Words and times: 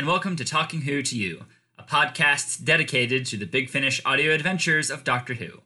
And 0.00 0.06
welcome 0.06 0.34
to 0.36 0.46
Talking 0.46 0.80
Who 0.80 1.02
to 1.02 1.14
You, 1.14 1.44
a 1.78 1.82
podcast 1.82 2.64
dedicated 2.64 3.26
to 3.26 3.36
the 3.36 3.44
Big 3.44 3.68
Finish 3.68 4.00
audio 4.06 4.32
adventures 4.32 4.90
of 4.90 5.04
Doctor 5.04 5.34
Who. 5.34 5.60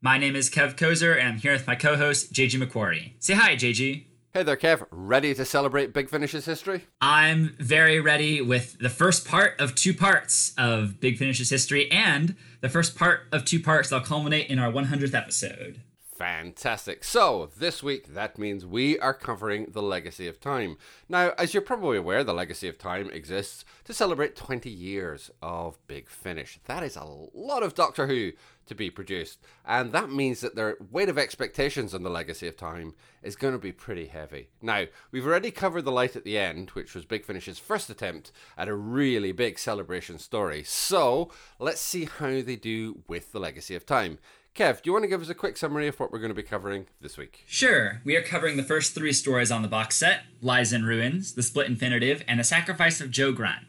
My 0.00 0.16
name 0.16 0.36
is 0.36 0.48
Kev 0.48 0.76
Kozer, 0.76 1.18
and 1.18 1.26
I'm 1.26 1.38
here 1.38 1.50
with 1.50 1.66
my 1.66 1.74
co 1.74 1.96
host, 1.96 2.32
JG 2.32 2.62
McQuarrie. 2.62 3.14
Say 3.18 3.34
hi, 3.34 3.56
JG. 3.56 4.04
Hey 4.32 4.42
there, 4.44 4.56
Kev. 4.56 4.86
Ready 4.92 5.34
to 5.34 5.44
celebrate 5.44 5.92
Big 5.92 6.08
Finish's 6.08 6.46
history? 6.46 6.84
I'm 7.00 7.56
very 7.58 7.98
ready 7.98 8.40
with 8.40 8.78
the 8.78 8.90
first 8.90 9.26
part 9.26 9.60
of 9.60 9.74
two 9.74 9.92
parts 9.92 10.54
of 10.56 11.00
Big 11.00 11.18
Finish's 11.18 11.50
history 11.50 11.90
and 11.90 12.36
the 12.60 12.68
first 12.68 12.94
part 12.94 13.22
of 13.32 13.44
two 13.44 13.58
parts 13.58 13.90
that'll 13.90 14.06
culminate 14.06 14.48
in 14.48 14.60
our 14.60 14.70
100th 14.70 15.14
episode. 15.14 15.80
Fantastic. 16.20 17.02
So, 17.02 17.48
this 17.56 17.82
week, 17.82 18.12
that 18.12 18.38
means 18.38 18.66
we 18.66 18.98
are 18.98 19.14
covering 19.14 19.68
The 19.70 19.80
Legacy 19.80 20.28
of 20.28 20.38
Time. 20.38 20.76
Now, 21.08 21.32
as 21.38 21.54
you're 21.54 21.62
probably 21.62 21.96
aware, 21.96 22.22
The 22.22 22.34
Legacy 22.34 22.68
of 22.68 22.76
Time 22.76 23.08
exists 23.08 23.64
to 23.84 23.94
celebrate 23.94 24.36
20 24.36 24.68
years 24.68 25.30
of 25.40 25.78
Big 25.86 26.10
Finish. 26.10 26.60
That 26.66 26.82
is 26.82 26.94
a 26.94 27.04
lot 27.32 27.62
of 27.62 27.74
Doctor 27.74 28.06
Who 28.06 28.32
to 28.66 28.74
be 28.74 28.90
produced, 28.90 29.38
and 29.64 29.92
that 29.92 30.12
means 30.12 30.42
that 30.42 30.56
their 30.56 30.76
weight 30.90 31.08
of 31.08 31.16
expectations 31.16 31.94
on 31.94 32.02
The 32.02 32.10
Legacy 32.10 32.46
of 32.46 32.56
Time 32.56 32.92
is 33.22 33.34
going 33.34 33.54
to 33.54 33.58
be 33.58 33.72
pretty 33.72 34.06
heavy. 34.06 34.50
Now, 34.60 34.84
we've 35.10 35.26
already 35.26 35.50
covered 35.50 35.86
The 35.86 35.90
Light 35.90 36.16
at 36.16 36.24
the 36.24 36.36
End, 36.36 36.68
which 36.70 36.94
was 36.94 37.06
Big 37.06 37.24
Finish's 37.24 37.58
first 37.58 37.88
attempt 37.88 38.30
at 38.58 38.68
a 38.68 38.74
really 38.74 39.32
big 39.32 39.58
celebration 39.58 40.18
story. 40.18 40.64
So, 40.64 41.32
let's 41.58 41.80
see 41.80 42.04
how 42.04 42.42
they 42.42 42.56
do 42.56 43.02
with 43.08 43.32
The 43.32 43.40
Legacy 43.40 43.74
of 43.74 43.86
Time. 43.86 44.18
Kev, 44.54 44.82
do 44.82 44.88
you 44.88 44.92
want 44.92 45.04
to 45.04 45.08
give 45.08 45.22
us 45.22 45.28
a 45.28 45.34
quick 45.34 45.56
summary 45.56 45.86
of 45.86 45.98
what 46.00 46.10
we're 46.10 46.18
going 46.18 46.30
to 46.30 46.34
be 46.34 46.42
covering 46.42 46.86
this 47.00 47.16
week? 47.16 47.44
Sure. 47.46 48.02
We 48.04 48.16
are 48.16 48.22
covering 48.22 48.56
the 48.56 48.64
first 48.64 48.94
three 48.94 49.12
stories 49.12 49.52
on 49.52 49.62
the 49.62 49.68
box 49.68 49.96
set 49.96 50.22
Lies 50.42 50.72
in 50.72 50.84
Ruins, 50.84 51.34
The 51.34 51.42
Split 51.42 51.68
Infinitive, 51.68 52.24
and 52.26 52.40
The 52.40 52.44
Sacrifice 52.44 53.00
of 53.00 53.10
Joe 53.10 53.32
Grant. 53.32 53.66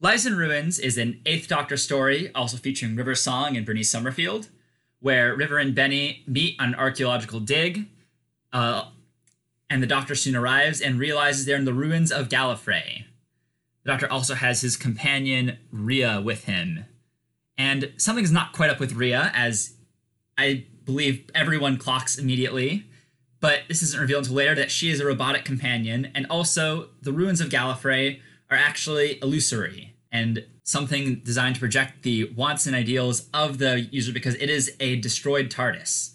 Lies 0.00 0.24
in 0.24 0.36
Ruins 0.36 0.78
is 0.78 0.96
an 0.96 1.20
Eighth 1.26 1.48
Doctor 1.48 1.76
story, 1.76 2.32
also 2.32 2.56
featuring 2.56 2.94
River 2.94 3.16
Song 3.16 3.56
and 3.56 3.66
Bernice 3.66 3.90
Summerfield, 3.90 4.48
where 5.00 5.34
River 5.34 5.58
and 5.58 5.74
Benny 5.74 6.22
meet 6.26 6.54
on 6.60 6.68
an 6.68 6.74
archaeological 6.76 7.40
dig, 7.40 7.88
uh, 8.52 8.84
and 9.68 9.82
the 9.82 9.86
Doctor 9.88 10.14
soon 10.14 10.36
arrives 10.36 10.80
and 10.80 11.00
realizes 11.00 11.44
they're 11.44 11.56
in 11.56 11.64
the 11.64 11.74
ruins 11.74 12.12
of 12.12 12.28
Gallifrey. 12.28 13.04
The 13.82 13.90
Doctor 13.90 14.10
also 14.10 14.34
has 14.34 14.60
his 14.60 14.76
companion 14.76 15.58
Rhea 15.72 16.20
with 16.20 16.44
him. 16.44 16.84
And 17.58 17.92
something's 17.96 18.30
not 18.30 18.52
quite 18.52 18.70
up 18.70 18.78
with 18.78 18.92
Rhea, 18.92 19.32
as 19.34 19.74
I 20.38 20.64
believe 20.84 21.28
everyone 21.34 21.76
clocks 21.76 22.16
immediately, 22.16 22.86
but 23.40 23.62
this 23.68 23.82
isn't 23.82 24.00
revealed 24.00 24.24
until 24.24 24.36
later 24.36 24.54
that 24.54 24.70
she 24.70 24.88
is 24.88 25.00
a 25.00 25.06
robotic 25.06 25.44
companion, 25.44 26.10
and 26.14 26.26
also 26.30 26.90
the 27.02 27.12
ruins 27.12 27.40
of 27.40 27.50
Gallifrey 27.50 28.20
are 28.50 28.56
actually 28.56 29.18
illusory 29.20 29.94
and 30.10 30.46
something 30.62 31.16
designed 31.16 31.56
to 31.56 31.60
project 31.60 32.02
the 32.02 32.24
wants 32.36 32.66
and 32.66 32.74
ideals 32.74 33.28
of 33.34 33.58
the 33.58 33.80
user 33.90 34.12
because 34.12 34.34
it 34.36 34.48
is 34.48 34.74
a 34.80 34.96
destroyed 34.96 35.50
TARDIS. 35.50 36.14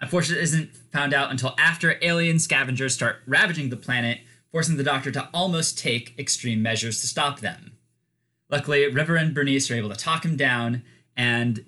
Unfortunately, 0.00 0.40
it 0.40 0.44
isn't 0.44 0.76
found 0.92 1.12
out 1.12 1.30
until 1.30 1.54
after 1.58 1.98
alien 2.02 2.38
scavengers 2.38 2.94
start 2.94 3.16
ravaging 3.26 3.68
the 3.68 3.76
planet, 3.76 4.20
forcing 4.50 4.76
the 4.76 4.84
Doctor 4.84 5.10
to 5.10 5.28
almost 5.34 5.78
take 5.78 6.18
extreme 6.18 6.62
measures 6.62 7.00
to 7.00 7.06
stop 7.06 7.40
them. 7.40 7.72
Luckily, 8.48 8.88
River 8.88 9.16
and 9.16 9.34
Bernice 9.34 9.70
are 9.70 9.74
able 9.74 9.90
to 9.90 9.96
talk 9.96 10.24
him 10.24 10.36
down, 10.36 10.82
and 11.16 11.64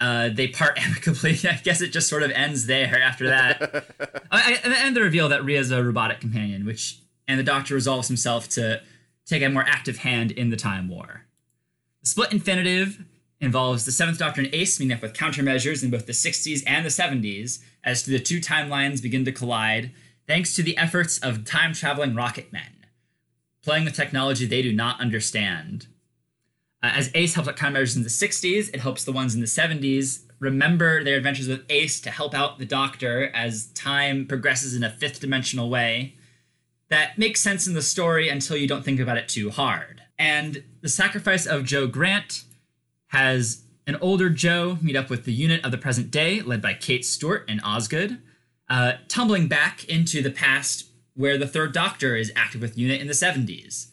uh, 0.00 0.28
they 0.28 0.48
part 0.48 0.78
amicably. 0.82 1.38
I 1.48 1.60
guess 1.62 1.80
it 1.80 1.88
just 1.88 2.08
sort 2.08 2.22
of 2.22 2.30
ends 2.30 2.66
there 2.66 3.00
after 3.00 3.28
that. 3.28 3.86
I, 4.30 4.58
I, 4.64 4.68
and 4.86 4.96
the 4.96 5.02
reveal 5.02 5.28
that 5.28 5.44
Rhea's 5.44 5.70
a 5.70 5.82
robotic 5.82 6.20
companion, 6.20 6.64
which 6.64 7.00
and 7.26 7.38
the 7.38 7.44
Doctor 7.44 7.74
resolves 7.74 8.08
himself 8.08 8.48
to 8.50 8.82
take 9.26 9.42
a 9.42 9.48
more 9.48 9.64
active 9.66 9.98
hand 9.98 10.30
in 10.30 10.50
the 10.50 10.56
Time 10.56 10.88
War. 10.88 11.24
The 12.02 12.08
split 12.08 12.32
infinitive 12.32 13.02
involves 13.40 13.84
the 13.84 13.92
Seventh 13.92 14.18
Doctor 14.18 14.42
and 14.42 14.54
Ace 14.54 14.78
meeting 14.78 14.94
up 14.94 15.02
with 15.02 15.14
countermeasures 15.14 15.82
in 15.82 15.90
both 15.90 16.06
the 16.06 16.12
60s 16.12 16.62
and 16.66 16.84
the 16.84 16.90
70s 16.90 17.62
as 17.82 18.04
the 18.04 18.18
two 18.18 18.40
timelines 18.40 19.02
begin 19.02 19.24
to 19.24 19.32
collide, 19.32 19.92
thanks 20.26 20.54
to 20.56 20.62
the 20.62 20.76
efforts 20.76 21.18
of 21.18 21.44
time 21.44 21.72
traveling 21.72 22.14
rocket 22.14 22.52
men, 22.52 22.86
playing 23.62 23.84
with 23.84 23.94
technology 23.94 24.46
they 24.46 24.62
do 24.62 24.72
not 24.72 25.00
understand. 25.00 25.86
Uh, 26.84 26.92
as 26.96 27.10
Ace 27.14 27.32
helps 27.32 27.48
out 27.48 27.56
countermeasures 27.56 27.96
in 27.96 28.02
the 28.02 28.10
60s, 28.10 28.68
it 28.74 28.80
helps 28.80 29.04
the 29.04 29.12
ones 29.12 29.34
in 29.34 29.40
the 29.40 29.46
70s 29.46 30.24
remember 30.38 31.02
their 31.02 31.16
adventures 31.16 31.48
with 31.48 31.64
Ace 31.70 31.98
to 32.02 32.10
help 32.10 32.34
out 32.34 32.58
the 32.58 32.66
Doctor 32.66 33.30
as 33.34 33.68
time 33.68 34.26
progresses 34.26 34.76
in 34.76 34.84
a 34.84 34.90
fifth 34.90 35.20
dimensional 35.20 35.70
way. 35.70 36.14
That 36.90 37.16
makes 37.16 37.40
sense 37.40 37.66
in 37.66 37.72
the 37.72 37.80
story 37.80 38.28
until 38.28 38.58
you 38.58 38.68
don't 38.68 38.84
think 38.84 39.00
about 39.00 39.16
it 39.16 39.30
too 39.30 39.48
hard. 39.48 40.02
And 40.18 40.62
the 40.82 40.90
sacrifice 40.90 41.46
of 41.46 41.64
Joe 41.64 41.86
Grant 41.86 42.44
has 43.06 43.62
an 43.86 43.96
older 44.02 44.28
Joe 44.28 44.76
meet 44.82 44.94
up 44.94 45.08
with 45.08 45.24
the 45.24 45.32
unit 45.32 45.64
of 45.64 45.70
the 45.70 45.78
present 45.78 46.10
day, 46.10 46.42
led 46.42 46.60
by 46.60 46.74
Kate 46.74 47.06
Stewart 47.06 47.46
and 47.48 47.62
Osgood, 47.64 48.20
uh, 48.68 48.94
tumbling 49.08 49.48
back 49.48 49.84
into 49.86 50.20
the 50.20 50.30
past 50.30 50.90
where 51.14 51.38
the 51.38 51.46
third 51.46 51.72
Doctor 51.72 52.14
is 52.14 52.30
active 52.36 52.60
with 52.60 52.76
unit 52.76 53.00
in 53.00 53.06
the 53.06 53.14
70s 53.14 53.86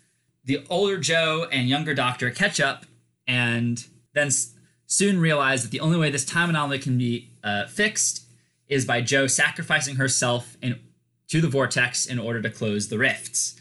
the 0.43 0.65
older 0.69 0.97
Joe 0.97 1.47
and 1.51 1.69
younger 1.69 1.93
Doctor 1.93 2.31
catch 2.31 2.59
up 2.59 2.85
and 3.27 3.85
then 4.13 4.27
s- 4.27 4.53
soon 4.85 5.19
realize 5.19 5.63
that 5.63 5.71
the 5.71 5.79
only 5.79 5.97
way 5.97 6.09
this 6.09 6.25
time 6.25 6.49
anomaly 6.49 6.79
can 6.79 6.97
be 6.97 7.31
uh, 7.43 7.67
fixed 7.67 8.25
is 8.67 8.85
by 8.85 9.01
Joe 9.01 9.27
sacrificing 9.27 9.95
herself 9.95 10.57
in, 10.61 10.79
to 11.27 11.41
the 11.41 11.47
vortex 11.47 12.05
in 12.05 12.19
order 12.19 12.41
to 12.41 12.49
close 12.49 12.89
the 12.89 12.97
rifts. 12.97 13.59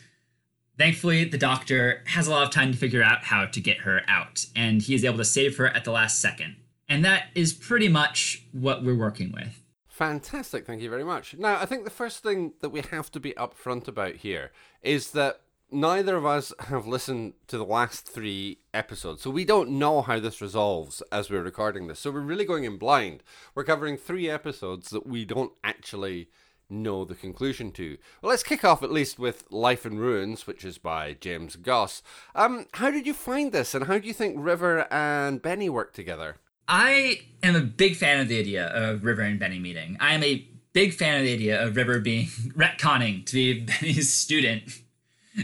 Thankfully, 0.79 1.25
the 1.25 1.37
Doctor 1.37 2.03
has 2.07 2.27
a 2.27 2.31
lot 2.31 2.45
of 2.45 2.51
time 2.51 2.73
to 2.73 2.79
figure 2.79 3.03
out 3.03 3.25
how 3.25 3.45
to 3.45 3.61
get 3.61 3.79
her 3.79 4.01
out, 4.09 4.47
and 4.57 4.81
he 4.81 4.95
is 4.95 5.05
able 5.05 5.19
to 5.19 5.25
save 5.25 5.59
her 5.59 5.67
at 5.69 5.85
the 5.85 5.91
last 5.93 6.21
second. 6.21 6.57
And 6.89 7.05
that 7.05 7.27
is 7.35 7.53
pretty 7.53 7.89
much 7.89 8.47
what 8.53 8.83
we're 8.83 8.97
working 8.97 9.31
with. 9.31 9.63
Fantastic, 9.87 10.65
thank 10.67 10.81
you 10.81 10.89
very 10.89 11.05
much. 11.05 11.37
Now, 11.37 11.61
I 11.61 11.67
think 11.67 11.85
the 11.85 11.91
first 11.91 12.23
thing 12.23 12.55
that 12.61 12.71
we 12.71 12.81
have 12.91 13.11
to 13.13 13.21
be 13.21 13.33
upfront 13.33 13.87
about 13.89 14.17
here 14.17 14.51
is 14.83 15.11
that 15.11 15.43
neither 15.73 16.17
of 16.17 16.27
us 16.27 16.53
have 16.61 16.87
listened 16.87 17.35
to 17.49 17.59
the 17.59 17.65
last 17.65 18.07
three 18.07 18.59
episodes, 18.75 19.23
so 19.23 19.31
we 19.31 19.45
don't 19.45 19.71
know 19.71 20.03
how 20.03 20.19
this 20.19 20.41
resolves 20.41 21.03
as 21.11 21.31
we're 21.31 21.43
recording 21.43 21.87
this. 21.87 22.01
So 22.01 22.11
we're 22.11 22.21
really 22.21 22.45
going 22.45 22.65
in 22.65 22.77
blind. 22.77 23.23
We're 23.55 23.65
covering 23.65 23.97
three 23.97 24.29
episodes 24.29 24.91
that 24.91 25.07
we 25.07 25.25
don't 25.25 25.53
actually 25.65 26.29
know 26.71 27.05
the 27.05 27.15
conclusion 27.15 27.73
to. 27.73 27.99
Well, 28.23 28.31
let's 28.31 28.43
kick 28.43 28.65
off 28.65 28.83
at 28.83 28.93
least 28.93 29.19
with 29.19 29.45
Life 29.51 29.85
in 29.85 29.99
Ruins, 29.99 30.47
which 30.47 30.65
is 30.65 30.79
by 30.79 31.17
James 31.21 31.57
Goss. 31.57 32.03
Um, 32.35 32.67
how 32.75 32.91
did 32.91 33.07
you 33.07 33.15
find 33.15 33.53
this, 33.53 33.75
and 33.75 33.87
how 33.87 33.99
do 33.99 34.07
you 34.07 34.15
think 34.15 34.37
River 34.39 34.87
and 34.93 35.43
Benny 35.43 35.69
work 35.69 35.93
together? 35.93 36.37
I 36.69 37.23
am 37.43 37.57
a 37.57 37.61
big 37.61 37.97
fan 37.97 38.21
of 38.21 38.29
the 38.29 38.39
idea 38.39 38.69
of 38.69 39.05
River 39.05 39.23
and 39.23 39.41
Benny 39.41 39.59
meeting. 39.59 39.97
I 39.99 40.15
am 40.15 40.23
a 40.23 40.47
big 40.73 40.95
fan 40.95 41.19
of 41.19 41.25
the 41.25 41.35
idea 41.35 41.61
of 41.61 41.77
River 41.77 41.99
being 41.99 42.27
retconning 42.57 43.27
to 43.27 43.35
be 43.35 43.61
Benny's 43.81 44.13
student. 44.13 44.63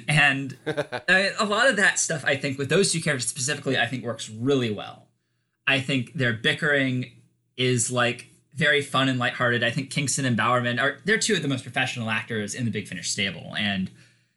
And 0.08 0.56
a 0.66 1.44
lot 1.46 1.68
of 1.68 1.76
that 1.76 1.98
stuff, 1.98 2.24
I 2.24 2.36
think, 2.36 2.58
with 2.58 2.68
those 2.68 2.92
two 2.92 3.00
characters 3.00 3.28
specifically, 3.28 3.78
I 3.78 3.86
think 3.86 4.04
works 4.04 4.28
really 4.28 4.70
well. 4.70 5.06
I 5.66 5.80
think 5.80 6.14
their 6.14 6.32
bickering 6.32 7.12
is 7.56 7.90
like 7.90 8.28
very 8.54 8.80
fun 8.80 9.08
and 9.08 9.18
lighthearted. 9.18 9.62
I 9.62 9.70
think 9.70 9.90
Kingston 9.90 10.24
and 10.24 10.36
Bowerman 10.36 10.78
are 10.78 10.98
they're 11.04 11.18
two 11.18 11.34
of 11.34 11.42
the 11.42 11.48
most 11.48 11.62
professional 11.62 12.10
actors 12.10 12.54
in 12.54 12.64
the 12.64 12.70
Big 12.70 12.88
Finish 12.88 13.10
stable, 13.10 13.54
and 13.56 13.90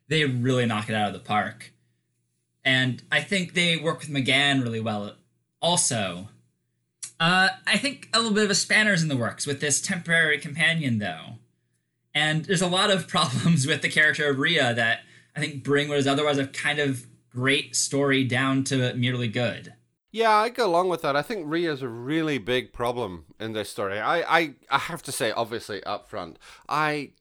they 0.07 0.25
really 0.25 0.65
knock 0.65 0.89
it 0.89 0.95
out 0.95 1.07
of 1.07 1.13
the 1.13 1.19
park. 1.19 1.71
And 2.65 3.01
I 3.11 3.21
think 3.21 3.53
they 3.53 3.77
work 3.77 3.99
with 3.99 4.09
McGann 4.09 4.61
really 4.61 4.81
well. 4.81 5.15
Also, 5.61 6.27
uh, 7.19 7.49
I 7.65 7.77
think 7.77 8.09
a 8.13 8.19
little 8.19 8.33
bit 8.33 8.43
of 8.43 8.51
a 8.51 8.55
spanner's 8.55 9.01
in 9.01 9.07
the 9.07 9.17
works 9.17 9.47
with 9.47 9.61
this 9.61 9.81
temporary 9.81 10.37
companion, 10.37 10.99
though. 10.99 11.35
And 12.13 12.45
there's 12.45 12.61
a 12.61 12.67
lot 12.67 12.91
of 12.91 13.07
problems 13.09 13.65
with 13.65 13.81
the 13.81 13.89
character 13.89 14.29
of 14.29 14.39
Rhea 14.39 14.73
that 14.73 15.01
I 15.39 15.41
think 15.41 15.63
bring 15.63 15.87
what 15.87 15.97
is 15.97 16.05
otherwise 16.05 16.37
a 16.37 16.47
kind 16.47 16.79
of 16.79 17.05
great 17.31 17.73
story 17.73 18.25
down 18.25 18.65
to 18.65 18.93
merely 18.95 19.29
good. 19.29 19.73
Yeah, 20.11 20.31
I 20.31 20.49
go 20.49 20.67
along 20.67 20.89
with 20.89 21.01
that. 21.03 21.15
I 21.15 21.21
think 21.21 21.45
Rhea's 21.47 21.81
a 21.81 21.87
really 21.87 22.39
big 22.39 22.73
problem 22.73 23.25
in 23.39 23.53
this 23.53 23.69
story. 23.69 23.99
I, 23.99 24.39
I, 24.39 24.55
I 24.69 24.77
have 24.79 25.01
to 25.03 25.13
say, 25.13 25.31
obviously, 25.31 25.81
up 25.85 26.09
front, 26.09 26.39
I 26.67 27.11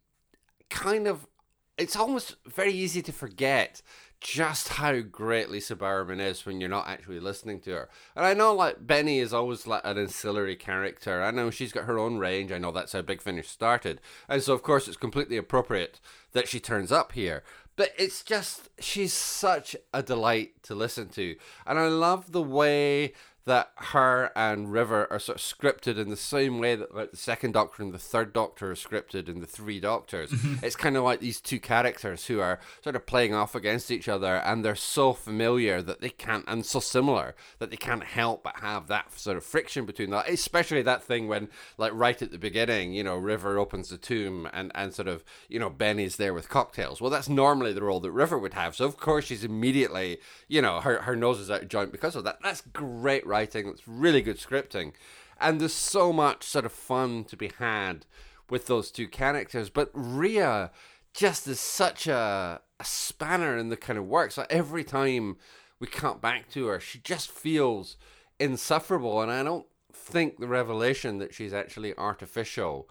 kind 0.69 1.07
of, 1.07 1.29
it's 1.77 1.95
almost 1.95 2.35
very 2.45 2.73
easy 2.73 3.03
to 3.03 3.13
forget 3.13 3.83
just 4.21 4.69
how 4.69 5.01
great 5.01 5.49
Lisa 5.49 5.77
Bowerman 5.77 6.19
is 6.19 6.45
when 6.45 6.61
you're 6.61 6.69
not 6.69 6.89
actually 6.89 7.21
listening 7.21 7.61
to 7.61 7.71
her. 7.71 7.89
And 8.17 8.27
I 8.27 8.35
know 8.35 8.53
like 8.53 8.85
Benny 8.85 9.21
is 9.21 9.33
always 9.33 9.65
like 9.65 9.83
an 9.85 9.97
ancillary 9.97 10.57
character. 10.57 11.23
I 11.23 11.31
know 11.31 11.51
she's 11.51 11.73
got 11.73 11.85
her 11.85 12.01
own 12.01 12.19
range. 12.19 12.51
I 12.51 12.59
know 12.59 12.73
that's 12.73 12.93
how 12.93 13.03
Big 13.03 13.23
Finish 13.23 13.49
started. 13.49 14.01
And 14.29 14.43
so 14.43 14.55
of 14.55 14.65
course 14.65 14.89
it's 14.89 14.97
completely 14.97 15.37
appropriate 15.37 16.01
that 16.33 16.49
she 16.49 16.59
turns 16.59 16.91
up 16.91 17.13
here. 17.13 17.45
But 17.79 17.93
it's 17.97 18.25
just 18.25 18.71
she's 18.81 19.13
such 19.13 19.77
a 19.95 20.03
delight 20.03 20.65
to 20.65 20.75
listen 20.75 21.11
to. 21.11 21.37
And 21.65 21.79
I 21.79 21.87
love 21.87 22.33
the 22.33 22.43
way 22.43 23.13
that 23.49 23.73
her 23.77 24.31
and 24.37 24.73
River 24.73 25.07
are 25.11 25.19
sort 25.19 25.39
of 25.39 25.43
scripted 25.43 25.99
in 25.99 26.09
the 26.09 26.17
same 26.17 26.59
way 26.59 26.77
that 26.77 26.95
like 26.95 27.11
the 27.11 27.17
second 27.17 27.53
Doctor 27.53 27.83
and 27.83 27.93
the 27.93 27.99
third 27.99 28.33
Doctor 28.33 28.71
are 28.71 28.75
scripted 28.75 29.29
in 29.29 29.41
the 29.41 29.47
Three 29.47 29.81
Doctors. 29.81 30.31
Mm-hmm. 30.31 30.65
it's 30.65 30.77
kind 30.77 30.97
of 30.97 31.05
like 31.05 31.21
these 31.21 31.41
two 31.41 31.59
characters 31.59 32.27
who 32.27 32.41
are 32.41 32.61
sort 32.83 32.97
of 32.97 33.07
playing 33.07 33.35
off 33.35 33.55
against 33.55 33.91
each 33.91 34.09
other, 34.09 34.37
and 34.37 34.65
they're 34.65 34.75
so 34.75 35.13
familiar 35.13 35.83
that 35.83 36.01
they 36.01 36.11
can't, 36.11 36.45
and 36.47 36.65
so 36.65 36.81
similar 36.81 37.35
that 37.59 37.71
they 37.71 37.77
can't 37.77 38.05
help 38.05 38.45
but 38.45 38.57
have 38.61 38.87
that 38.87 39.19
sort 39.19 39.37
of 39.37 39.45
friction 39.45 39.85
between 39.85 40.11
that. 40.11 40.29
Especially 40.29 40.83
that 40.83 41.03
thing 41.03 41.27
when, 41.27 41.49
like, 41.77 41.93
right 41.95 42.21
at 42.23 42.31
the 42.31 42.39
beginning, 42.39 42.93
you 42.93 43.03
know, 43.03 43.17
River 43.17 43.59
opens 43.59 43.89
the 43.89 43.99
tomb 43.99 44.49
and 44.53 44.71
and 44.75 44.95
sort 44.95 45.09
of, 45.09 45.25
you 45.49 45.59
know, 45.59 45.71
Benny's 45.71 46.17
there 46.17 46.35
with 46.35 46.49
cocktails. 46.49 47.01
Well, 47.01 47.11
that's 47.11 47.29
normally 47.29 47.73
the 47.73 47.83
role 47.83 48.01
that 48.01 48.13
River 48.13 48.39
would 48.39 48.55
have. 48.55 48.77
So 48.77 48.85
of 48.85 48.97
course 48.99 49.25
she's 49.25 49.45
immediately, 49.45 50.19
you 50.49 50.61
know, 50.63 50.81
her 50.81 51.03
her 51.03 51.17
nose 51.17 51.41
is 51.41 51.51
out 51.51 51.63
of 51.63 51.69
joint 51.69 51.93
because 51.93 52.15
of 52.15 52.25
that. 52.25 52.39
That's 52.43 52.61
great 52.61 53.27
writing. 53.39 53.69
It's 53.69 53.87
really 53.87 54.23
good 54.23 54.39
scripting. 54.39 54.93
And 55.41 55.61
there's 55.61 55.73
so 55.73 56.13
much 56.13 56.43
sort 56.45 56.65
of 56.65 56.73
fun 56.73 57.25
to 57.25 57.37
be 57.37 57.53
had 57.59 58.07
with 58.51 58.67
those 58.67 58.91
two 58.91 59.07
characters. 59.07 59.71
But 59.71 59.91
Rhea 59.93 60.73
just 61.15 61.47
is 61.47 61.61
such 61.61 62.07
a, 62.09 62.61
a 62.81 62.85
spanner 62.85 63.57
in 63.57 63.69
the 63.69 63.77
kind 63.77 63.99
of 63.99 64.07
work. 64.07 64.33
So 64.33 64.45
every 64.51 64.83
time 64.83 65.37
we 65.79 65.87
cut 65.87 66.21
back 66.21 66.51
to 66.51 66.67
her, 66.67 66.81
she 66.81 66.99
just 66.99 67.31
feels 67.31 67.97
insufferable. 68.41 69.23
And 69.23 69.31
I 69.31 69.45
don't 69.45 69.67
think 69.93 70.39
the 70.39 70.49
revelation 70.49 71.19
that 71.19 71.33
she's 71.33 71.55
actually 71.55 71.97
artificial 71.97 72.89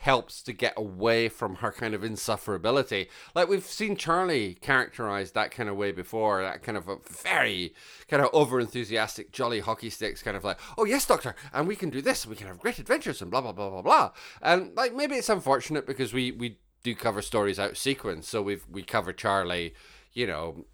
helps 0.00 0.40
to 0.40 0.52
get 0.54 0.72
away 0.78 1.28
from 1.28 1.56
her 1.56 1.70
kind 1.70 1.94
of 1.94 2.00
insufferability. 2.00 3.06
Like 3.34 3.48
we've 3.48 3.64
seen 3.64 3.96
Charlie 3.96 4.54
characterized 4.54 5.34
that 5.34 5.50
kind 5.50 5.68
of 5.68 5.76
way 5.76 5.92
before, 5.92 6.42
that 6.42 6.62
kind 6.62 6.78
of 6.78 6.88
a 6.88 6.96
very 7.06 7.74
kind 8.08 8.22
of 8.22 8.30
over 8.32 8.60
enthusiastic, 8.60 9.30
jolly 9.30 9.60
hockey 9.60 9.90
sticks 9.90 10.22
kind 10.22 10.38
of 10.38 10.44
like, 10.44 10.58
oh 10.78 10.86
yes, 10.86 11.04
doctor, 11.04 11.34
and 11.52 11.68
we 11.68 11.76
can 11.76 11.90
do 11.90 12.00
this, 12.00 12.24
and 12.24 12.30
we 12.30 12.36
can 12.36 12.46
have 12.46 12.58
great 12.58 12.78
adventures 12.78 13.20
and 13.20 13.30
blah 13.30 13.42
blah 13.42 13.52
blah 13.52 13.68
blah 13.68 13.82
blah. 13.82 14.10
And 14.40 14.74
like 14.74 14.94
maybe 14.94 15.16
it's 15.16 15.28
unfortunate 15.28 15.86
because 15.86 16.14
we 16.14 16.32
we 16.32 16.58
do 16.82 16.94
cover 16.94 17.20
stories 17.20 17.58
out 17.58 17.72
of 17.72 17.78
sequence, 17.78 18.26
so 18.26 18.40
we've 18.40 18.64
we 18.70 18.82
cover 18.82 19.12
Charlie, 19.12 19.74
you 20.14 20.26
know, 20.26 20.64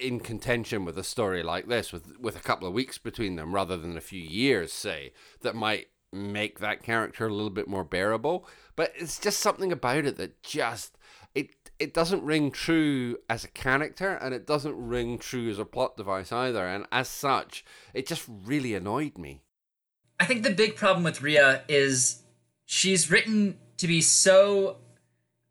in 0.00 0.18
contention 0.18 0.84
with 0.84 0.98
a 0.98 1.04
story 1.04 1.44
like 1.44 1.68
this 1.68 1.92
with 1.92 2.18
with 2.18 2.34
a 2.36 2.40
couple 2.40 2.66
of 2.66 2.74
weeks 2.74 2.98
between 2.98 3.36
them 3.36 3.54
rather 3.54 3.76
than 3.76 3.96
a 3.96 4.00
few 4.00 4.20
years, 4.20 4.72
say, 4.72 5.12
that 5.42 5.54
might 5.54 5.90
make 6.12 6.58
that 6.60 6.82
character 6.82 7.26
a 7.26 7.32
little 7.32 7.50
bit 7.50 7.68
more 7.68 7.84
bearable. 7.84 8.46
But 8.76 8.92
it's 8.96 9.18
just 9.18 9.40
something 9.40 9.72
about 9.72 10.06
it 10.06 10.16
that 10.16 10.42
just 10.42 10.96
it 11.34 11.50
it 11.78 11.94
doesn't 11.94 12.24
ring 12.24 12.50
true 12.50 13.18
as 13.28 13.44
a 13.44 13.48
character 13.48 14.14
and 14.14 14.34
it 14.34 14.46
doesn't 14.46 14.76
ring 14.76 15.18
true 15.18 15.48
as 15.48 15.58
a 15.58 15.64
plot 15.64 15.96
device 15.96 16.32
either. 16.32 16.66
And 16.66 16.86
as 16.90 17.08
such, 17.08 17.64
it 17.94 18.06
just 18.06 18.24
really 18.28 18.74
annoyed 18.74 19.16
me. 19.16 19.42
I 20.18 20.24
think 20.24 20.42
the 20.42 20.50
big 20.50 20.74
problem 20.74 21.04
with 21.04 21.22
Rhea 21.22 21.62
is 21.68 22.22
she's 22.64 23.10
written 23.10 23.58
to 23.76 23.86
be 23.86 24.00
so 24.00 24.78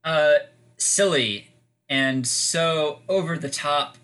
uh, 0.03 0.33
silly 0.75 1.48
and 1.88 2.27
so 2.27 3.00
over 3.07 3.38
the 3.38 3.50
top 3.50 3.98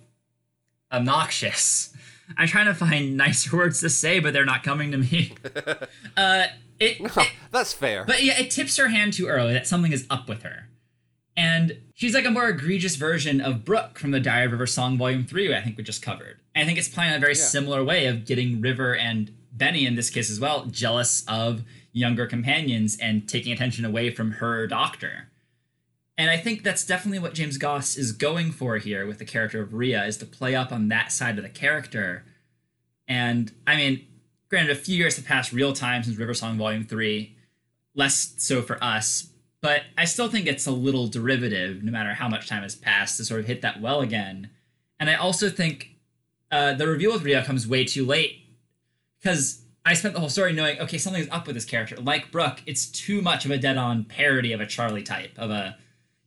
obnoxious. 0.91 1.93
I'm 2.37 2.47
trying 2.47 2.65
to 2.65 2.73
find 2.73 3.15
nicer 3.17 3.55
words 3.55 3.79
to 3.81 3.89
say, 3.89 4.19
but 4.19 4.33
they're 4.33 4.45
not 4.45 4.63
coming 4.63 4.91
to 4.91 4.97
me. 4.97 5.33
uh, 6.17 6.45
it, 6.79 6.99
No, 7.01 7.09
it- 7.21 7.31
that's 7.51 7.73
fair. 7.73 8.03
but 8.05 8.23
yeah, 8.23 8.39
it 8.39 8.51
tips 8.51 8.77
her 8.77 8.87
hand 8.89 9.13
too 9.13 9.27
early 9.27 9.53
that 9.53 9.67
something 9.67 9.91
is 9.91 10.05
up 10.09 10.27
with 10.27 10.43
her. 10.43 10.69
And 11.35 11.79
she's 11.95 12.13
like 12.13 12.25
a 12.25 12.31
more 12.31 12.47
egregious 12.49 12.95
version 12.95 13.41
of 13.41 13.65
Brooke 13.65 13.97
from 13.97 14.11
the 14.11 14.19
Diary 14.19 14.45
of 14.45 14.51
River 14.51 14.67
Song 14.67 14.97
Volume 14.99 15.23
3, 15.25 15.55
I 15.55 15.61
think 15.61 15.77
we 15.77 15.83
just 15.83 16.01
covered. 16.03 16.39
And 16.53 16.63
I 16.63 16.65
think 16.67 16.77
it's 16.77 16.89
playing 16.89 17.15
a 17.15 17.19
very 17.19 17.33
similar 17.35 17.83
way 17.83 18.05
of 18.05 18.25
getting 18.25 18.61
River 18.61 18.95
and 18.95 19.33
Benny, 19.51 19.85
in 19.87 19.95
this 19.95 20.09
case 20.11 20.29
as 20.29 20.39
well, 20.39 20.65
jealous 20.65 21.23
of 21.27 21.63
younger 21.91 22.27
companions 22.27 22.97
and 23.01 23.27
taking 23.27 23.51
attention 23.51 23.83
away 23.85 24.11
from 24.11 24.31
her 24.33 24.67
doctor. 24.67 25.29
And 26.17 26.29
I 26.29 26.37
think 26.37 26.63
that's 26.63 26.85
definitely 26.85 27.19
what 27.19 27.33
James 27.33 27.57
Goss 27.57 27.97
is 27.97 28.11
going 28.11 28.51
for 28.51 28.77
here 28.77 29.07
with 29.07 29.17
the 29.17 29.25
character 29.25 29.61
of 29.61 29.73
Rhea, 29.73 30.05
is 30.05 30.17
to 30.17 30.25
play 30.25 30.55
up 30.55 30.71
on 30.71 30.87
that 30.89 31.11
side 31.11 31.37
of 31.37 31.43
the 31.43 31.49
character. 31.49 32.23
And 33.07 33.51
I 33.65 33.75
mean, 33.75 34.05
granted, 34.49 34.71
a 34.71 34.79
few 34.79 34.95
years 34.95 35.15
have 35.15 35.25
passed 35.25 35.51
real 35.51 35.73
time 35.73 36.03
since 36.03 36.17
River 36.17 36.33
Song 36.33 36.57
Volume 36.57 36.83
3, 36.83 37.35
less 37.95 38.35
so 38.37 38.61
for 38.61 38.81
us, 38.83 39.29
but 39.63 39.83
I 39.97 40.03
still 40.03 40.27
think 40.27 40.45
it's 40.45 40.67
a 40.67 40.71
little 40.71 41.07
derivative, 41.07 41.83
no 41.83 41.91
matter 41.91 42.13
how 42.13 42.27
much 42.27 42.49
time 42.49 42.63
has 42.63 42.75
passed, 42.75 43.15
to 43.15 43.23
sort 43.23 43.39
of 43.39 43.47
hit 43.47 43.61
that 43.61 43.79
well 43.79 44.01
again. 44.01 44.49
And 44.99 45.09
I 45.09 45.15
also 45.15 45.49
think 45.49 45.95
uh, 46.51 46.73
the 46.73 46.85
reveal 46.85 47.13
with 47.13 47.23
Rhea 47.23 47.45
comes 47.45 47.65
way 47.65 47.85
too 47.85 48.05
late 48.05 48.45
because 49.21 49.61
I 49.85 49.93
spent 49.93 50.15
the 50.15 50.19
whole 50.19 50.27
story 50.27 50.51
knowing, 50.51 50.79
okay, 50.81 50.97
something's 50.97 51.29
up 51.29 51.47
with 51.47 51.55
this 51.55 51.63
character. 51.63 51.95
Like 51.95 52.29
Brooke, 52.29 52.61
it's 52.65 52.87
too 52.87 53.21
much 53.21 53.45
of 53.45 53.51
a 53.51 53.57
dead 53.57 53.77
on 53.77 54.03
parody 54.03 54.51
of 54.51 54.59
a 54.59 54.65
Charlie 54.65 55.01
type, 55.01 55.31
of 55.37 55.49
a 55.49 55.77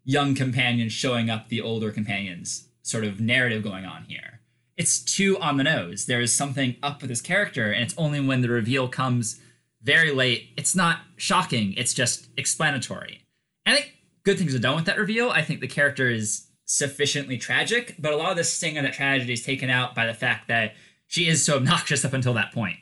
young 0.07 0.35
companions 0.35 0.93
showing 0.93 1.29
up 1.29 1.49
the 1.49 1.61
older 1.61 1.91
companions 1.91 2.69
sort 2.83 3.05
of 3.05 3.21
narrative 3.21 3.63
going 3.63 3.85
on 3.85 4.05
here. 4.05 4.41
It's 4.77 4.99
too 5.01 5.37
on 5.41 5.57
the 5.57 5.65
nose. 5.65 6.07
There 6.07 6.21
is 6.21 6.33
something 6.33 6.77
up 6.83 7.01
with 7.03 7.11
this 7.11 7.21
character, 7.21 7.73
and 7.73 7.83
it's 7.83 7.95
only 7.99 8.21
when 8.21 8.41
the 8.41 8.49
reveal 8.49 8.89
comes 8.89 9.41
very 9.83 10.13
late. 10.13 10.51
It's 10.57 10.77
not 10.77 11.01
shocking, 11.17 11.75
it's 11.75 11.93
just 11.93 12.29
explanatory. 12.37 13.23
And 13.65 13.75
I 13.75 13.81
think 13.81 13.95
good 14.23 14.39
things 14.39 14.55
are 14.55 14.61
done 14.61 14.77
with 14.77 14.85
that 14.85 14.99
reveal. 14.99 15.31
I 15.31 15.43
think 15.43 15.61
the 15.61 15.67
character 15.67 16.09
is 16.09 16.47
sufficiently 16.67 17.37
tragic, 17.37 17.97
but 17.99 18.13
a 18.13 18.17
lot 18.17 18.31
of 18.31 18.37
the 18.37 18.45
sting 18.45 18.79
of 18.79 18.85
that 18.85 18.93
tragedy 18.93 19.33
is 19.33 19.43
taken 19.43 19.71
out 19.71 19.95
by 19.95 20.07
the 20.07 20.15
fact 20.15 20.47
that 20.49 20.75
she 21.09 21.27
is 21.27 21.45
so 21.45 21.57
obnoxious 21.57 22.05
up 22.05 22.13
until 22.13 22.35
that 22.35 22.53
point. 22.53 22.77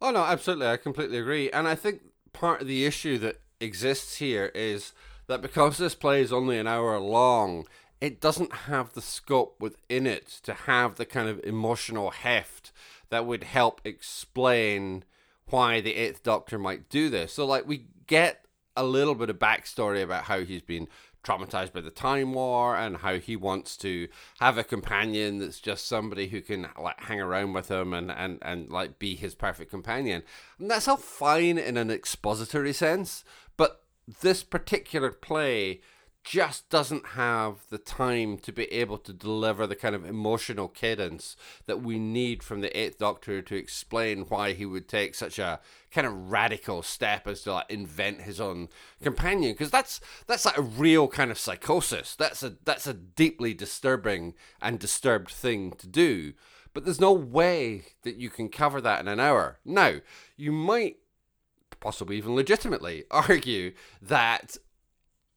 Oh 0.00 0.12
no, 0.12 0.22
absolutely, 0.22 0.68
I 0.68 0.76
completely 0.76 1.18
agree. 1.18 1.50
And 1.50 1.66
I 1.66 1.74
think 1.74 2.02
part 2.32 2.60
of 2.60 2.68
the 2.68 2.84
issue 2.84 3.18
that 3.18 3.40
exists 3.60 4.16
here 4.16 4.52
is 4.54 4.92
that 5.28 5.42
because 5.42 5.78
this 5.78 5.94
play 5.94 6.20
is 6.20 6.32
only 6.32 6.58
an 6.58 6.66
hour 6.66 6.98
long, 6.98 7.66
it 8.00 8.20
doesn't 8.20 8.52
have 8.52 8.92
the 8.92 9.02
scope 9.02 9.56
within 9.60 10.06
it 10.06 10.26
to 10.42 10.54
have 10.54 10.96
the 10.96 11.06
kind 11.06 11.28
of 11.28 11.40
emotional 11.44 12.10
heft 12.10 12.72
that 13.10 13.26
would 13.26 13.44
help 13.44 13.80
explain 13.84 15.04
why 15.46 15.80
the 15.80 15.94
Eighth 15.94 16.22
Doctor 16.22 16.58
might 16.58 16.88
do 16.88 17.08
this. 17.08 17.32
So, 17.32 17.46
like, 17.46 17.66
we 17.66 17.86
get 18.06 18.44
a 18.76 18.84
little 18.84 19.14
bit 19.14 19.30
of 19.30 19.38
backstory 19.38 20.02
about 20.02 20.24
how 20.24 20.40
he's 20.40 20.62
been 20.62 20.88
traumatized 21.24 21.72
by 21.72 21.80
the 21.80 21.90
Time 21.90 22.32
War 22.32 22.76
and 22.76 22.98
how 22.98 23.18
he 23.18 23.36
wants 23.36 23.76
to 23.78 24.08
have 24.40 24.56
a 24.56 24.64
companion 24.64 25.38
that's 25.38 25.60
just 25.60 25.86
somebody 25.86 26.28
who 26.28 26.40
can 26.40 26.68
like 26.80 27.00
hang 27.00 27.20
around 27.20 27.52
with 27.52 27.70
him 27.70 27.92
and 27.92 28.10
and 28.10 28.38
and 28.42 28.70
like 28.70 28.98
be 28.98 29.16
his 29.16 29.34
perfect 29.34 29.70
companion. 29.70 30.22
And 30.58 30.70
that's 30.70 30.88
all 30.88 30.96
fine 30.96 31.58
in 31.58 31.76
an 31.76 31.90
expository 31.90 32.72
sense, 32.72 33.24
but 33.56 33.82
this 34.20 34.42
particular 34.42 35.10
play 35.10 35.80
just 36.24 36.68
doesn't 36.68 37.06
have 37.08 37.56
the 37.70 37.78
time 37.78 38.36
to 38.36 38.52
be 38.52 38.64
able 38.72 38.98
to 38.98 39.12
deliver 39.14 39.66
the 39.66 39.76
kind 39.76 39.94
of 39.94 40.04
emotional 40.04 40.68
cadence 40.68 41.36
that 41.66 41.82
we 41.82 41.98
need 41.98 42.42
from 42.42 42.60
the 42.60 42.78
Eighth 42.78 42.98
Doctor 42.98 43.40
to 43.40 43.56
explain 43.56 44.26
why 44.28 44.52
he 44.52 44.66
would 44.66 44.88
take 44.88 45.14
such 45.14 45.38
a 45.38 45.60
kind 45.90 46.06
of 46.06 46.30
radical 46.30 46.82
step 46.82 47.26
as 47.26 47.42
to 47.42 47.54
like 47.54 47.70
invent 47.70 48.22
his 48.22 48.40
own 48.40 48.68
companion. 49.02 49.52
Because 49.52 49.70
that's 49.70 50.00
that's 50.26 50.44
like 50.44 50.58
a 50.58 50.62
real 50.62 51.08
kind 51.08 51.30
of 51.30 51.38
psychosis. 51.38 52.14
That's 52.14 52.42
a 52.42 52.56
that's 52.64 52.86
a 52.86 52.94
deeply 52.94 53.54
disturbing 53.54 54.34
and 54.60 54.78
disturbed 54.78 55.30
thing 55.30 55.72
to 55.78 55.86
do. 55.86 56.34
But 56.74 56.84
there's 56.84 57.00
no 57.00 57.12
way 57.12 57.84
that 58.02 58.16
you 58.16 58.28
can 58.28 58.50
cover 58.50 58.82
that 58.82 59.00
in 59.00 59.08
an 59.08 59.20
hour. 59.20 59.60
Now 59.64 59.94
you 60.36 60.52
might 60.52 60.98
possibly 61.80 62.16
even 62.16 62.34
legitimately 62.34 63.04
argue 63.10 63.72
that 64.02 64.56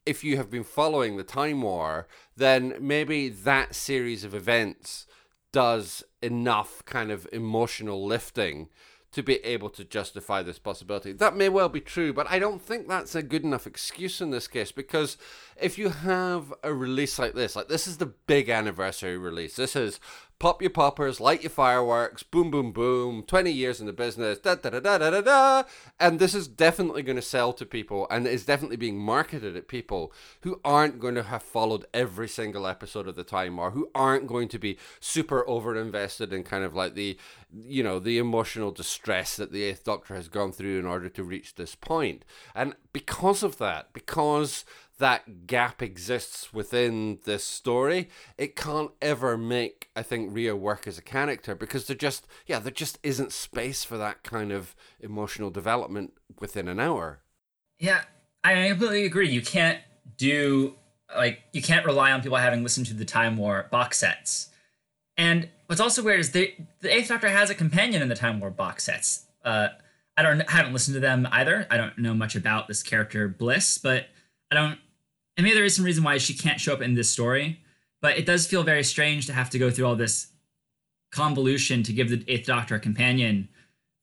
if 0.05 0.24
you 0.24 0.38
have 0.38 0.50
been 0.50 0.63
following 0.63 1.17
the 1.17 1.24
Time 1.24 1.62
War, 1.62 2.07
then 2.36 2.75
maybe 2.79 3.29
that 3.29 3.75
series 3.75 4.24
of 4.24 4.33
events 4.33 5.05
does 5.51 6.03
enough 6.21 6.83
kind 6.86 7.12
of 7.12 7.27
emotional 7.31 8.05
lifting 8.05 8.69
to 9.12 9.21
be 9.21 9.36
able 9.43 9.69
to 9.69 9.83
justify 9.83 10.41
this 10.41 10.57
possibility. 10.57 11.12
That 11.12 11.36
may 11.36 11.50
well 11.50 11.67
be 11.67 11.81
true, 11.81 12.13
but 12.13 12.27
I 12.29 12.39
don't 12.39 12.62
think 12.62 12.88
that's 12.88 13.13
a 13.13 13.21
good 13.21 13.43
enough 13.43 13.67
excuse 13.67 14.21
in 14.21 14.31
this 14.31 14.48
case 14.48 14.71
because 14.71 15.17
if 15.62 15.77
you 15.77 15.89
have 15.89 16.53
a 16.63 16.74
release 16.74 17.20
like 17.20 17.34
this, 17.34 17.56
like 17.56 17.68
this 17.68 17.88
is 17.88 17.98
the 17.98 18.06
big 18.06 18.50
anniversary 18.50 19.18
release. 19.18 19.56
This 19.56 19.75
is 19.75 20.00
pop 20.41 20.60
your 20.60 20.72
poppers, 20.72 21.20
light 21.20 21.44
your 21.44 21.51
fireworks, 21.51 22.24
boom, 22.24 22.50
boom, 22.50 22.72
boom, 22.72 23.22
20 23.22 23.51
years 23.51 23.80
in 23.80 23.86
the 23.86 23.94
business, 23.94 24.39
da 24.39 24.56
da 24.56 24.72
da 24.72 24.80
da 24.80 24.98
da 24.98 25.10
da 25.12 25.22
da. 25.22 25.63
And 26.00 26.18
this 26.18 26.34
is 26.34 26.48
definitely 26.48 27.03
going 27.03 27.15
to 27.15 27.22
sell 27.22 27.53
to 27.53 27.63
people 27.63 28.08
and 28.10 28.25
is 28.25 28.44
definitely 28.44 28.77
being 28.77 28.98
marketed 28.98 29.56
at 29.56 29.68
people 29.68 30.12
who 30.41 30.60
aren't 30.65 31.00
going 31.00 31.13
to 31.13 31.22
have 31.22 31.44
followed 31.44 31.86
every 31.94 32.27
single 32.27 32.65
episode 32.65 33.08
of 33.08 33.15
the 33.15 33.24
Time 33.24 33.58
War 33.58 33.70
who 33.70 33.91
aren't 33.94 34.25
going 34.25 34.48
to 34.48 34.58
be 34.58 34.80
super 35.00 35.48
over 35.48 35.75
invested 35.75 36.34
in 36.34 36.44
kind 36.44 36.63
of 36.63 36.74
like 36.74 36.96
the, 36.96 37.20
you 37.53 37.84
know, 37.84 38.00
the 38.00 38.18
emotional 38.18 38.72
distress 38.72 39.36
that 39.36 39.51
the 39.51 39.62
Eighth 39.62 39.84
Doctor 39.84 40.15
has 40.15 40.27
gone 40.27 40.51
through 40.51 40.80
in 40.80 40.88
order 40.88 41.08
to 41.10 41.24
reach 41.24 41.53
this 41.53 41.75
point. 41.75 42.25
And 42.56 42.74
because 42.94 43.44
of 43.44 43.60
that, 43.60 43.94
because 43.94 44.65
that 45.01 45.48
gap 45.48 45.81
exists 45.81 46.53
within 46.53 47.20
this 47.25 47.43
story, 47.43 48.10
it 48.38 48.55
can't 48.55 48.91
ever 49.01 49.38
make 49.38 49.89
I 49.96 50.03
think 50.03 50.34
Rhea 50.34 50.55
work 50.55 50.88
as 50.88 50.98
a 50.98 51.01
character 51.01 51.53
because 51.53 51.88
there 51.88 51.96
just 51.96 52.25
yeah 52.48 52.60
there 52.60 52.72
just 52.72 52.98
isn't 53.03 53.34
space 53.34 53.84
for 53.84 53.98
that 53.98 54.24
kind 54.24 54.51
of 54.51 54.75
emotional 55.00 55.50
development 55.50 56.13
within 56.39 56.67
an 56.67 56.79
hour. 56.79 57.20
Yeah, 57.79 58.03
I 58.43 58.70
completely 58.70 59.05
agree. 59.05 59.29
You 59.29 59.41
can't 59.41 59.79
do 60.17 60.75
like 61.15 61.41
you 61.51 61.62
can't 61.62 61.86
rely 61.86 62.12
on 62.12 62.22
people 62.22 62.38
having 62.38 62.63
listened 62.63 62.86
to 62.88 62.93
the 62.93 63.05
Time 63.05 63.38
War 63.38 63.67
box 63.72 64.00
sets. 64.00 64.50
And 65.17 65.50
what's 65.67 65.81
also 65.81 66.03
weird 66.03 66.20
is 66.20 66.31
the 66.31 66.53
the 66.79 66.96
Eighth 66.96 67.10
Doctor 67.10 67.29
has 67.29 67.50
a 67.50 67.55
companion 67.55 68.01
in 68.01 68.08
the 68.08 68.15
Time 68.15 68.39
War 68.39 68.50
box 68.50 68.86
sets. 68.86 69.25
Uh, 69.43 69.70
I 70.15 70.24
don't 70.24 70.41
I 70.41 70.51
haven't 70.51 70.74
listened 70.74 70.96
to 70.96 71.01
them 71.01 71.27
either. 71.31 71.67
I 71.70 71.77
don't 71.77 71.98
know 71.98 72.13
much 72.13 72.36
about 72.36 72.67
this 72.67 72.84
character 72.84 73.27
Bliss, 73.27 73.77
but 73.77 74.08
I 74.51 74.55
don't. 74.55 74.79
And 75.38 75.45
maybe 75.45 75.55
there 75.55 75.65
is 75.65 75.75
some 75.75 75.85
reason 75.85 76.03
why 76.03 76.17
she 76.17 76.33
can't 76.33 76.59
show 76.59 76.73
up 76.73 76.81
in 76.81 76.93
this 76.93 77.09
story, 77.09 77.59
but 78.01 78.17
it 78.17 78.25
does 78.25 78.47
feel 78.47 78.63
very 78.63 78.83
strange 78.83 79.25
to 79.27 79.33
have 79.33 79.50
to 79.51 79.59
go 79.59 79.71
through 79.71 79.85
all 79.85 79.95
this 79.95 80.27
convolution 81.11 81.83
to 81.83 81.93
give 81.93 82.09
the 82.09 82.23
Eighth 82.27 82.47
Doctor 82.47 82.75
a 82.75 82.79
companion 82.79 83.50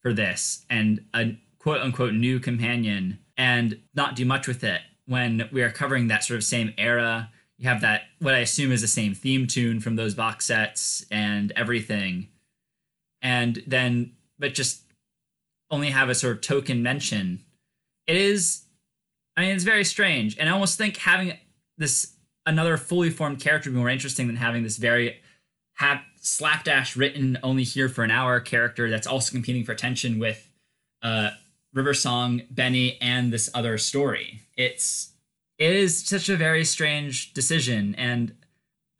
for 0.01 0.13
this 0.13 0.65
and 0.71 1.05
a 1.15 1.39
quote 1.59 1.81
unquote 1.81 2.15
new 2.15 2.39
companion 2.39 3.19
and 3.37 3.81
not 3.95 4.17
do 4.17 4.25
much 4.25 4.47
with 4.47 4.65
it 4.65 4.81
when 5.07 5.49
we 5.53 5.63
are 5.63 5.71
covering 5.71 6.09
that 6.09 6.25
sort 6.25 6.37
of 6.39 6.45
same 6.45 6.73
era. 6.79 7.31
You 7.57 7.69
have 7.69 7.81
that 7.81 8.03
what 8.21 8.35
I 8.35 8.39
assume 8.39 8.73
is 8.73 8.83
the 8.83 8.89
same 8.89 9.15
theme 9.15 9.47
tune 9.47 9.81
from 9.81 9.97
those 9.97 10.15
box 10.15 10.47
sets 10.47 11.05
and 11.11 11.53
everything, 11.57 12.29
and 13.21 13.63
then 13.67 14.13
but 14.39 14.55
just 14.55 14.83
only 15.71 15.91
have 15.91 16.09
a 16.09 16.15
sort 16.15 16.37
of 16.37 16.41
token 16.41 16.83
mention. 16.83 17.41
It 18.07 18.17
is, 18.17 18.63
I 19.39 19.43
mean, 19.43 19.51
it's 19.55 19.63
very 19.63 19.85
strange, 19.85 20.37
and 20.37 20.49
I 20.49 20.53
almost 20.53 20.79
think 20.79 20.97
having 20.97 21.33
this 21.77 22.17
another 22.45 22.77
fully 22.77 23.09
formed 23.09 23.39
character 23.39 23.71
would 23.71 23.75
be 23.75 23.79
more 23.79 23.89
interesting 23.89 24.27
than 24.27 24.35
having 24.35 24.65
this 24.65 24.79
very 24.79 25.21
have 25.75 26.01
slapdash 26.21 26.97
written 26.97 27.39
only 27.45 27.63
here 27.63 27.89
for 27.89 28.03
an 28.03 28.11
hour 28.11 28.41
character 28.41 28.91
that's 28.91 29.07
also 29.07 29.31
competing 29.31 29.63
for 29.63 29.71
attention 29.71 30.19
with 30.19 30.51
uh, 31.03 31.31
River 31.73 31.95
Song, 31.95 32.43
Benny, 32.51 32.99
and 33.01 33.33
this 33.33 33.49
other 33.55 33.79
story. 33.79 34.43
It's 34.57 35.13
it 35.57 35.73
is 35.73 36.05
such 36.05 36.29
a 36.29 36.37
very 36.37 36.65
strange 36.65 37.33
decision, 37.33 37.95
and 37.95 38.35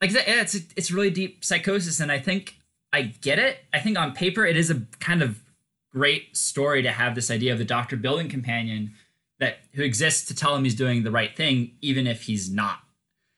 like 0.01 0.13
yeah, 0.13 0.21
it's 0.25 0.55
it's 0.77 0.89
really 0.89 1.09
deep 1.09 1.43
psychosis, 1.43 1.99
and 1.99 2.13
I 2.13 2.19
think 2.19 2.55
I 2.93 3.01
get 3.01 3.39
it. 3.39 3.57
I 3.73 3.79
think 3.79 3.99
on 3.99 4.13
paper 4.13 4.45
it 4.45 4.55
is 4.55 4.71
a 4.71 4.83
kind 5.01 5.21
of 5.21 5.43
great 5.91 6.37
story 6.37 6.81
to 6.83 6.93
have 6.93 7.13
this 7.13 7.29
idea 7.29 7.51
of 7.51 7.57
the 7.57 7.65
Doctor 7.65 7.97
building 7.97 8.29
companion 8.29 8.93
that 9.39 9.59
who 9.73 9.83
exists 9.83 10.27
to 10.27 10.35
tell 10.35 10.55
him 10.55 10.63
he's 10.63 10.75
doing 10.75 11.03
the 11.03 11.11
right 11.11 11.35
thing, 11.35 11.71
even 11.81 12.07
if 12.07 12.23
he's 12.23 12.49
not. 12.49 12.79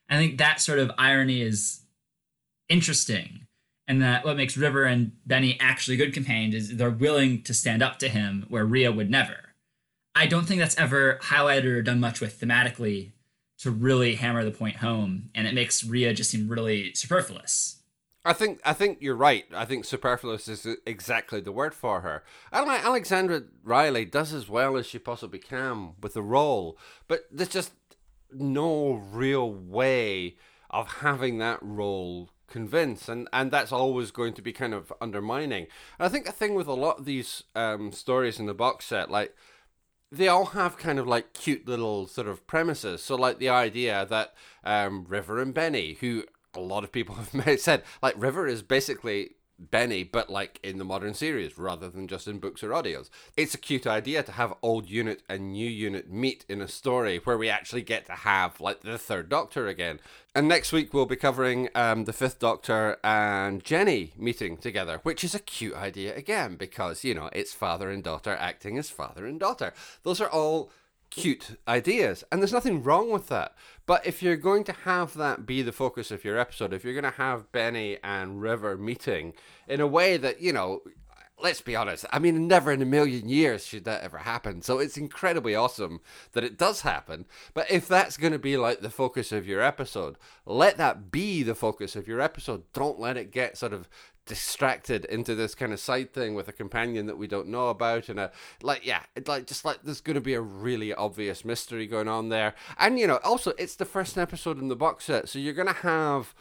I 0.10 0.18
think 0.18 0.38
that 0.38 0.60
sort 0.60 0.80
of 0.80 0.92
irony 0.98 1.42
is 1.42 1.82
interesting 2.68 3.48
and 3.88 4.02
that 4.02 4.24
what 4.24 4.38
makes 4.38 4.58
River 4.58 4.86
and 4.86 5.12
Benny 5.26 5.58
actually 5.60 5.98
good 5.98 6.14
companions 6.14 6.56
is 6.56 6.78
they're 6.78 6.90
willing 6.90 7.42
to 7.44 7.54
stand 7.54 7.82
up 7.82 8.00
to 8.00 8.10
him 8.10 8.46
where 8.48 8.66
Rhea 8.66 8.92
would 8.92 9.10
never. 9.10 9.54
I 10.16 10.28
don't 10.28 10.46
think 10.46 10.60
that's 10.60 10.78
ever 10.78 11.20
highlighted 11.24 11.66
or 11.66 11.82
done 11.82 12.00
much 12.00 12.22
with 12.22 12.40
thematically 12.40 13.12
to 13.60 13.72
really 13.72 14.16
hammer 14.16 14.44
the 14.44 14.52
point 14.52 14.78
home, 14.78 15.30
and 15.36 15.46
it 15.46 15.54
makes 15.54 15.84
Rhea 15.84 16.14
just 16.14 16.32
seem 16.32 16.48
really 16.50 16.94
superfluous. 16.94 17.81
I 18.24 18.34
think 18.34 18.60
I 18.64 18.74
think 18.74 19.00
you're 19.02 19.16
right. 19.16 19.46
I 19.54 19.66
think 19.66 19.86
superfluous 19.86 20.48
is 20.48 20.68
exactly 20.86 21.42
the 21.42 21.52
word 21.52 21.74
for 21.74 22.02
her. 22.02 22.24
Alexandra 22.54 23.44
Riley 23.64 24.06
does 24.06 24.34
as 24.34 24.48
well 24.48 24.78
as 24.78 24.86
she 24.86 25.00
possibly 25.00 25.40
can 25.40 25.94
with 26.02 26.14
the 26.14 26.22
role, 26.22 26.78
but 27.08 27.26
there's 27.32 27.50
just 27.50 27.74
no 28.32 28.94
real 28.94 29.52
way 29.52 30.36
of 30.70 30.88
having 31.02 31.40
that 31.40 31.60
role 31.62 32.30
convince 32.48 33.08
and 33.08 33.28
and 33.32 33.50
that's 33.50 33.72
always 33.72 34.12
going 34.12 34.34
to 34.34 34.42
be 34.42 34.52
kind 34.52 34.74
of 34.74 34.92
undermining 35.00 35.68
and 35.98 36.06
i 36.06 36.10
think 36.10 36.26
the 36.26 36.34
thing 36.34 36.54
with 36.54 36.68
a 36.68 36.74
lot 36.74 37.00
of 37.00 37.06
these 37.06 37.44
um, 37.56 37.94
stories 37.94 38.40
in 38.40 38.46
the 38.46 38.54
box 38.54 38.86
set 38.86 39.10
like 39.10 39.34
they 40.12 40.28
all 40.28 40.48
have 40.48 40.78
kind 40.78 41.00
of 41.00 41.08
like 41.08 41.32
cute 41.32 41.66
little 41.66 42.08
sort 42.08 42.28
of 42.28 42.46
premises 42.48 43.02
so 43.02 43.16
like 43.16 43.40
the 43.40 43.48
idea 43.48 44.06
that 44.10 44.34
um, 44.66 45.06
river 45.08 45.42
and 45.42 45.54
benny 45.54 45.94
who 46.02 46.26
a 46.56 46.60
lot 46.60 46.84
of 46.84 46.92
people 46.92 47.16
have 47.34 47.60
said 47.60 47.84
like 48.02 48.16
river 48.18 48.48
is 48.48 48.62
basically 48.62 49.36
Benny, 49.70 50.04
but 50.04 50.30
like 50.30 50.60
in 50.64 50.80
the 50.80 50.84
modern 50.84 51.14
series 51.14 51.58
rather 51.58 51.90
than 51.90 52.08
just 52.08 52.28
in 52.28 52.40
books 52.40 52.64
or 52.64 52.70
audios. 52.70 53.10
It's 53.38 53.54
a 53.54 53.60
cute 53.60 53.86
idea 53.86 54.24
to 54.24 54.32
have 54.32 54.56
old 54.64 54.90
unit 54.90 55.22
and 55.30 55.52
new 55.52 55.70
unit 55.70 56.10
meet 56.10 56.46
in 56.50 56.62
a 56.62 56.68
story 56.68 57.20
where 57.24 57.38
we 57.38 57.48
actually 57.48 57.84
get 57.84 58.06
to 58.08 58.14
have 58.14 58.60
like 58.60 58.82
the 58.82 58.98
third 58.98 59.30
Doctor 59.30 59.68
again. 59.68 60.00
And 60.34 60.48
next 60.48 60.72
week 60.72 60.94
we'll 60.94 61.06
be 61.06 61.16
covering 61.16 61.70
um, 61.76 62.06
the 62.06 62.14
fifth 62.14 62.40
Doctor 62.40 62.98
and 63.04 63.64
Jenny 63.64 64.14
meeting 64.18 64.58
together, 64.58 65.00
which 65.04 65.24
is 65.24 65.36
a 65.36 65.40
cute 65.40 65.76
idea 65.76 66.16
again 66.16 66.56
because 66.56 67.04
you 67.04 67.14
know 67.14 67.30
it's 67.32 67.54
father 67.54 67.92
and 67.92 68.04
daughter 68.04 68.36
acting 68.36 68.78
as 68.80 68.90
father 68.90 69.26
and 69.28 69.40
daughter. 69.40 69.74
Those 70.04 70.20
are 70.20 70.30
all 70.30 70.72
cute 71.12 71.58
ideas, 71.68 72.24
and 72.32 72.42
there's 72.42 72.54
nothing 72.54 72.82
wrong 72.82 73.12
with 73.12 73.28
that. 73.28 73.54
But 73.92 74.08
if 74.08 74.24
you're 74.24 74.38
going 74.38 74.64
to 74.64 74.72
have 74.86 75.16
that 75.16 75.46
be 75.46 75.62
the 75.62 75.74
focus 75.74 76.12
of 76.12 76.24
your 76.24 76.38
episode, 76.38 76.72
if 76.72 76.86
you're 76.86 76.94
going 76.94 77.04
to 77.04 77.18
have 77.18 77.52
Benny 77.52 77.98
and 78.02 78.42
River 78.42 78.78
meeting 78.78 79.34
in 79.68 79.82
a 79.82 79.86
way 79.86 80.16
that, 80.16 80.42
you 80.42 80.54
know, 80.54 80.80
let's 81.38 81.60
be 81.60 81.76
honest, 81.76 82.06
I 82.10 82.18
mean, 82.18 82.48
never 82.48 82.72
in 82.72 82.82
a 82.82 82.86
million 82.86 83.28
years 83.28 83.66
should 83.66 83.84
that 83.84 84.02
ever 84.02 84.20
happen. 84.20 84.62
So 84.62 84.80
it's 84.80 84.96
incredibly 84.96 85.56
awesome 85.56 86.00
that 86.32 86.46
it 86.46 86.58
does 86.58 86.84
happen. 86.84 87.26
But 87.54 87.70
if 87.70 87.86
that's 87.86 88.16
going 88.16 88.32
to 88.32 88.40
be 88.40 88.56
like 88.56 88.80
the 88.80 88.90
focus 88.90 89.34
of 89.34 89.46
your 89.46 89.60
episode, 89.60 90.16
let 90.46 90.78
that 90.78 91.12
be 91.12 91.44
the 91.44 91.54
focus 91.54 91.98
of 91.98 92.08
your 92.08 92.22
episode. 92.22 92.64
Don't 92.72 92.98
let 92.98 93.18
it 93.18 93.30
get 93.30 93.58
sort 93.58 93.74
of 93.74 93.90
distracted 94.26 95.06
into 95.06 95.36
this 95.36 95.56
kind 95.56 95.74
of 95.74 95.80
side 95.80 96.14
thing 96.14 96.36
with 96.36 96.48
a 96.48 96.52
companion 96.52 97.08
that 97.08 97.18
we 97.18 97.28
don't 97.28 97.48
know 97.48 97.70
about 97.70 98.08
and 98.08 98.20
a 98.20 98.32
like 98.62 98.86
yeah 98.86 99.02
it 99.16 99.28
like 99.28 99.48
just 99.48 99.66
like 99.66 99.80
there's 99.84 100.02
going 100.02 100.16
to 100.16 100.22
be 100.22 100.34
a 100.34 100.42
really 100.42 100.94
obvious 100.94 101.44
mystery 101.44 101.88
going 101.88 102.08
on 102.08 102.30
there. 102.30 102.54
And 102.78 103.00
you 103.00 103.08
know 103.08 103.20
also 103.24 103.54
it's 103.58 103.76
the 103.76 103.86
first 103.86 104.18
episode 104.18 104.60
in 104.60 104.68
the 104.68 104.76
box 104.76 105.06
set 105.06 105.30
so 105.30 105.40
you're 105.40 105.54
going 105.54 105.68
to 105.68 105.74
have 105.74 106.34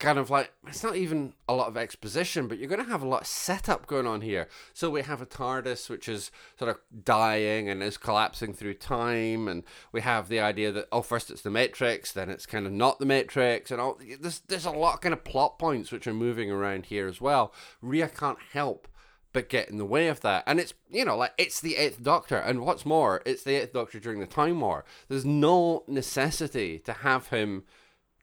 kind 0.00 0.18
of 0.18 0.30
like 0.30 0.52
it's 0.66 0.82
not 0.82 0.96
even 0.96 1.34
a 1.48 1.54
lot 1.54 1.68
of 1.68 1.76
exposition, 1.76 2.48
but 2.48 2.58
you're 2.58 2.68
going 2.68 2.84
to 2.84 2.90
have 2.90 3.02
a 3.02 3.08
lot 3.08 3.20
of 3.20 3.26
setup 3.26 3.86
going 3.86 4.06
on 4.06 4.22
here. 4.22 4.48
So 4.72 4.90
we 4.90 5.02
have 5.02 5.22
a 5.22 5.26
TARDIS 5.26 5.88
which 5.88 6.08
is 6.08 6.32
sort 6.58 6.70
of 6.70 6.78
dying 7.04 7.68
and 7.68 7.82
is 7.82 7.96
collapsing 7.96 8.54
through 8.54 8.74
time, 8.74 9.46
and 9.46 9.62
we 9.92 10.00
have 10.00 10.28
the 10.28 10.40
idea 10.40 10.72
that 10.72 10.88
oh, 10.90 11.02
first 11.02 11.30
it's 11.30 11.42
the 11.42 11.50
Matrix, 11.50 12.12
then 12.12 12.30
it's 12.30 12.46
kind 12.46 12.66
of 12.66 12.72
not 12.72 12.98
the 12.98 13.06
Matrix, 13.06 13.70
and 13.70 13.80
all 13.80 14.00
there's 14.20 14.40
there's 14.40 14.64
a 14.64 14.70
lot 14.70 14.94
of 14.94 15.00
kind 15.02 15.12
of 15.12 15.22
plot 15.22 15.58
points 15.58 15.92
which 15.92 16.06
are 16.06 16.14
moving 16.14 16.50
around 16.50 16.86
here 16.86 17.06
as 17.06 17.20
well. 17.20 17.54
Rhea 17.80 18.08
can't 18.08 18.38
help 18.52 18.88
but 19.32 19.48
get 19.48 19.68
in 19.68 19.78
the 19.78 19.84
way 19.84 20.08
of 20.08 20.22
that. 20.22 20.42
And 20.46 20.58
it's, 20.58 20.74
you 20.90 21.04
know, 21.04 21.16
like 21.16 21.32
it's 21.38 21.60
the 21.60 21.76
Eighth 21.76 22.02
Doctor. 22.02 22.36
And 22.36 22.62
what's 22.62 22.84
more, 22.84 23.22
it's 23.24 23.44
the 23.44 23.54
Eighth 23.54 23.72
Doctor 23.72 24.00
during 24.00 24.18
the 24.18 24.26
Time 24.26 24.60
War. 24.60 24.84
There's 25.08 25.24
no 25.24 25.84
necessity 25.86 26.80
to 26.80 26.92
have 26.92 27.28
him 27.28 27.62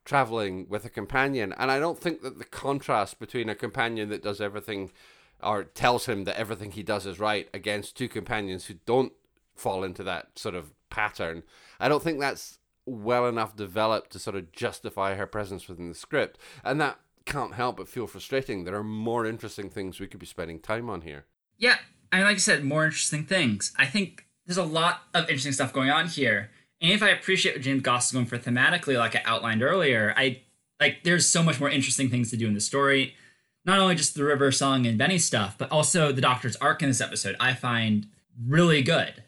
traveling 0.08 0.68
with 0.70 0.86
a 0.86 0.90
companion. 0.90 1.54
And 1.58 1.70
I 1.70 1.80
don't 1.80 2.00
think 2.00 2.22
that 2.22 2.40
the 2.40 2.46
contrast 2.46 3.20
between 3.20 3.50
a 3.50 3.56
companion 3.56 4.08
that 4.10 4.24
does 4.24 4.40
everything 4.40 4.92
or 5.44 5.66
tells 5.66 6.06
him 6.06 6.24
that 6.24 6.40
everything 6.40 6.72
he 6.72 6.82
does 6.82 7.06
is 7.06 7.20
right 7.20 7.50
against 7.54 7.98
two 7.98 8.08
companions 8.08 8.66
who 8.66 8.76
don't 8.86 9.12
fall 9.54 9.84
into 9.84 10.04
that 10.04 10.40
sort 10.40 10.56
of 10.56 10.72
pattern, 10.90 11.44
I 11.78 11.90
don't 11.90 12.02
think 12.02 12.22
that's 12.22 12.60
well 12.86 13.28
enough 13.28 13.58
developed 13.58 14.12
to 14.12 14.20
sort 14.20 14.38
of 14.38 14.54
justify 14.54 15.16
her 15.16 15.28
presence 15.28 15.68
within 15.68 15.90
the 15.90 15.96
script. 15.96 16.40
And 16.64 16.80
that 16.80 17.00
can't 17.26 17.56
help 17.56 17.76
but 17.76 17.90
feel 17.90 18.08
frustrating. 18.08 18.64
There 18.64 18.76
are 18.76 18.86
more 18.86 19.26
interesting 19.26 19.70
things 19.70 20.00
we 20.00 20.08
could 20.08 20.22
be 20.22 20.26
spending 20.26 20.62
time 20.62 20.90
on 20.90 21.02
here. 21.02 21.26
Yeah, 21.58 21.80
I 22.14 22.18
mean, 22.18 22.26
like 22.28 22.36
I 22.36 22.40
said, 22.40 22.64
more 22.64 22.86
interesting 22.86 23.26
things. 23.26 23.74
I 23.78 23.86
think 23.86 24.26
there's 24.46 24.58
a 24.58 24.64
lot 24.64 25.02
of 25.14 25.24
interesting 25.24 25.52
stuff 25.52 25.74
going 25.74 25.90
on 25.90 26.08
here. 26.08 26.52
And 26.82 26.92
if 26.92 27.02
I 27.02 27.10
appreciate 27.10 27.56
what 27.56 27.64
James 27.64 27.82
Goss 27.82 28.08
is 28.08 28.12
going 28.14 28.26
for 28.26 28.38
thematically, 28.38 28.98
like 28.98 29.16
I 29.16 29.22
outlined 29.26 29.64
earlier, 29.64 30.14
I 30.16 30.42
like 30.80 31.04
there's 31.04 31.28
so 31.28 31.42
much 31.42 31.60
more 31.60 31.70
interesting 31.70 32.10
things 32.10 32.30
to 32.30 32.38
do 32.38 32.48
in 32.48 32.54
the 32.54 32.62
story. 32.62 33.16
Not 33.66 33.80
only 33.80 33.96
just 33.96 34.16
the 34.16 34.24
River 34.24 34.52
Song 34.52 34.86
and 34.86 34.98
Benny 34.98 35.18
stuff, 35.18 35.56
but 35.58 35.72
also 35.72 36.12
the 36.12 36.22
Doctor's 36.22 36.56
arc 36.58 36.82
in 36.82 36.90
this 36.90 37.02
episode. 37.02 37.36
I 37.40 37.54
find 37.54 38.08
really 38.46 38.82
good. 38.82 39.24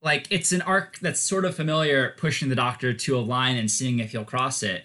Like 0.00 0.26
it's 0.30 0.52
an 0.52 0.62
arc 0.62 0.98
that's 1.00 1.20
sort 1.20 1.44
of 1.44 1.56
familiar, 1.56 2.14
pushing 2.16 2.48
the 2.48 2.54
Doctor 2.54 2.94
to 2.94 3.18
a 3.18 3.20
line 3.20 3.56
and 3.56 3.70
seeing 3.70 3.98
if 3.98 4.12
he'll 4.12 4.24
cross 4.24 4.62
it. 4.62 4.84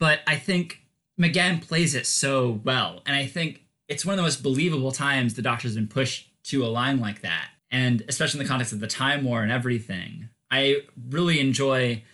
But 0.00 0.20
I 0.26 0.36
think 0.36 0.80
McGann 1.20 1.60
plays 1.60 1.94
it 1.94 2.06
so 2.06 2.60
well, 2.64 3.02
and 3.06 3.14
I 3.14 3.26
think 3.26 3.62
it's 3.88 4.04
one 4.04 4.14
of 4.14 4.16
the 4.16 4.22
most 4.22 4.42
believable 4.42 4.90
times 4.90 5.34
the 5.34 5.42
Doctor's 5.42 5.74
been 5.74 5.86
pushed 5.86 6.30
to 6.44 6.64
a 6.64 6.66
line 6.66 6.98
like 7.00 7.20
that, 7.20 7.50
and 7.70 8.02
especially 8.08 8.40
in 8.40 8.46
the 8.46 8.48
context 8.48 8.72
of 8.72 8.80
the 8.80 8.86
Time 8.86 9.24
War 9.24 9.42
and 9.42 9.52
everything. 9.52 10.30
I 10.54 10.82
really 11.10 11.40
enjoy 11.40 12.04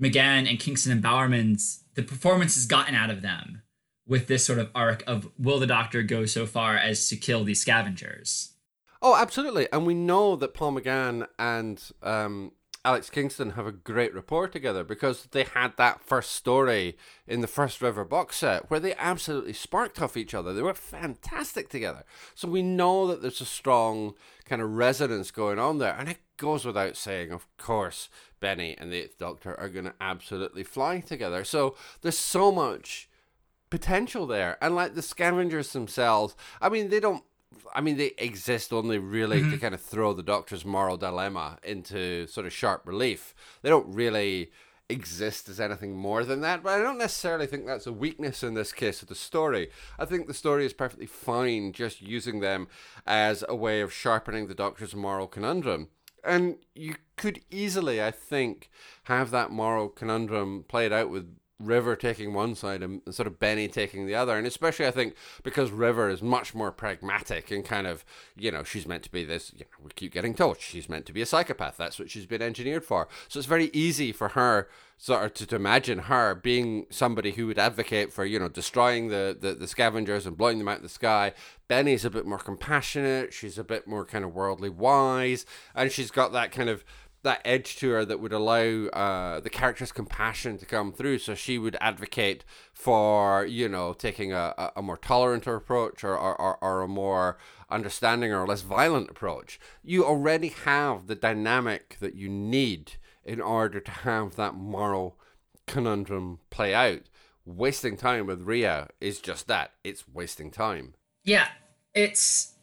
McGann 0.00 0.48
and 0.48 0.60
Kingston 0.60 0.92
and 0.92 1.02
Bowerman's 1.02 1.82
the 1.94 2.02
performance 2.02 2.54
performances 2.54 2.66
gotten 2.66 2.94
out 2.94 3.10
of 3.10 3.22
them 3.22 3.62
with 4.06 4.28
this 4.28 4.46
sort 4.46 4.60
of 4.60 4.70
arc 4.72 5.02
of 5.06 5.28
will 5.36 5.58
the 5.58 5.66
Doctor 5.66 6.02
go 6.02 6.24
so 6.24 6.46
far 6.46 6.76
as 6.76 7.08
to 7.08 7.16
kill 7.16 7.42
these 7.42 7.60
scavengers? 7.60 8.52
Oh, 9.02 9.16
absolutely, 9.16 9.66
and 9.72 9.84
we 9.84 9.94
know 9.94 10.36
that 10.36 10.54
Paul 10.54 10.74
McGann 10.74 11.26
and 11.40 11.82
um, 12.04 12.52
Alex 12.84 13.10
Kingston 13.10 13.50
have 13.50 13.66
a 13.66 13.72
great 13.72 14.12
rapport 14.12 14.48
together 14.48 14.82
because 14.82 15.26
they 15.26 15.44
had 15.44 15.76
that 15.76 16.02
first 16.02 16.32
story 16.32 16.96
in 17.28 17.40
the 17.40 17.46
first 17.46 17.80
River 17.80 18.04
box 18.04 18.38
set 18.38 18.68
where 18.70 18.80
they 18.80 18.94
absolutely 18.96 19.52
sparked 19.52 20.02
off 20.02 20.16
each 20.16 20.34
other. 20.34 20.52
They 20.52 20.62
were 20.62 20.74
fantastic 20.74 21.68
together. 21.68 22.04
So 22.34 22.48
we 22.48 22.62
know 22.62 23.06
that 23.06 23.22
there's 23.22 23.40
a 23.40 23.46
strong 23.46 24.14
kind 24.46 24.60
of 24.60 24.70
resonance 24.70 25.30
going 25.30 25.60
on 25.60 25.78
there. 25.78 25.94
And 25.96 26.08
it 26.08 26.18
goes 26.36 26.64
without 26.64 26.96
saying, 26.96 27.30
of 27.30 27.46
course, 27.56 28.08
Benny 28.40 28.76
and 28.76 28.90
the 28.90 28.96
Eighth 28.96 29.18
Doctor 29.18 29.58
are 29.60 29.68
going 29.68 29.84
to 29.84 29.94
absolutely 30.00 30.64
fly 30.64 30.98
together. 30.98 31.44
So 31.44 31.76
there's 32.00 32.18
so 32.18 32.50
much 32.50 33.08
potential 33.70 34.26
there. 34.26 34.58
And 34.60 34.74
like 34.74 34.94
the 34.94 35.02
scavengers 35.02 35.72
themselves, 35.72 36.34
I 36.60 36.68
mean, 36.68 36.90
they 36.90 36.98
don't 36.98 37.22
I 37.74 37.80
mean, 37.80 37.96
they 37.96 38.12
exist 38.18 38.72
only 38.72 38.98
really 38.98 39.40
mm-hmm. 39.40 39.52
to 39.52 39.58
kind 39.58 39.74
of 39.74 39.80
throw 39.80 40.12
the 40.12 40.22
Doctor's 40.22 40.64
moral 40.64 40.96
dilemma 40.96 41.58
into 41.62 42.26
sort 42.26 42.46
of 42.46 42.52
sharp 42.52 42.86
relief. 42.86 43.34
They 43.62 43.68
don't 43.68 43.94
really 43.94 44.50
exist 44.88 45.48
as 45.48 45.58
anything 45.58 45.96
more 45.96 46.24
than 46.24 46.40
that, 46.42 46.62
but 46.62 46.78
I 46.78 46.82
don't 46.82 46.98
necessarily 46.98 47.46
think 47.46 47.66
that's 47.66 47.86
a 47.86 47.92
weakness 47.92 48.42
in 48.42 48.54
this 48.54 48.72
case 48.72 49.02
of 49.02 49.08
the 49.08 49.14
story. 49.14 49.70
I 49.98 50.04
think 50.04 50.26
the 50.26 50.34
story 50.34 50.66
is 50.66 50.72
perfectly 50.72 51.06
fine 51.06 51.72
just 51.72 52.02
using 52.02 52.40
them 52.40 52.68
as 53.06 53.44
a 53.48 53.56
way 53.56 53.80
of 53.80 53.92
sharpening 53.92 54.46
the 54.46 54.54
Doctor's 54.54 54.94
moral 54.94 55.26
conundrum. 55.26 55.88
And 56.24 56.56
you 56.74 56.96
could 57.16 57.40
easily, 57.50 58.02
I 58.02 58.12
think, 58.12 58.70
have 59.04 59.30
that 59.32 59.50
moral 59.50 59.88
conundrum 59.88 60.64
played 60.68 60.92
out 60.92 61.10
with 61.10 61.36
River 61.66 61.96
taking 61.96 62.34
one 62.34 62.54
side 62.54 62.82
and 62.82 63.02
sort 63.10 63.26
of 63.26 63.38
Benny 63.38 63.68
taking 63.68 64.06
the 64.06 64.14
other. 64.14 64.36
And 64.36 64.46
especially, 64.46 64.86
I 64.86 64.90
think, 64.90 65.14
because 65.42 65.70
River 65.70 66.10
is 66.10 66.22
much 66.22 66.54
more 66.54 66.72
pragmatic 66.72 67.50
and 67.50 67.64
kind 67.64 67.86
of, 67.86 68.04
you 68.36 68.50
know, 68.50 68.64
she's 68.64 68.86
meant 68.86 69.02
to 69.04 69.10
be 69.10 69.24
this, 69.24 69.52
you 69.54 69.60
know, 69.60 69.84
we 69.84 69.90
keep 69.94 70.12
getting 70.12 70.34
told 70.34 70.60
she's 70.60 70.88
meant 70.88 71.06
to 71.06 71.12
be 71.12 71.22
a 71.22 71.26
psychopath. 71.26 71.76
That's 71.76 71.98
what 71.98 72.10
she's 72.10 72.26
been 72.26 72.42
engineered 72.42 72.84
for. 72.84 73.08
So 73.28 73.38
it's 73.38 73.46
very 73.46 73.70
easy 73.72 74.12
for 74.12 74.30
her 74.30 74.68
sort 74.98 75.24
of 75.24 75.34
to, 75.34 75.46
to 75.46 75.56
imagine 75.56 75.98
her 75.98 76.32
being 76.32 76.86
somebody 76.88 77.32
who 77.32 77.48
would 77.48 77.58
advocate 77.58 78.12
for, 78.12 78.24
you 78.24 78.38
know, 78.38 78.48
destroying 78.48 79.08
the, 79.08 79.36
the, 79.38 79.52
the 79.52 79.66
scavengers 79.66 80.26
and 80.26 80.36
blowing 80.36 80.58
them 80.58 80.68
out 80.68 80.76
of 80.76 80.82
the 80.82 80.88
sky. 80.88 81.32
Benny's 81.66 82.04
a 82.04 82.10
bit 82.10 82.24
more 82.24 82.38
compassionate. 82.38 83.32
She's 83.32 83.58
a 83.58 83.64
bit 83.64 83.88
more 83.88 84.04
kind 84.04 84.24
of 84.24 84.32
worldly 84.32 84.68
wise. 84.68 85.44
And 85.74 85.90
she's 85.90 86.12
got 86.12 86.32
that 86.32 86.52
kind 86.52 86.68
of 86.68 86.84
that 87.22 87.40
edge 87.44 87.76
to 87.76 87.90
her 87.90 88.04
that 88.04 88.20
would 88.20 88.32
allow 88.32 88.86
uh, 88.88 89.40
the 89.40 89.50
character's 89.50 89.92
compassion 89.92 90.58
to 90.58 90.66
come 90.66 90.92
through. 90.92 91.18
So 91.18 91.34
she 91.34 91.56
would 91.58 91.76
advocate 91.80 92.44
for, 92.72 93.44
you 93.44 93.68
know, 93.68 93.92
taking 93.92 94.32
a, 94.32 94.72
a 94.74 94.82
more 94.82 94.96
tolerant 94.96 95.46
approach 95.46 96.02
or, 96.02 96.16
or, 96.16 96.58
or 96.62 96.82
a 96.82 96.88
more 96.88 97.38
understanding 97.70 98.32
or 98.32 98.46
less 98.46 98.62
violent 98.62 99.10
approach. 99.10 99.60
You 99.82 100.04
already 100.04 100.48
have 100.48 101.06
the 101.06 101.14
dynamic 101.14 101.96
that 102.00 102.14
you 102.14 102.28
need 102.28 102.94
in 103.24 103.40
order 103.40 103.80
to 103.80 103.90
have 103.90 104.36
that 104.36 104.54
moral 104.54 105.16
conundrum 105.66 106.40
play 106.50 106.74
out. 106.74 107.02
Wasting 107.44 107.96
time 107.96 108.26
with 108.26 108.42
Rhea 108.42 108.88
is 109.00 109.20
just 109.20 109.46
that 109.48 109.72
it's 109.82 110.08
wasting 110.08 110.50
time. 110.50 110.94
Yeah, 111.24 111.48
it's 111.94 112.54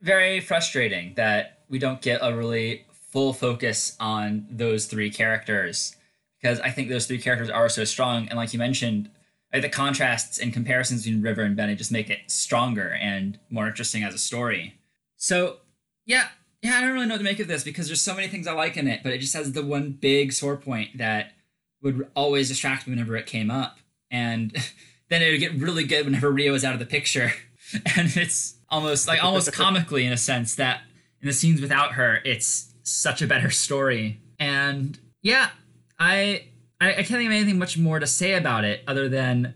very 0.00 0.40
frustrating 0.40 1.14
that 1.16 1.60
we 1.68 1.78
don't 1.78 2.02
get 2.02 2.20
a 2.22 2.36
really 2.36 2.86
full 3.16 3.32
focus 3.32 3.96
on 3.98 4.46
those 4.50 4.84
three 4.84 5.08
characters 5.08 5.96
because 6.38 6.60
I 6.60 6.68
think 6.68 6.90
those 6.90 7.06
three 7.06 7.16
characters 7.16 7.48
are 7.48 7.70
so 7.70 7.84
strong. 7.84 8.28
And 8.28 8.36
like 8.36 8.52
you 8.52 8.58
mentioned, 8.58 9.08
like 9.54 9.62
the 9.62 9.70
contrasts 9.70 10.36
and 10.36 10.52
comparisons 10.52 11.04
between 11.04 11.22
River 11.22 11.40
and 11.40 11.56
Benny 11.56 11.76
just 11.76 11.90
make 11.90 12.10
it 12.10 12.30
stronger 12.30 12.92
and 12.92 13.38
more 13.48 13.68
interesting 13.68 14.04
as 14.04 14.12
a 14.12 14.18
story. 14.18 14.74
So 15.16 15.60
yeah, 16.04 16.28
yeah, 16.60 16.76
I 16.76 16.82
don't 16.82 16.92
really 16.92 17.06
know 17.06 17.14
what 17.14 17.18
to 17.20 17.24
make 17.24 17.40
of 17.40 17.48
this 17.48 17.64
because 17.64 17.86
there's 17.86 18.02
so 18.02 18.14
many 18.14 18.28
things 18.28 18.46
I 18.46 18.52
like 18.52 18.76
in 18.76 18.86
it, 18.86 19.02
but 19.02 19.14
it 19.14 19.22
just 19.22 19.32
has 19.32 19.52
the 19.52 19.64
one 19.64 19.92
big 19.92 20.34
sore 20.34 20.58
point 20.58 20.98
that 20.98 21.32
would 21.80 22.06
always 22.14 22.48
distract 22.48 22.86
me 22.86 22.92
whenever 22.92 23.16
it 23.16 23.24
came 23.24 23.50
up. 23.50 23.78
And 24.10 24.54
then 25.08 25.22
it 25.22 25.30
would 25.30 25.40
get 25.40 25.54
really 25.54 25.84
good 25.84 26.04
whenever 26.04 26.30
Rhea 26.30 26.52
was 26.52 26.66
out 26.66 26.74
of 26.74 26.80
the 26.80 26.84
picture. 26.84 27.32
and 27.96 28.14
it's 28.14 28.56
almost 28.68 29.08
like 29.08 29.24
almost 29.24 29.50
comically 29.54 30.04
in 30.04 30.12
a 30.12 30.18
sense 30.18 30.54
that 30.56 30.82
in 31.22 31.28
the 31.28 31.32
scenes 31.32 31.62
without 31.62 31.92
her, 31.92 32.20
it's 32.26 32.65
such 32.86 33.22
a 33.22 33.26
better 33.26 33.50
story. 33.50 34.20
And 34.38 34.98
yeah, 35.22 35.50
I 35.98 36.48
I, 36.80 36.90
I 36.90 36.94
can't 36.94 37.08
think 37.08 37.26
of 37.26 37.32
anything 37.32 37.58
much 37.58 37.78
more 37.78 37.98
to 37.98 38.06
say 38.06 38.34
about 38.34 38.64
it 38.64 38.82
other 38.86 39.08
than 39.08 39.54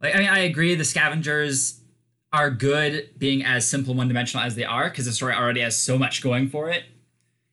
like 0.00 0.14
I 0.14 0.18
mean 0.18 0.28
I 0.28 0.40
agree 0.40 0.74
the 0.74 0.84
scavengers 0.84 1.80
are 2.32 2.50
good 2.50 3.10
being 3.18 3.44
as 3.44 3.68
simple 3.68 3.94
one 3.94 4.08
dimensional 4.08 4.44
as 4.44 4.54
they 4.54 4.64
are 4.64 4.88
because 4.88 5.04
the 5.04 5.12
story 5.12 5.34
already 5.34 5.60
has 5.60 5.76
so 5.76 5.98
much 5.98 6.22
going 6.22 6.48
for 6.48 6.70
it. 6.70 6.84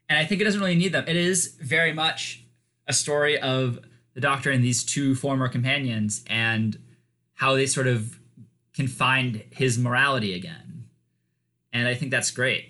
And 0.08 0.18
I 0.18 0.26
think 0.26 0.42
it 0.42 0.46
doesn't 0.46 0.62
really 0.62 0.76
need 0.76 0.94
them. 0.94 1.04
It 1.08 1.18
is 1.18 1.58
very 1.62 1.94
much 1.94 2.46
a 2.88 2.94
story 2.94 3.38
of 3.38 3.80
the 4.14 4.22
doctor 4.22 4.50
and 4.50 4.64
these 4.64 4.84
two 4.84 5.16
former 5.16 5.50
companions 5.50 6.24
and 6.28 6.80
how 7.36 7.56
they 7.56 7.66
sort 7.66 7.88
of 7.88 8.20
can 8.74 8.88
find 8.88 9.44
his 9.52 9.78
morality 9.78 10.34
again. 10.34 10.86
And 11.72 11.88
I 11.88 11.94
think 11.94 12.10
that's 12.10 12.32
great. 12.32 12.69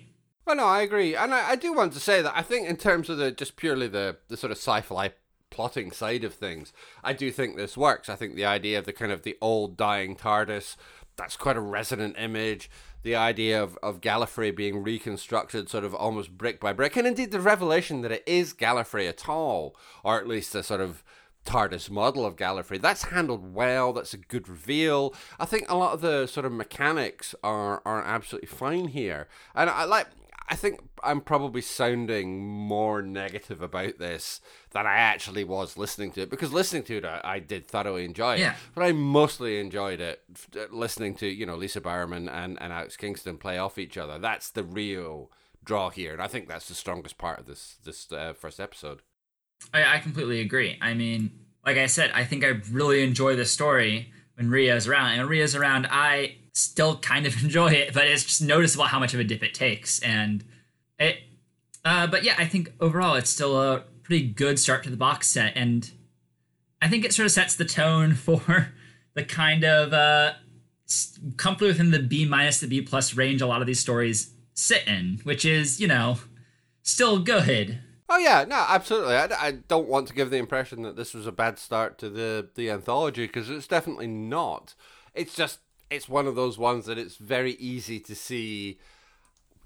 Well, 0.50 0.56
no, 0.56 0.66
I 0.66 0.82
agree, 0.82 1.14
and 1.14 1.32
I, 1.32 1.50
I 1.50 1.54
do 1.54 1.72
want 1.72 1.92
to 1.92 2.00
say 2.00 2.22
that 2.22 2.36
I 2.36 2.42
think 2.42 2.68
in 2.68 2.76
terms 2.76 3.08
of 3.08 3.18
the 3.18 3.30
just 3.30 3.54
purely 3.54 3.86
the 3.86 4.16
the 4.26 4.36
sort 4.36 4.50
of 4.50 4.58
sci-fi 4.58 5.12
plotting 5.48 5.92
side 5.92 6.24
of 6.24 6.34
things, 6.34 6.72
I 7.04 7.12
do 7.12 7.30
think 7.30 7.56
this 7.56 7.76
works. 7.76 8.08
I 8.08 8.16
think 8.16 8.34
the 8.34 8.46
idea 8.46 8.76
of 8.76 8.84
the 8.84 8.92
kind 8.92 9.12
of 9.12 9.22
the 9.22 9.38
old 9.40 9.76
dying 9.76 10.16
TARDIS, 10.16 10.74
that's 11.14 11.36
quite 11.36 11.56
a 11.56 11.60
resonant 11.60 12.16
image. 12.18 12.68
The 13.04 13.14
idea 13.14 13.62
of, 13.62 13.78
of 13.80 14.00
Gallifrey 14.00 14.50
being 14.50 14.82
reconstructed 14.82 15.70
sort 15.70 15.84
of 15.84 15.94
almost 15.94 16.36
brick 16.36 16.58
by 16.58 16.72
brick, 16.72 16.96
and 16.96 17.06
indeed 17.06 17.30
the 17.30 17.38
revelation 17.38 18.00
that 18.00 18.10
it 18.10 18.24
is 18.26 18.52
Gallifrey 18.52 19.08
at 19.08 19.28
all, 19.28 19.76
or 20.02 20.18
at 20.18 20.26
least 20.26 20.56
a 20.56 20.64
sort 20.64 20.80
of 20.80 21.04
TARDIS 21.46 21.90
model 21.90 22.26
of 22.26 22.34
Gallifrey. 22.34 22.80
That's 22.80 23.04
handled 23.04 23.54
well. 23.54 23.92
That's 23.92 24.14
a 24.14 24.18
good 24.18 24.48
reveal. 24.48 25.14
I 25.38 25.44
think 25.44 25.70
a 25.70 25.76
lot 25.76 25.94
of 25.94 26.00
the 26.00 26.26
sort 26.26 26.44
of 26.44 26.50
mechanics 26.50 27.36
are 27.44 27.82
are 27.84 28.02
absolutely 28.02 28.48
fine 28.48 28.88
here, 28.88 29.28
and 29.54 29.70
I 29.70 29.84
like. 29.84 30.08
I 30.50 30.56
think 30.56 30.80
I'm 31.04 31.20
probably 31.20 31.60
sounding 31.60 32.44
more 32.44 33.02
negative 33.02 33.62
about 33.62 33.98
this 33.98 34.40
than 34.72 34.84
I 34.84 34.94
actually 34.94 35.44
was 35.44 35.78
listening 35.78 36.10
to 36.12 36.22
it 36.22 36.30
because 36.30 36.52
listening 36.52 36.82
to 36.84 36.96
it, 36.98 37.04
I, 37.04 37.20
I 37.22 37.38
did 37.38 37.68
thoroughly 37.68 38.04
enjoy 38.04 38.34
it. 38.34 38.40
Yeah. 38.40 38.56
But 38.74 38.82
I 38.82 38.90
mostly 38.90 39.60
enjoyed 39.60 40.00
it 40.00 40.22
listening 40.72 41.14
to 41.16 41.28
you 41.28 41.46
know 41.46 41.54
Lisa 41.54 41.80
Bowerman 41.80 42.28
and 42.28 42.60
and 42.60 42.72
Alex 42.72 42.96
Kingston 42.96 43.38
play 43.38 43.58
off 43.58 43.78
each 43.78 43.96
other. 43.96 44.18
That's 44.18 44.50
the 44.50 44.64
real 44.64 45.30
draw 45.62 45.90
here, 45.90 46.12
and 46.12 46.22
I 46.22 46.26
think 46.26 46.48
that's 46.48 46.66
the 46.66 46.74
strongest 46.74 47.16
part 47.16 47.38
of 47.38 47.46
this 47.46 47.76
this 47.84 48.10
uh, 48.10 48.32
first 48.32 48.58
episode. 48.58 49.02
I, 49.72 49.96
I 49.96 49.98
completely 50.00 50.40
agree. 50.40 50.78
I 50.80 50.94
mean, 50.94 51.30
like 51.64 51.76
I 51.76 51.86
said, 51.86 52.10
I 52.12 52.24
think 52.24 52.44
I 52.44 52.60
really 52.72 53.04
enjoy 53.04 53.36
the 53.36 53.44
story 53.44 54.12
when 54.40 54.50
Rhea's 54.50 54.88
around, 54.88 55.18
and 55.18 55.28
Rhea's 55.28 55.54
around. 55.54 55.86
I 55.90 56.36
still 56.54 56.96
kind 56.96 57.26
of 57.26 57.42
enjoy 57.44 57.68
it, 57.68 57.92
but 57.92 58.06
it's 58.06 58.24
just 58.24 58.42
noticeable 58.42 58.86
how 58.86 58.98
much 58.98 59.12
of 59.14 59.20
a 59.20 59.24
dip 59.24 59.42
it 59.42 59.54
takes. 59.54 60.00
And 60.00 60.42
it, 60.98 61.18
uh, 61.84 62.06
but 62.06 62.24
yeah, 62.24 62.34
I 62.38 62.46
think 62.46 62.72
overall 62.80 63.14
it's 63.14 63.30
still 63.30 63.60
a 63.60 63.84
pretty 64.02 64.26
good 64.26 64.58
start 64.58 64.82
to 64.84 64.90
the 64.90 64.96
box 64.96 65.28
set, 65.28 65.52
and 65.54 65.90
I 66.80 66.88
think 66.88 67.04
it 67.04 67.12
sort 67.12 67.26
of 67.26 67.32
sets 67.32 67.54
the 67.54 67.64
tone 67.64 68.14
for 68.14 68.72
the 69.14 69.24
kind 69.24 69.64
of 69.64 69.92
uh, 69.92 70.32
comfortably 71.36 71.68
within 71.68 71.90
the 71.90 72.00
B 72.00 72.24
minus 72.24 72.60
the 72.60 72.66
B 72.66 72.80
plus 72.80 73.14
range 73.14 73.42
a 73.42 73.46
lot 73.46 73.60
of 73.60 73.66
these 73.66 73.80
stories 73.80 74.32
sit 74.54 74.86
in, 74.88 75.20
which 75.22 75.44
is 75.44 75.80
you 75.80 75.86
know 75.86 76.18
still 76.82 77.18
good. 77.18 77.80
Oh 78.12 78.18
yeah, 78.18 78.44
no, 78.46 78.64
absolutely. 78.68 79.14
I, 79.14 79.28
I 79.38 79.50
don't 79.52 79.88
want 79.88 80.08
to 80.08 80.14
give 80.14 80.30
the 80.30 80.36
impression 80.36 80.82
that 80.82 80.96
this 80.96 81.14
was 81.14 81.28
a 81.28 81.32
bad 81.32 81.60
start 81.60 81.96
to 81.98 82.10
the 82.10 82.48
the 82.56 82.68
anthology 82.68 83.26
because 83.26 83.48
it's 83.48 83.68
definitely 83.68 84.08
not. 84.08 84.74
It's 85.14 85.34
just 85.34 85.60
it's 85.90 86.08
one 86.08 86.26
of 86.26 86.34
those 86.34 86.58
ones 86.58 86.86
that 86.86 86.98
it's 86.98 87.16
very 87.16 87.52
easy 87.52 88.00
to 88.00 88.16
see 88.16 88.80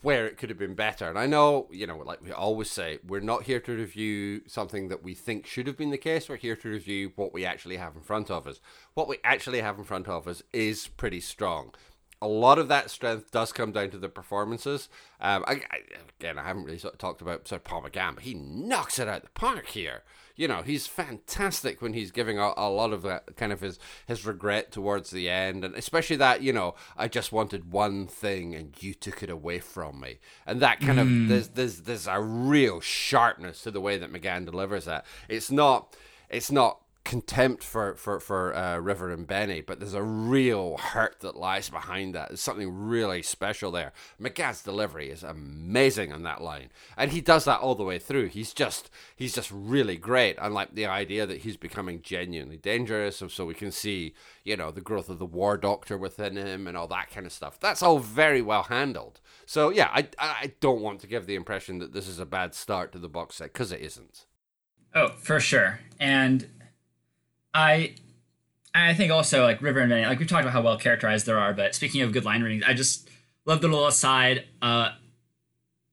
where 0.03 0.27
it 0.27 0.37
could 0.37 0.51
have 0.51 0.59
been 0.59 0.75
better. 0.75 1.09
And 1.09 1.19
I 1.19 1.25
know, 1.25 1.67
you 1.71 1.87
know, 1.87 1.97
like 1.97 2.21
we 2.23 2.31
always 2.33 2.71
say, 2.71 2.99
we're 3.07 3.21
not 3.21 3.45
here 3.45 3.61
to 3.61 3.73
review 3.73 4.43
something 4.47 4.89
that 4.89 5.03
we 5.03 5.15
think 5.15 5.47
should 5.47 5.67
have 5.67 5.79
been 5.79 5.91
the 5.91 5.97
case. 5.97 6.29
We're 6.29 6.37
here 6.37 6.57
to 6.57 6.69
review 6.69 7.13
what 7.17 7.33
we 7.33 7.47
actually 7.47 7.79
have 7.79 7.97
in 7.97 8.03
front 8.03 8.31
of 8.31 8.47
us. 8.47 8.61
What 8.93 9.09
we 9.09 9.17
actually 9.25 9.63
have 9.63 9.79
in 9.79 9.85
front 9.85 10.07
of 10.07 10.29
us 10.29 10.43
is 10.53 10.89
pretty 10.89 11.21
strong. 11.21 11.73
A 12.23 12.29
lot 12.29 12.59
of 12.59 12.69
that 12.69 12.91
strength 12.91 13.31
does 13.31 13.53
come 13.53 13.73
down 13.73 13.91
to 13.91 13.99
the 13.99 14.09
performances. 14.09 14.89
Um, 15.21 15.45
I, 15.47 15.63
I, 15.71 15.79
again, 16.19 16.39
I 16.39 16.45
haven't 16.45 16.65
really 16.65 16.79
sort 16.79 16.95
of 16.95 16.99
talked 16.99 17.21
about 17.21 17.49
sort 17.49 17.61
of 17.61 17.65
Paul 17.65 17.83
McGann, 17.83 18.15
but 18.15 18.25
he 18.25 18.35
knocks 18.35 18.99
it 18.99 19.09
out 19.09 19.23
the 19.23 19.31
park 19.31 19.67
here 19.67 20.03
you 20.37 20.49
know 20.49 20.63
he's 20.63 20.87
fantastic 20.87 21.81
when 21.81 21.93
he's 21.93 22.11
giving 22.11 22.39
a, 22.39 22.53
a 22.57 22.69
lot 22.69 22.93
of 22.93 23.03
that 23.03 23.37
kind 23.37 23.53
of 23.53 23.61
his 23.61 23.79
his 24.07 24.27
regret 24.27 24.73
towards 24.73 25.11
the 25.11 25.29
end 25.29 25.65
and 25.65 25.75
especially 25.75 26.17
that 26.17 26.43
you 26.43 26.53
know 26.53 26.75
i 26.97 27.07
just 27.07 27.33
wanted 27.33 27.73
one 27.73 28.07
thing 28.07 28.55
and 28.55 28.83
you 28.83 28.95
took 28.95 29.23
it 29.23 29.31
away 29.31 29.59
from 29.59 30.01
me 30.01 30.19
and 30.47 30.61
that 30.61 30.81
kind 30.81 30.99
mm. 30.99 31.23
of 31.23 31.29
there's 31.29 31.49
there's 31.49 31.81
there's 31.83 32.07
a 32.07 32.21
real 32.21 32.81
sharpness 32.81 33.63
to 33.63 33.71
the 33.71 33.81
way 33.81 33.97
that 33.97 34.13
mcgann 34.13 34.45
delivers 34.45 34.85
that 34.85 35.05
it's 35.29 35.51
not 35.51 35.97
it's 36.29 36.51
not 36.51 36.81
contempt 37.05 37.63
for 37.63 37.95
for 37.97 38.19
for 38.19 38.55
uh, 38.55 38.79
River 38.79 39.11
and 39.11 39.27
Benny, 39.27 39.61
but 39.61 39.79
there's 39.79 39.95
a 39.95 40.03
real 40.03 40.79
hurt 40.79 41.21
that 41.21 41.37
lies 41.37 41.69
behind 41.69 42.15
that. 42.15 42.29
There's 42.29 42.41
something 42.41 42.87
really 42.87 43.23
special 43.23 43.71
there. 43.71 43.93
McGann's 44.21 44.63
delivery 44.63 45.11
is 45.11 45.23
amazing 45.23 46.13
on 46.13 46.23
that 46.23 46.43
line, 46.43 46.71
and 46.97 47.13
he 47.13 47.21
does 47.21 47.45
that 47.45 47.61
all 47.61 47.75
the 47.75 47.85
way 47.85 47.99
through. 47.99 48.29
He's 48.29 48.55
just 48.55 48.91
he's 49.15 49.35
just 49.35 49.51
really 49.53 49.97
great. 49.97 50.37
Unlike 50.41 50.75
the 50.75 50.87
idea 50.87 51.27
that 51.27 51.43
he's 51.43 51.59
becoming 51.59 52.01
genuinely 52.01 52.57
dangerous, 52.57 53.23
so 53.29 53.45
we 53.45 53.55
can 53.55 53.71
see 53.71 54.15
you 54.43 54.57
know 54.57 54.71
the 54.71 54.81
growth 54.81 55.11
of 55.11 55.19
the 55.19 55.27
War 55.27 55.59
Doctor 55.59 55.99
within 55.99 56.37
him 56.37 56.67
and 56.67 56.77
all 56.77 56.89
that 56.89 57.11
kind 57.11 57.27
of 57.27 57.33
stuff. 57.33 57.61
That's 57.61 57.83
all 57.83 57.99
very 57.99 58.41
well 58.41 58.65
handled. 58.65 59.21
So 59.45 59.69
yeah, 59.69 59.91
I 59.93 60.09
I 60.19 60.53
don't 60.61 60.81
want 60.81 61.01
to 61.01 61.07
give 61.07 61.27
the 61.27 61.35
impression 61.35 61.79
that 61.81 61.93
this 61.93 62.09
is 62.09 62.19
a 62.19 62.27
bad 62.27 62.55
start 62.55 62.93
to 62.93 62.99
the 62.99 63.09
box 63.09 63.37
set 63.37 63.53
because 63.53 63.73
it 63.73 63.83
isn't. 63.83 64.25
Oh, 64.97 65.09
for 65.09 65.41
sure, 65.41 65.81
and 65.99 66.49
I 67.55 67.95
I 68.75 68.93
think 68.95 69.13
also 69.13 69.45
like 69.45 69.63
River 69.63 69.81
and 69.81 69.89
Benny, 69.89 70.05
like 70.05 70.19
we've 70.19 70.29
talked 70.29 70.43
about 70.43 70.53
how 70.53 70.63
well 70.63 70.77
characterized 70.77 71.27
there 71.27 71.39
are, 71.39 71.55
but 71.55 71.75
speaking 71.75 72.03
of 72.03 72.13
good 72.13 72.25
line 72.25 72.43
readings, 72.43 72.65
I 72.67 72.75
just 72.75 73.09
love 73.47 73.61
the 73.61 73.69
little 73.69 73.87
aside. 73.87 74.45
Uh 74.61 74.91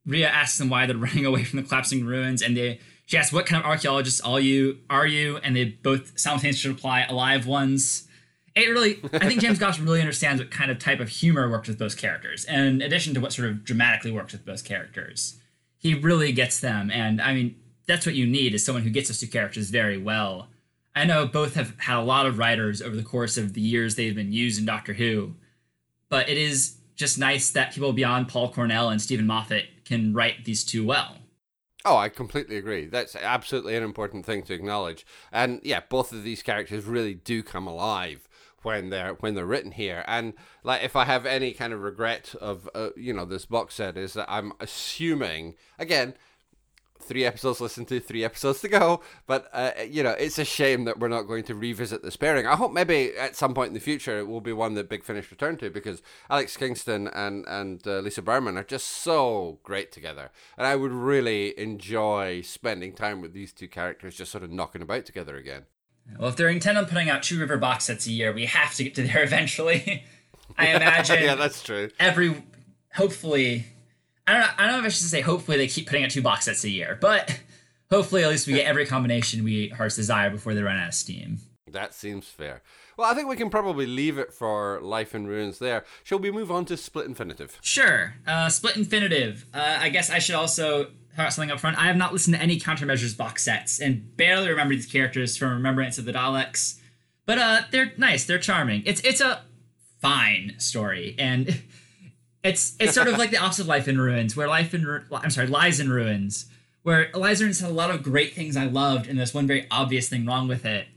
Rhea 0.03 0.27
asks 0.27 0.57
them 0.57 0.69
why 0.69 0.87
they're 0.87 0.97
running 0.97 1.25
away 1.25 1.43
from 1.43 1.61
the 1.61 1.67
collapsing 1.67 2.03
ruins, 2.05 2.41
and 2.41 2.57
they 2.57 2.79
she 3.05 3.17
asks 3.17 3.31
what 3.31 3.45
kind 3.45 3.61
of 3.61 3.69
archaeologists 3.69 4.19
all 4.21 4.39
you 4.39 4.79
are 4.89 5.05
you, 5.05 5.37
and 5.37 5.55
they 5.55 5.65
both 5.65 6.17
simultaneously 6.19 6.71
reply 6.71 7.05
alive 7.07 7.45
ones. 7.45 8.07
It 8.55 8.67
really 8.67 8.99
I 9.13 9.27
think 9.27 9.41
James 9.41 9.59
Goss 9.59 9.79
really 9.79 10.01
understands 10.01 10.41
what 10.41 10.51
kind 10.51 10.71
of 10.71 10.79
type 10.79 10.99
of 10.99 11.07
humor 11.07 11.49
works 11.49 11.69
with 11.69 11.79
those 11.79 11.95
characters. 11.95 12.43
And 12.45 12.67
in 12.67 12.81
addition 12.81 13.13
to 13.13 13.21
what 13.21 13.31
sort 13.31 13.47
of 13.47 13.63
dramatically 13.63 14.11
works 14.11 14.33
with 14.33 14.45
those 14.45 14.61
characters. 14.61 15.37
He 15.77 15.95
really 15.95 16.31
gets 16.31 16.59
them, 16.59 16.91
and 16.91 17.21
I 17.21 17.33
mean 17.33 17.55
that's 17.87 18.05
what 18.05 18.15
you 18.15 18.25
need 18.25 18.53
is 18.55 18.65
someone 18.65 18.83
who 18.83 18.89
gets 18.89 19.09
those 19.09 19.19
two 19.19 19.27
characters 19.27 19.69
very 19.69 19.97
well 19.97 20.47
I 20.95 21.05
know 21.05 21.25
both 21.25 21.55
have 21.55 21.79
had 21.79 21.97
a 21.97 22.03
lot 22.03 22.25
of 22.25 22.37
writers 22.37 22.81
over 22.81 22.95
the 22.95 23.03
course 23.03 23.37
of 23.37 23.53
the 23.53 23.61
years 23.61 23.95
they've 23.95 24.15
been 24.15 24.33
used 24.33 24.59
in 24.59 24.65
Doctor 24.65 24.93
Who, 24.93 25.35
but 26.09 26.29
it 26.29 26.37
is 26.37 26.77
just 26.95 27.17
nice 27.17 27.49
that 27.51 27.73
people 27.73 27.93
beyond 27.93 28.27
Paul 28.27 28.51
Cornell 28.51 28.89
and 28.89 29.01
Steven 29.01 29.25
Moffat 29.25 29.65
can 29.85 30.13
write 30.13 30.45
these 30.45 30.63
two 30.63 30.85
well. 30.85 31.17
Oh, 31.83 31.97
I 31.97 32.09
completely 32.09 32.57
agree. 32.57 32.85
That's 32.85 33.15
absolutely 33.15 33.75
an 33.75 33.83
important 33.83 34.25
thing 34.25 34.43
to 34.43 34.53
acknowledge. 34.53 35.05
And 35.31 35.59
yeah, 35.63 35.81
both 35.89 36.11
of 36.11 36.23
these 36.23 36.43
characters 36.43 36.85
really 36.85 37.15
do 37.15 37.41
come 37.41 37.65
alive 37.65 38.27
when 38.61 38.89
they're 38.89 39.13
when 39.15 39.33
they're 39.33 39.45
written 39.45 39.71
here. 39.71 40.03
And 40.07 40.33
like, 40.63 40.83
if 40.83 40.95
I 40.95 41.05
have 41.05 41.25
any 41.25 41.53
kind 41.53 41.73
of 41.73 41.81
regret 41.81 42.35
of 42.39 42.69
uh, 42.75 42.89
you 42.95 43.13
know 43.13 43.25
this 43.25 43.45
box 43.45 43.75
set, 43.75 43.97
is 43.97 44.13
that 44.13 44.29
I'm 44.29 44.53
assuming 44.59 45.55
again 45.79 46.13
three 47.11 47.25
episodes 47.25 47.59
listened 47.59 47.89
to, 47.89 47.99
three 47.99 48.23
episodes 48.23 48.61
to 48.61 48.69
go. 48.69 49.01
But 49.27 49.49
uh, 49.51 49.71
you 49.85 50.01
know, 50.01 50.11
it's 50.11 50.39
a 50.39 50.45
shame 50.45 50.85
that 50.85 50.97
we're 50.97 51.09
not 51.09 51.23
going 51.23 51.43
to 51.45 51.55
revisit 51.55 52.03
this 52.03 52.15
pairing. 52.15 52.47
I 52.47 52.55
hope 52.55 52.71
maybe 52.71 53.11
at 53.17 53.35
some 53.35 53.53
point 53.53 53.67
in 53.67 53.73
the 53.73 53.81
future 53.81 54.19
it 54.19 54.27
will 54.27 54.39
be 54.39 54.53
one 54.53 54.75
that 54.75 54.87
Big 54.87 55.03
Finish 55.03 55.29
return 55.29 55.57
to 55.57 55.69
because 55.69 56.01
Alex 56.29 56.55
Kingston 56.55 57.09
and 57.09 57.45
and 57.47 57.85
uh, 57.85 57.99
Lisa 57.99 58.21
Bowerman 58.21 58.57
are 58.57 58.63
just 58.63 58.87
so 58.87 59.59
great 59.63 59.91
together, 59.91 60.31
and 60.57 60.65
I 60.65 60.77
would 60.77 60.93
really 60.93 61.57
enjoy 61.59 62.41
spending 62.43 62.93
time 62.93 63.19
with 63.19 63.33
these 63.33 63.51
two 63.51 63.67
characters, 63.67 64.15
just 64.15 64.31
sort 64.31 64.45
of 64.45 64.51
knocking 64.51 64.81
about 64.81 65.05
together 65.05 65.35
again. 65.35 65.65
Well, 66.17 66.29
if 66.29 66.37
they're 66.37 66.47
intent 66.47 66.77
on 66.77 66.85
putting 66.85 67.09
out 67.09 67.23
two 67.23 67.39
River 67.39 67.57
box 67.57 67.85
sets 67.85 68.07
a 68.07 68.11
year, 68.11 68.31
we 68.31 68.45
have 68.45 68.73
to 68.75 68.85
get 68.85 68.95
to 68.95 69.03
there 69.03 69.23
eventually. 69.23 70.05
I 70.57 70.67
imagine. 70.75 71.23
yeah, 71.23 71.35
that's 71.35 71.61
true. 71.61 71.89
Every 71.99 72.43
hopefully 72.93 73.65
I 74.31 74.33
don't 74.35 74.41
know. 74.43 74.53
I 74.57 74.63
don't 74.65 74.73
know 74.73 74.79
if 74.79 74.85
I 74.85 74.89
should 74.89 75.07
say 75.07 75.19
hopefully 75.19 75.57
they 75.57 75.67
keep 75.67 75.87
putting 75.87 76.05
out 76.05 76.11
two 76.11 76.21
box 76.21 76.45
sets 76.45 76.63
a 76.63 76.69
year, 76.69 76.97
but 77.01 77.37
hopefully 77.89 78.23
at 78.23 78.29
least 78.29 78.47
we 78.47 78.53
get 78.53 78.65
every 78.65 78.85
combination 78.85 79.43
we 79.43 79.67
hearts 79.67 79.97
desire 79.97 80.29
before 80.29 80.53
they 80.53 80.63
run 80.63 80.77
out 80.77 80.87
of 80.87 80.93
steam. 80.93 81.39
That 81.69 81.93
seems 81.93 82.27
fair. 82.27 82.61
Well, 82.97 83.11
I 83.11 83.13
think 83.13 83.27
we 83.27 83.35
can 83.35 83.49
probably 83.49 83.85
leave 83.85 84.17
it 84.17 84.33
for 84.33 84.79
Life 84.81 85.13
in 85.13 85.27
Ruins 85.27 85.59
there. 85.59 85.83
Shall 86.05 86.19
we 86.19 86.31
move 86.31 86.49
on 86.49 86.63
to 86.65 86.77
Split 86.77 87.07
Infinitive? 87.07 87.57
Sure. 87.61 88.15
Uh, 88.25 88.47
Split 88.47 88.77
Infinitive. 88.77 89.45
Uh, 89.53 89.79
I 89.81 89.89
guess 89.89 90.09
I 90.09 90.19
should 90.19 90.35
also 90.35 90.91
talk 91.17 91.31
something 91.31 91.51
up 91.51 91.59
front. 91.59 91.77
I 91.77 91.87
have 91.87 91.97
not 91.97 92.13
listened 92.13 92.35
to 92.35 92.41
any 92.41 92.57
Countermeasures 92.57 93.17
box 93.17 93.43
sets 93.43 93.81
and 93.81 94.15
barely 94.15 94.47
remember 94.47 94.75
these 94.75 94.85
characters 94.85 95.35
from 95.35 95.49
Remembrance 95.49 95.97
of 95.97 96.05
the 96.05 96.13
Daleks. 96.13 96.79
But 97.25 97.37
uh, 97.37 97.61
they're 97.71 97.91
nice. 97.97 98.23
They're 98.23 98.39
charming. 98.39 98.83
It's 98.85 99.01
it's 99.01 99.19
a 99.19 99.43
fine 100.01 100.55
story, 100.57 101.15
and 101.19 101.61
It's 102.43 102.75
it's 102.79 102.93
sort 102.93 103.07
of 103.07 103.17
like 103.17 103.31
the 103.31 103.37
opposite 103.37 103.63
of 103.63 103.67
Life 103.67 103.87
in 103.87 103.99
Ruins, 103.99 104.35
where 104.35 104.47
Life 104.47 104.73
in 104.73 105.03
I'm 105.11 105.29
sorry, 105.29 105.47
Lies 105.47 105.79
in 105.79 105.91
Ruins, 105.91 106.45
where 106.83 107.09
Lies 107.13 107.39
in 107.39 107.45
Ruins 107.45 107.59
had 107.59 107.69
a 107.69 107.73
lot 107.73 107.91
of 107.91 108.03
great 108.03 108.33
things 108.33 108.57
I 108.57 108.65
loved, 108.65 109.07
and 109.07 109.19
there's 109.19 109.33
one 109.33 109.47
very 109.47 109.67
obvious 109.69 110.09
thing 110.09 110.25
wrong 110.25 110.47
with 110.47 110.65
it. 110.65 110.87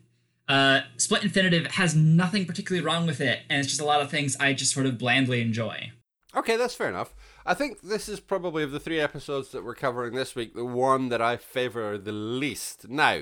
Uh, 0.49 0.83
Split 0.97 1.23
Infinitive 1.23 1.67
has 1.73 1.95
nothing 1.95 2.47
particularly 2.47 2.85
wrong 2.85 3.07
with 3.07 3.21
it, 3.21 3.41
and 3.49 3.61
it's 3.61 3.69
just 3.69 3.81
a 3.81 3.85
lot 3.85 4.01
of 4.01 4.11
things 4.11 4.37
I 4.39 4.53
just 4.53 4.73
sort 4.73 4.87
of 4.87 4.99
blandly 4.99 5.41
enjoy. 5.41 5.93
Okay, 6.37 6.57
that's 6.57 6.75
fair 6.75 6.89
enough. 6.89 7.15
I 7.47 7.55
think 7.55 7.83
this 7.83 8.09
is 8.09 8.21
probably 8.21 8.63
of 8.63 8.71
the 8.71 8.81
three 8.81 9.01
episodes 9.01 9.51
that 9.51 9.65
we're 9.65 9.75
covering 9.75 10.15
this 10.15 10.35
week, 10.35 10.55
the 10.55 10.65
one 10.65 11.11
that 11.11 11.23
I 11.23 11.37
favor 11.37 11.97
the 11.97 12.13
least. 12.13 12.89
Now, 12.89 13.21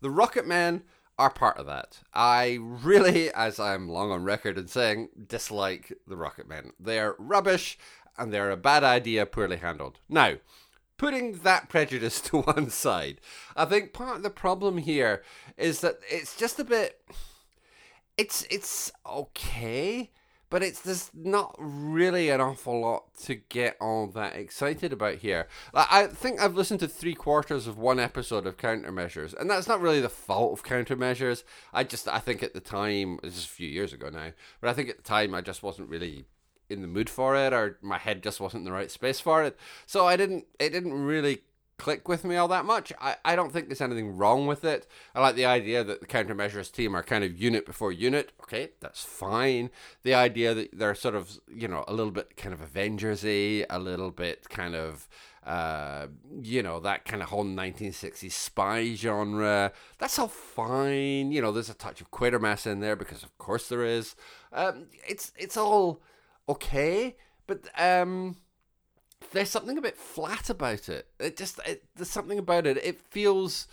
the 0.00 0.10
Rocket 0.10 0.46
Man 0.46 0.82
are 1.20 1.28
part 1.30 1.58
of 1.58 1.66
that. 1.66 1.98
I 2.14 2.56
really, 2.58 3.30
as 3.30 3.60
I'm 3.60 3.90
long 3.90 4.10
on 4.10 4.24
record 4.24 4.56
in 4.56 4.68
saying, 4.68 5.10
dislike 5.28 5.92
the 6.06 6.16
Rocket 6.16 6.48
Men. 6.48 6.72
They're 6.80 7.14
rubbish 7.18 7.78
and 8.16 8.32
they're 8.32 8.50
a 8.50 8.56
bad 8.56 8.84
idea 8.84 9.26
poorly 9.26 9.58
handled. 9.58 9.98
Now, 10.08 10.36
putting 10.96 11.32
that 11.40 11.68
prejudice 11.68 12.20
to 12.22 12.40
one 12.40 12.70
side, 12.70 13.20
I 13.54 13.66
think 13.66 13.92
part 13.92 14.16
of 14.16 14.22
the 14.22 14.30
problem 14.30 14.78
here 14.78 15.22
is 15.58 15.82
that 15.82 15.98
it's 16.08 16.38
just 16.38 16.58
a 16.58 16.64
bit 16.64 16.98
it's 18.16 18.46
it's 18.50 18.90
okay 19.06 20.10
but 20.50 20.62
it's 20.62 20.80
there's 20.80 21.10
not 21.14 21.54
really 21.58 22.28
an 22.28 22.40
awful 22.40 22.80
lot 22.80 23.14
to 23.22 23.36
get 23.36 23.76
all 23.80 24.08
that 24.08 24.34
excited 24.34 24.92
about 24.92 25.16
here. 25.16 25.48
I 25.72 26.08
think 26.08 26.40
I've 26.40 26.56
listened 26.56 26.80
to 26.80 26.88
three 26.88 27.14
quarters 27.14 27.66
of 27.66 27.78
one 27.78 28.00
episode 28.00 28.46
of 28.46 28.56
Countermeasures, 28.56 29.38
and 29.38 29.48
that's 29.48 29.68
not 29.68 29.80
really 29.80 30.00
the 30.00 30.08
fault 30.08 30.58
of 30.58 30.64
Countermeasures. 30.64 31.44
I 31.72 31.84
just 31.84 32.08
I 32.08 32.18
think 32.18 32.42
at 32.42 32.52
the 32.52 32.60
time, 32.60 33.20
this 33.22 33.38
is 33.38 33.44
a 33.44 33.48
few 33.48 33.68
years 33.68 33.92
ago 33.92 34.10
now, 34.10 34.32
but 34.60 34.68
I 34.68 34.72
think 34.74 34.90
at 34.90 34.96
the 34.96 35.02
time 35.02 35.34
I 35.34 35.40
just 35.40 35.62
wasn't 35.62 35.88
really 35.88 36.26
in 36.68 36.82
the 36.82 36.88
mood 36.88 37.08
for 37.08 37.36
it, 37.36 37.52
or 37.52 37.78
my 37.80 37.98
head 37.98 38.22
just 38.22 38.40
wasn't 38.40 38.60
in 38.60 38.64
the 38.64 38.72
right 38.72 38.90
space 38.90 39.20
for 39.20 39.42
it. 39.42 39.56
So 39.86 40.06
I 40.06 40.16
didn't 40.16 40.46
it 40.58 40.70
didn't 40.70 40.94
really 40.94 41.42
click 41.80 42.08
with 42.08 42.24
me 42.24 42.36
all 42.36 42.48
that 42.48 42.64
much. 42.64 42.92
I, 43.00 43.16
I 43.24 43.34
don't 43.34 43.52
think 43.52 43.68
there's 43.68 43.80
anything 43.80 44.16
wrong 44.16 44.46
with 44.46 44.64
it. 44.64 44.86
I 45.14 45.20
like 45.20 45.34
the 45.34 45.46
idea 45.46 45.82
that 45.82 46.00
the 46.00 46.06
countermeasures 46.06 46.70
team 46.70 46.94
are 46.94 47.02
kind 47.02 47.24
of 47.24 47.40
unit 47.40 47.64
before 47.64 47.90
unit. 47.90 48.32
Okay, 48.42 48.70
that's 48.80 49.02
fine. 49.02 49.70
The 50.02 50.14
idea 50.14 50.54
that 50.54 50.78
they're 50.78 50.94
sort 50.94 51.14
of, 51.14 51.40
you 51.52 51.68
know, 51.68 51.84
a 51.88 51.94
little 51.94 52.12
bit 52.12 52.36
kind 52.36 52.52
of 52.52 52.60
Avengers-y, 52.60 53.64
a 53.70 53.78
little 53.78 54.10
bit 54.10 54.48
kind 54.50 54.74
of 54.74 55.08
uh, 55.44 56.06
you 56.42 56.62
know, 56.62 56.80
that 56.80 57.06
kind 57.06 57.22
of 57.22 57.30
whole 57.30 57.44
1960s 57.44 58.30
spy 58.30 58.94
genre. 58.94 59.72
That's 59.98 60.18
all 60.18 60.28
fine. 60.28 61.32
You 61.32 61.40
know, 61.40 61.50
there's 61.50 61.70
a 61.70 61.74
touch 61.74 62.00
of 62.02 62.10
Quatermass 62.10 62.66
in 62.66 62.80
there 62.80 62.94
because, 62.94 63.22
of 63.22 63.36
course, 63.38 63.68
there 63.68 63.84
is. 63.84 64.14
Um, 64.52 64.88
it's 65.08 65.32
it's 65.38 65.56
all 65.56 66.02
okay, 66.48 67.16
but 67.46 67.62
um, 67.80 68.36
there's 69.32 69.50
something 69.50 69.78
a 69.78 69.82
bit 69.82 69.96
flat 69.96 70.50
about 70.50 70.88
it. 70.88 71.08
It 71.18 71.36
just 71.36 71.60
it, 71.66 71.84
there's 71.96 72.10
something 72.10 72.38
about 72.38 72.66
it. 72.66 72.76
It 72.78 73.00
feels 73.00 73.66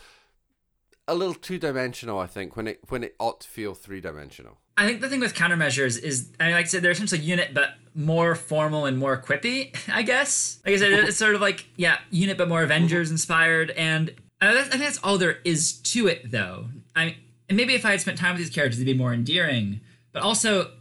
a 1.08 1.16
little 1.16 1.34
two 1.34 1.58
dimensional. 1.58 2.20
I 2.20 2.28
think 2.28 2.56
when 2.56 2.68
it 2.68 2.80
when 2.90 3.04
it 3.04 3.16
ought 3.20 3.42
to 3.42 3.48
feel 3.48 3.74
three 3.74 4.02
dimensional. 4.02 4.58
I 4.78 4.86
think 4.86 5.02
the 5.02 5.10
thing 5.10 5.20
with 5.20 5.34
countermeasures 5.34 6.00
is, 6.04 6.32
I 6.40 6.46
mean, 6.46 6.54
like 6.54 6.66
I 6.66 6.68
said, 6.68 6.84
they're 6.84 6.92
essentially 6.92 7.22
unit, 7.22 7.56
but 7.56 7.70
more 7.96 8.36
formal 8.36 8.86
and 8.86 8.96
more 9.00 9.20
quippy. 9.20 9.76
I 9.92 10.04
guess. 10.04 10.60
Like 10.66 10.76
I 10.76 10.78
said, 10.78 10.92
it's 10.92 11.18
sort 11.18 11.36
of 11.36 11.42
like 11.42 11.68
yeah, 11.76 11.98
unit, 12.12 12.38
but 12.38 12.48
more 12.48 12.62
Avengers 12.62 13.10
inspired, 13.10 13.72
and 13.72 14.14
I 14.40 14.54
think 14.64 14.84
that's 14.84 15.00
all 15.04 15.18
there 15.18 15.40
is 15.44 15.74
to 15.80 16.08
it, 16.08 16.32
though. 16.32 16.68
I 16.96 17.18
and 17.50 17.58
maybe 17.58 17.74
if 17.74 17.86
I 17.86 17.92
had 17.92 18.02
spent 18.02 18.18
time 18.18 18.34
with 18.34 18.40
these 18.40 18.54
characters, 18.54 18.78
they'd 18.78 18.86
be 18.86 18.94
more 18.94 19.14
endearing. 19.14 19.82
But 20.12 20.24
also, 20.24 20.72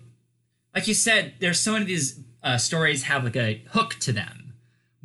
like 0.74 0.88
you 0.88 0.94
said, 0.94 1.34
there's 1.40 1.60
so 1.60 1.72
many 1.72 1.82
of 1.82 1.88
these 1.88 2.20
uh, 2.42 2.58
stories 2.58 3.04
have 3.04 3.24
like 3.24 3.36
a 3.36 3.62
hook 3.70 3.94
to 4.00 4.12
them 4.12 4.45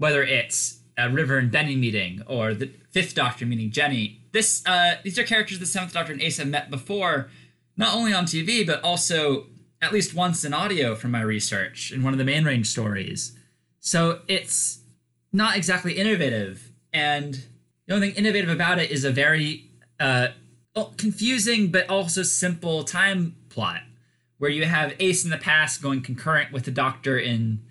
whether 0.02 0.24
it's 0.24 0.80
a 0.98 1.12
River 1.12 1.38
and 1.38 1.52
Benny 1.52 1.76
meeting 1.76 2.24
or 2.26 2.56
the 2.56 2.72
Fifth 2.90 3.14
Doctor 3.14 3.46
meeting 3.46 3.70
Jenny. 3.70 4.20
This 4.32 4.66
uh, 4.66 4.96
these 5.04 5.20
are 5.20 5.24
characters 5.24 5.60
the 5.60 5.68
Seventh 5.68 5.94
Doctor 5.94 6.12
and 6.12 6.22
Ace 6.24 6.38
have 6.38 6.48
met 6.48 6.72
before, 6.72 7.30
not 7.78 7.94
only 7.94 8.12
on 8.12 8.26
TV 8.26 8.66
but 8.66 8.84
also 8.84 9.46
at 9.80 9.94
least 9.94 10.16
once 10.16 10.44
in 10.44 10.56
audio 10.56 10.96
from 10.96 11.12
my 11.12 11.22
research 11.22 11.92
in 11.92 12.02
one 12.02 12.14
of 12.14 12.18
the 12.18 12.26
main 12.26 12.44
range 12.46 12.66
stories. 12.66 13.38
So 13.80 14.22
it's 14.28 14.80
not 15.32 15.56
exactly 15.56 15.94
innovative, 15.94 16.72
and 16.92 17.46
the 17.86 17.94
only 17.94 18.08
thing 18.10 18.18
innovative 18.18 18.50
about 18.50 18.80
it 18.80 18.90
is 18.90 19.04
a 19.04 19.12
very 19.12 19.70
uh, 20.00 20.30
confusing 20.98 21.70
but 21.70 21.88
also 21.92 22.24
simple 22.24 22.84
time 22.84 23.36
plot 23.50 23.82
where 24.40 24.50
you 24.50 24.66
have 24.66 24.96
Ace 25.00 25.24
in 25.24 25.30
the 25.30 25.38
past 25.38 25.80
going 25.80 26.02
concurrent 26.02 26.52
with 26.52 26.66
the 26.66 26.72
Doctor 26.72 27.20
in 27.20 27.62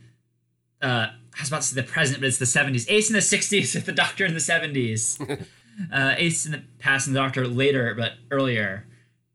uh, 0.81 1.09
I 1.41 1.43
was 1.43 1.49
about 1.49 1.63
to 1.63 1.69
say 1.69 1.81
the 1.81 1.87
present, 1.87 2.21
but 2.21 2.27
it's 2.27 2.39
the 2.39 2.45
70s. 2.45 2.85
Ace 2.89 3.09
in 3.09 3.15
the 3.15 3.21
60s 3.21 3.75
with 3.75 3.87
the 3.87 3.93
Doctor 3.93 4.25
in 4.27 4.35
the 4.35 4.41
70s. 4.41 5.19
uh, 5.93 6.15
Ace 6.19 6.45
in 6.47 6.53
the 6.53 6.63
past 6.79 7.07
and 7.07 7.17
the 7.17 7.21
Doctor 7.21 7.47
later, 7.49 7.95
but 7.95 8.13
earlier. 8.31 8.87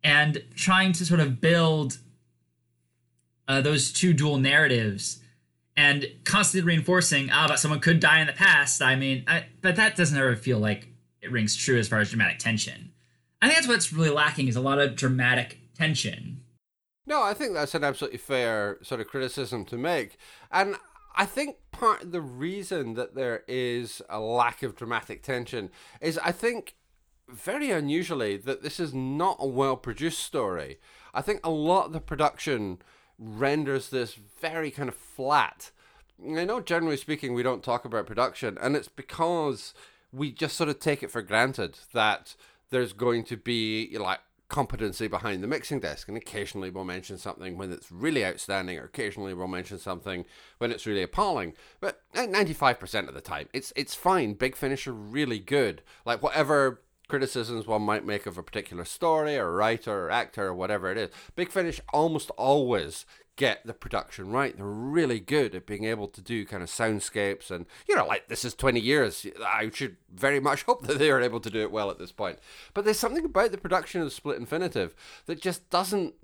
and 0.04 0.44
trying 0.56 0.92
to 0.94 1.04
sort 1.06 1.20
of 1.20 1.42
build 1.42 1.98
uh, 3.48 3.60
those 3.62 3.92
two 3.92 4.14
dual 4.14 4.38
narratives 4.38 5.20
and 5.78 6.06
constantly 6.24 6.66
reinforcing 6.74 7.30
ah 7.32 7.48
but 7.48 7.60
someone 7.60 7.80
could 7.80 8.00
die 8.00 8.20
in 8.22 8.28
the 8.28 8.34
past 8.34 8.82
i 8.82 8.96
mean 8.96 9.24
I, 9.28 9.46
but 9.62 9.76
that 9.76 9.96
doesn't 9.96 10.18
ever 10.18 10.36
feel 10.36 10.58
like 10.60 10.88
it 11.22 11.32
rings 11.32 11.56
true 11.56 11.78
as 11.78 11.88
far 11.88 12.00
as 12.00 12.10
dramatic 12.10 12.40
tension 12.40 12.92
i 13.42 13.48
think 13.48 13.58
that's 13.58 13.68
what's 13.68 13.92
really 13.92 14.10
lacking 14.10 14.48
is 14.48 14.56
a 14.56 14.62
lot 14.62 14.80
of 14.80 14.96
dramatic 14.96 15.60
tension 15.76 16.42
no 17.06 17.22
i 17.24 17.34
think 17.34 17.54
that's 17.54 17.76
an 17.76 17.84
absolutely 17.84 18.18
fair 18.20 18.78
sort 18.84 19.02
of 19.02 19.08
criticism 19.08 19.66
to 19.66 19.78
make 19.78 20.18
and 20.52 20.76
i 21.16 21.26
think 21.26 21.58
part 21.72 22.04
of 22.04 22.12
the 22.12 22.22
reason 22.22 22.94
that 22.94 23.16
there 23.16 23.44
is 23.48 24.02
a 24.10 24.20
lack 24.20 24.64
of 24.64 24.76
dramatic 24.76 25.22
tension 25.22 25.70
is 26.02 26.18
i 26.24 26.32
think 26.32 26.76
very 27.28 27.72
unusually 27.72 28.38
that 28.38 28.62
this 28.62 28.80
is 28.80 28.94
not 28.94 29.38
a 29.40 29.48
well 29.48 29.76
produced 29.76 30.20
story 30.20 30.80
i 31.14 31.22
think 31.22 31.40
a 31.44 31.50
lot 31.50 31.88
of 31.88 31.94
the 31.94 32.00
production 32.00 32.78
renders 33.18 33.90
this 33.90 34.16
very 34.16 34.72
kind 34.72 34.90
of 34.90 34.96
flat. 34.96 35.72
I 36.22 36.46
know, 36.46 36.62
generally 36.62 36.98
speaking, 36.98 37.34
we 37.34 37.44
don't 37.44 37.64
talk 37.64 37.86
about 37.86 38.08
production, 38.08 38.58
and 38.62 38.76
it's 38.76 38.88
because 38.88 39.74
we 40.12 40.32
just 40.32 40.56
sort 40.56 40.70
of 40.70 40.80
take 40.80 41.04
it 41.04 41.12
for 41.12 41.22
granted 41.22 41.78
that 41.94 42.36
there's 42.70 42.94
going 42.94 43.24
to 43.26 43.38
be 43.38 43.98
like 43.98 44.20
competency 44.48 45.08
behind 45.08 45.42
the 45.42 45.48
mixing 45.48 45.80
desk, 45.80 46.08
and 46.08 46.18
occasionally 46.18 46.70
we'll 46.70 46.84
mention 46.84 47.18
something 47.18 47.58
when 47.58 47.72
it's 47.72 47.92
really 47.92 48.26
outstanding, 48.26 48.78
or 48.78 48.84
occasionally 48.84 49.34
we'll 49.34 49.48
mention 49.48 49.80
something 49.80 50.26
when 50.60 50.72
it's 50.72 50.86
really 50.86 51.04
appalling. 51.04 51.54
But 51.80 52.02
95% 52.14 53.08
of 53.08 53.14
the 53.14 53.22
time, 53.22 53.50
it's 53.54 53.74
it's 53.76 53.96
fine. 53.96 54.34
Big 54.34 54.56
Finish 54.56 54.88
are 54.88 54.94
really 54.94 55.40
good. 55.40 55.82
Like 56.06 56.22
whatever 56.22 56.82
criticisms 57.08 57.68
one 57.68 57.84
might 57.84 58.06
make 58.06 58.26
of 58.26 58.38
a 58.38 58.44
particular 58.44 58.84
story 58.84 59.38
or 59.38 59.52
writer 59.52 60.06
or 60.06 60.12
actor 60.12 60.48
or 60.48 60.56
whatever 60.56 60.92
it 60.92 60.98
is. 60.98 61.12
Big 61.36 61.52
Finish 61.52 61.80
almost 61.94 62.32
always 62.32 63.06
get 63.36 63.66
the 63.66 63.74
production 63.74 64.32
right. 64.32 64.56
They're 64.56 64.66
really 64.66 65.20
good 65.20 65.56
at 65.56 65.66
being 65.66 65.84
able 65.84 66.08
to 66.08 66.22
do 66.22 66.46
kind 66.46 66.64
of 66.64 66.70
soundscapes 66.70 67.52
and 67.52 67.66
you 67.88 67.96
know 67.96 68.08
like 68.08 68.28
this 68.28 68.46
is 68.46 68.54
20 68.54 68.80
years. 68.80 69.26
I 69.46 69.70
should 69.74 69.98
very 70.14 70.40
much 70.40 70.64
hope 70.64 70.88
that 70.88 71.00
they 71.00 71.12
are 71.12 71.22
able 71.22 71.40
to 71.42 71.50
do 71.50 71.62
it 71.62 71.72
well 71.72 71.90
at 71.90 72.00
this 72.00 72.12
point. 72.12 72.40
But 72.74 72.86
there's 72.86 73.00
something 73.00 73.26
about 73.26 73.52
the 73.52 73.58
production 73.58 74.02
of 74.02 74.14
Split 74.14 74.38
Infinitive 74.38 74.96
that 75.26 75.42
just 75.42 75.70
doesn't 75.70 76.16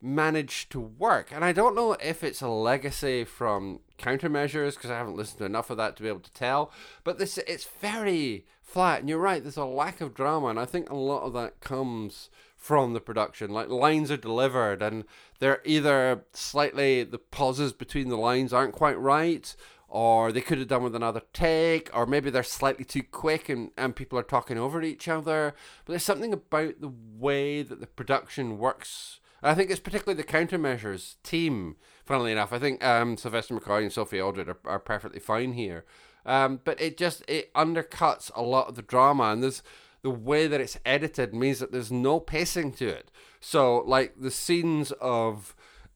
manage 0.00 0.68
to 0.68 0.80
work. 0.80 1.30
And 1.32 1.44
I 1.44 1.52
don't 1.52 1.74
know 1.74 1.92
if 1.94 2.22
it's 2.22 2.40
a 2.40 2.48
legacy 2.48 3.24
from 3.24 3.80
countermeasures 3.98 4.74
because 4.74 4.90
I 4.90 4.98
haven't 4.98 5.16
listened 5.16 5.38
to 5.38 5.44
enough 5.44 5.70
of 5.70 5.76
that 5.78 5.96
to 5.96 6.02
be 6.02 6.08
able 6.08 6.20
to 6.20 6.32
tell. 6.32 6.70
But 7.04 7.18
this 7.18 7.38
it's 7.38 7.64
very 7.64 8.46
flat, 8.62 9.00
and 9.00 9.08
you're 9.08 9.18
right. 9.18 9.42
There's 9.42 9.56
a 9.56 9.64
lack 9.64 10.00
of 10.00 10.14
drama, 10.14 10.48
and 10.48 10.60
I 10.60 10.66
think 10.66 10.90
a 10.90 10.94
lot 10.94 11.22
of 11.22 11.32
that 11.32 11.60
comes 11.60 12.30
from 12.58 12.92
the 12.92 13.00
production. 13.00 13.50
Like 13.50 13.68
lines 13.68 14.10
are 14.10 14.18
delivered, 14.18 14.82
and 14.82 15.04
they're 15.38 15.62
either 15.64 16.24
slightly 16.34 17.04
the 17.04 17.18
pauses 17.18 17.72
between 17.72 18.08
the 18.08 18.18
lines 18.18 18.52
aren't 18.52 18.74
quite 18.74 18.98
right. 18.98 19.54
Or 19.90 20.32
they 20.32 20.42
could 20.42 20.58
have 20.58 20.68
done 20.68 20.82
with 20.82 20.94
another 20.94 21.22
take, 21.32 21.88
or 21.96 22.04
maybe 22.04 22.28
they're 22.28 22.42
slightly 22.42 22.84
too 22.84 23.02
quick 23.02 23.48
and, 23.48 23.70
and 23.74 23.96
people 23.96 24.18
are 24.18 24.22
talking 24.22 24.58
over 24.58 24.82
each 24.82 25.08
other. 25.08 25.54
But 25.86 25.92
there's 25.92 26.02
something 26.02 26.34
about 26.34 26.82
the 26.82 26.92
way 27.16 27.62
that 27.62 27.80
the 27.80 27.86
production 27.86 28.58
works 28.58 29.18
I 29.42 29.54
think 29.54 29.70
it's 29.70 29.80
particularly 29.80 30.20
the 30.20 30.28
countermeasures 30.28 31.16
team. 31.22 31.76
Funnily 32.04 32.32
enough, 32.32 32.52
I 32.52 32.58
think 32.58 32.84
um, 32.84 33.16
Sylvester 33.16 33.54
McCoy 33.54 33.82
and 33.82 33.92
Sophie 33.92 34.20
Aldred 34.20 34.48
are, 34.48 34.58
are 34.64 34.78
perfectly 34.78 35.20
fine 35.20 35.52
here. 35.52 35.84
Um, 36.26 36.60
but 36.64 36.80
it 36.80 36.96
just 36.96 37.22
it 37.28 37.52
undercuts 37.54 38.30
a 38.34 38.42
lot 38.42 38.68
of 38.68 38.74
the 38.74 38.82
drama, 38.82 39.24
and 39.24 39.42
there's 39.42 39.62
the 40.02 40.10
way 40.10 40.46
that 40.46 40.60
it's 40.60 40.78
edited 40.84 41.34
means 41.34 41.58
that 41.58 41.72
there's 41.72 41.92
no 41.92 42.20
pacing 42.20 42.72
to 42.72 42.88
it. 42.88 43.10
So 43.40 43.78
like 43.86 44.14
the 44.20 44.30
scenes 44.30 44.92
of 44.92 45.54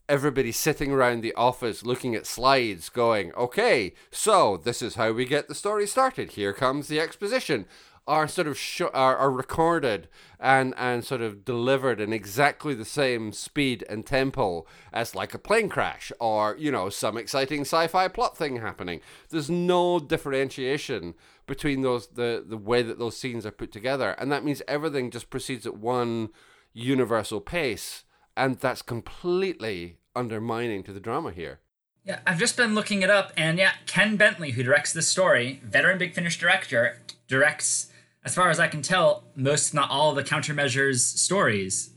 everybody 0.09 0.53
sitting 0.53 0.91
around 0.93 1.23
the 1.23 1.35
office 1.35 1.85
looking 1.85 2.15
at 2.15 2.27
slides 2.27 2.89
going 2.89 3.33
okay 3.35 3.95
so 4.11 4.57
this 4.57 4.83
is 4.83 4.97
how 4.97 5.13
we 5.13 5.25
get 5.25 5.49
the 5.49 5.55
story 5.55 5.87
started 5.87 6.33
here 6.33 6.53
comes 6.53 6.89
the 6.89 7.01
exposition 7.01 7.65
are 8.07 8.27
sort 8.27 8.47
of 8.47 8.59
sh- 8.59 8.83
are, 8.93 9.17
are 9.17 9.31
recorded 9.31 10.09
and 10.41 10.75
and 10.77 11.05
sort 11.05 11.21
of 11.21 11.45
delivered 11.45 12.01
in 12.01 12.13
exactly 12.13 12.75
the 12.75 12.85
same 12.85 13.33
speed 13.33 13.85
and 13.89 14.05
tempo 14.05 14.67
as 14.93 15.15
like 15.15 15.35
a 15.35 15.39
plane 15.39 15.69
crash 15.69 16.11
or 16.21 16.57
you 16.59 16.71
know 16.71 16.89
some 16.89 17.17
exciting 17.17 17.61
sci-fi 17.61 18.09
plot 18.09 18.37
thing 18.37 18.57
happening. 18.57 19.01
There's 19.31 19.51
no 19.51 20.01
differentiation 20.01 21.15
between 21.47 21.83
those 21.83 22.09
the 22.09 22.45
the 22.47 22.57
way 22.57 22.83
that 22.83 22.99
those 22.99 23.17
scenes 23.17 23.47
are 23.47 23.53
put 23.53 23.71
together 23.71 24.13
and 24.13 24.33
that 24.33 24.45
means 24.45 24.63
everything 24.67 25.11
just 25.11 25.31
proceeds 25.31 25.67
at 25.67 25.77
one 25.77 26.31
universal 26.73 27.41
pace 27.41 28.05
and 28.37 28.59
that's 28.59 28.83
completely 28.83 29.99
undermining 30.17 30.83
to 30.83 30.93
the 30.93 31.01
drama 31.01 31.31
here. 31.31 31.61
Yeah, 32.05 32.19
I've 32.27 32.39
just 32.39 32.57
been 32.57 32.75
looking 32.75 33.03
it 33.03 33.11
up, 33.11 33.33
and 33.37 33.59
yeah, 33.59 33.75
Ken 33.87 34.17
Bentley, 34.17 34.53
who 34.53 34.65
directs 34.65 34.93
this 34.93 35.07
story, 35.07 35.61
veteran 35.63 35.99
Big 35.99 36.15
Finish 36.15 36.37
director, 36.37 36.99
directs 37.29 37.92
as 38.25 38.35
far 38.35 38.51
as 38.51 38.61
I 38.61 38.69
can 38.69 38.83
tell, 38.83 39.25
most, 39.35 39.75
not 39.75 39.91
all 39.91 40.11
of 40.11 40.17
the 40.17 40.25
countermeasures 40.25 40.99
stories. 40.99 41.91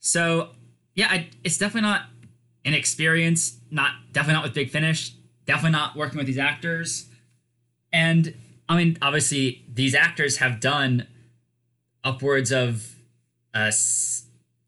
So, 0.00 0.50
yeah, 0.94 1.08
I, 1.10 1.28
it's 1.44 1.58
definitely 1.58 1.88
not 1.88 2.06
inexperienced, 2.64 3.58
not 3.70 3.92
definitely 4.12 4.34
not 4.34 4.44
with 4.44 4.54
Big 4.54 4.70
Finish, 4.70 5.14
definitely 5.46 5.72
not 5.72 5.96
working 5.96 6.18
with 6.18 6.26
these 6.26 6.38
actors. 6.38 7.08
And 7.92 8.34
I 8.68 8.76
mean, 8.76 8.98
obviously, 9.00 9.64
these 9.72 9.94
actors 9.94 10.38
have 10.38 10.60
done 10.60 11.06
upwards 12.04 12.52
of 12.52 12.94
uh, 13.54 13.72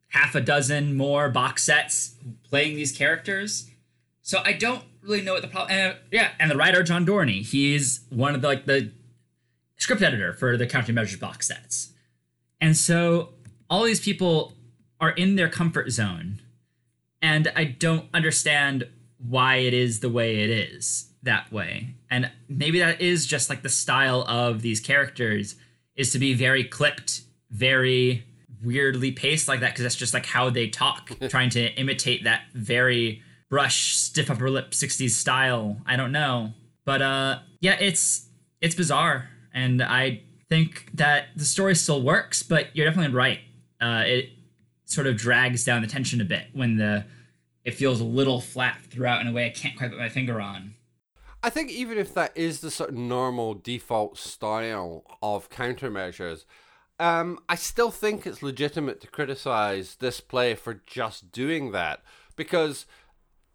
half 0.09 0.35
a 0.35 0.41
dozen 0.41 0.97
more 0.97 1.29
box 1.29 1.63
sets 1.65 2.17
playing 2.49 2.77
these 2.77 2.93
characters. 2.93 3.71
So 4.23 4.41
I 4.45 4.53
don't 4.53 4.85
really 5.03 5.23
know 5.23 5.33
what 5.33 5.43
the 5.43 5.49
problem. 5.49 5.79
Uh, 5.79 5.95
yeah, 6.11 6.31
and 6.39 6.51
the 6.51 6.57
writer 6.57 6.83
John 6.83 7.07
Dorney, 7.07 7.43
he's 7.43 8.01
one 8.11 8.35
of 8.35 8.43
the 8.43 8.49
like 8.49 8.67
the 8.67 8.93
script 9.81 10.03
editor 10.03 10.33
for 10.35 10.57
the 10.57 10.67
countermeasures 10.67 11.19
box 11.19 11.49
sets. 11.49 11.93
And 12.61 12.77
so 12.77 13.31
all 13.69 13.83
these 13.83 14.01
people 14.01 14.53
are 15.01 15.11
in 15.11 15.35
their 15.35 15.49
comfort 15.49 15.91
zone. 15.91 16.41
And 17.23 17.51
I 17.57 17.65
don't 17.65 18.07
understand 18.15 18.87
why 19.19 19.57
it 19.57 19.75
is 19.75 20.01
the 20.01 20.09
way 20.09 20.41
it 20.41 20.51
is 20.51 21.11
that 21.23 21.51
way. 21.51 21.97
And 22.11 22.31
maybe 22.49 22.79
that 22.79 23.01
is 23.01 23.27
just 23.27 23.51
like 23.51 23.63
the 23.63 23.69
style 23.69 24.23
of 24.29 24.63
these 24.63 24.81
characters 24.81 25.57
is 25.97 26.13
to 26.13 26.19
be 26.19 26.35
very 26.35 26.65
clipped, 26.65 27.23
very 27.51 28.25
weirdly 28.63 29.13
paced 29.13 29.49
like 29.49 29.61
that 29.61 29.73
because 29.73 29.83
that's 29.83 29.97
just 29.97 30.15
like 30.15 30.27
how 30.27 30.51
they 30.51 30.69
talk, 30.69 31.11
trying 31.29 31.51
to 31.51 31.73
imitate 31.75 32.25
that 32.25 32.43
very 32.55 33.23
brush, 33.49 33.95
stiff 33.97 34.31
upper 34.31 34.51
lip 34.51 34.73
60s 34.73 35.11
style. 35.11 35.79
I 35.87 35.97
don't 35.97 36.13
know. 36.13 36.53
But 36.85 37.01
uh 37.01 37.39
yeah, 37.61 37.77
it's 37.81 38.27
it's 38.61 38.75
bizarre 38.75 39.31
and 39.55 39.83
I 39.83 40.23
think 40.49 40.91
that 40.95 41.29
the 41.37 41.45
story 41.45 41.75
still 41.75 42.03
works, 42.03 42.43
but 42.43 42.75
you're 42.75 42.87
definitely 42.87 43.15
right. 43.15 43.41
Uh, 43.81 44.03
it 44.05 44.31
sort 44.85 45.07
of 45.07 45.17
drags 45.17 45.65
down 45.65 45.83
the 45.83 45.89
tension 45.89 46.21
a 46.21 46.25
bit 46.25 46.47
when 46.53 46.77
the 46.77 47.05
it 47.65 47.75
feels 47.75 48.01
a 48.01 48.05
little 48.05 48.41
flat 48.41 48.79
throughout 48.91 49.21
in 49.21 49.29
a 49.29 49.33
way 49.33 49.47
I 49.47 49.51
can't 49.51 49.77
quite 49.77 49.91
put 49.91 49.99
my 49.99 50.09
finger 50.09 50.41
on. 50.41 50.75
I 51.43 51.51
think 51.51 51.71
even 51.71 51.99
if 51.99 52.13
that 52.15 52.37
is 52.37 52.61
the 52.61 52.71
sort 52.71 52.91
of 52.91 52.97
normal 52.97 53.55
default 53.55 54.19
style 54.19 55.05
of 55.23 55.49
countermeasures, 55.49 56.45
um, 56.99 57.39
I 57.49 57.55
still 57.55 57.91
think 57.91 58.27
it's 58.27 58.43
legitimate 58.43 59.01
to 59.01 59.07
criticize 59.07 59.97
this 59.97 60.21
play 60.21 60.55
for 60.55 60.83
just 60.87 61.33
doing 61.33 61.73
that 61.73 62.03
because, 62.37 62.85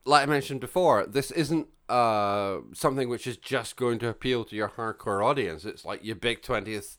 like 0.05 0.23
I 0.23 0.25
mentioned 0.25 0.61
before, 0.61 1.05
this 1.05 1.31
isn't 1.31 1.67
uh, 1.89 2.57
something 2.73 3.09
which 3.09 3.27
is 3.27 3.37
just 3.37 3.75
going 3.75 3.99
to 3.99 4.09
appeal 4.09 4.43
to 4.45 4.55
your 4.55 4.69
hardcore 4.69 5.23
audience. 5.23 5.65
It's 5.65 5.85
like 5.85 6.03
your 6.03 6.15
big 6.15 6.41
twentieth, 6.41 6.97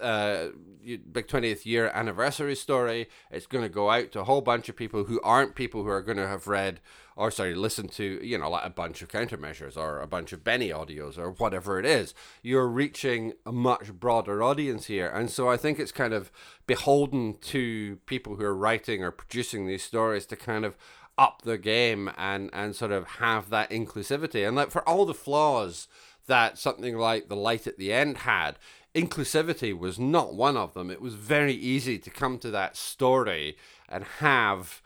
uh, 0.00 0.48
your 0.82 0.98
big 0.98 1.28
twentieth 1.28 1.64
year 1.64 1.90
anniversary 1.94 2.56
story. 2.56 3.08
It's 3.30 3.46
going 3.46 3.64
to 3.64 3.68
go 3.68 3.90
out 3.90 4.12
to 4.12 4.20
a 4.20 4.24
whole 4.24 4.40
bunch 4.40 4.68
of 4.68 4.76
people 4.76 5.04
who 5.04 5.20
aren't 5.22 5.54
people 5.54 5.82
who 5.82 5.90
are 5.90 6.02
going 6.02 6.18
to 6.18 6.26
have 6.26 6.46
read 6.46 6.80
or 7.18 7.32
sorry, 7.32 7.52
listened 7.52 7.90
to 7.90 8.24
you 8.24 8.38
know 8.38 8.48
like 8.48 8.64
a 8.64 8.70
bunch 8.70 9.02
of 9.02 9.08
countermeasures 9.08 9.76
or 9.76 10.00
a 10.00 10.06
bunch 10.06 10.32
of 10.32 10.44
Benny 10.44 10.68
audios 10.68 11.18
or 11.18 11.32
whatever 11.32 11.80
it 11.80 11.84
is. 11.84 12.14
You're 12.42 12.68
reaching 12.68 13.32
a 13.44 13.50
much 13.50 13.92
broader 13.92 14.40
audience 14.40 14.86
here, 14.86 15.08
and 15.08 15.28
so 15.28 15.48
I 15.48 15.56
think 15.56 15.80
it's 15.80 15.90
kind 15.90 16.14
of 16.14 16.30
beholden 16.68 17.34
to 17.40 17.96
people 18.06 18.36
who 18.36 18.44
are 18.44 18.54
writing 18.54 19.02
or 19.02 19.10
producing 19.10 19.66
these 19.66 19.82
stories 19.82 20.26
to 20.26 20.36
kind 20.36 20.64
of 20.64 20.76
up 21.18 21.42
the 21.42 21.58
game 21.58 22.10
and 22.16 22.48
and 22.52 22.74
sort 22.74 22.92
of 22.92 23.06
have 23.18 23.50
that 23.50 23.70
inclusivity. 23.70 24.46
And 24.46 24.56
like 24.56 24.70
for 24.70 24.88
all 24.88 25.04
the 25.04 25.14
flaws 25.14 25.88
that 26.26 26.56
something 26.58 26.96
like 26.96 27.28
the 27.28 27.36
light 27.36 27.66
at 27.66 27.78
the 27.78 27.92
end 27.92 28.18
had 28.18 28.56
inclusivity 28.94 29.76
was 29.76 29.98
not 29.98 30.34
one 30.34 30.56
of 30.56 30.74
them. 30.74 30.90
It 30.90 31.00
was 31.00 31.14
very 31.14 31.54
easy 31.54 31.98
to 31.98 32.10
come 32.10 32.38
to 32.38 32.50
that 32.50 32.76
story 32.76 33.56
and 33.88 34.04
have 34.20 34.80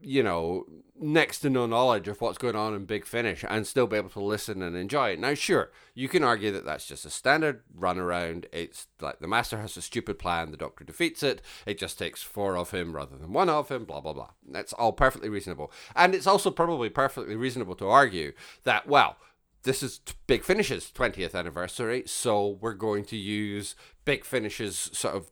you 0.00 0.22
know, 0.22 0.64
next 1.00 1.40
to 1.40 1.50
no 1.50 1.66
knowledge 1.66 2.08
of 2.08 2.20
what's 2.20 2.38
going 2.38 2.56
on 2.56 2.74
in 2.74 2.84
Big 2.84 3.04
Finish 3.04 3.44
and 3.48 3.66
still 3.66 3.86
be 3.86 3.96
able 3.96 4.10
to 4.10 4.20
listen 4.20 4.62
and 4.62 4.76
enjoy 4.76 5.10
it. 5.10 5.20
Now, 5.20 5.34
sure, 5.34 5.70
you 5.94 6.08
can 6.08 6.24
argue 6.24 6.50
that 6.52 6.64
that's 6.64 6.86
just 6.86 7.04
a 7.04 7.10
standard 7.10 7.62
run 7.74 7.98
around. 7.98 8.46
It's 8.52 8.86
like 9.00 9.20
the 9.20 9.28
Master 9.28 9.58
has 9.58 9.76
a 9.76 9.82
stupid 9.82 10.18
plan, 10.18 10.50
the 10.50 10.56
Doctor 10.56 10.84
defeats 10.84 11.22
it, 11.22 11.42
it 11.66 11.78
just 11.78 11.98
takes 11.98 12.22
four 12.22 12.56
of 12.56 12.70
him 12.70 12.94
rather 12.94 13.16
than 13.16 13.32
one 13.32 13.48
of 13.48 13.70
him, 13.70 13.84
blah, 13.84 14.00
blah, 14.00 14.12
blah. 14.12 14.30
That's 14.48 14.72
all 14.72 14.92
perfectly 14.92 15.28
reasonable. 15.28 15.72
And 15.94 16.14
it's 16.14 16.26
also 16.26 16.50
probably 16.50 16.88
perfectly 16.88 17.36
reasonable 17.36 17.76
to 17.76 17.88
argue 17.88 18.32
that, 18.64 18.86
well, 18.88 19.16
this 19.64 19.82
is 19.82 20.00
Big 20.26 20.44
Finish's 20.44 20.90
20th 20.94 21.34
anniversary, 21.34 22.04
so 22.06 22.58
we're 22.60 22.74
going 22.74 23.04
to 23.06 23.16
use 23.16 23.74
Big 24.04 24.24
Finish's 24.24 24.90
sort 24.92 25.14
of 25.14 25.30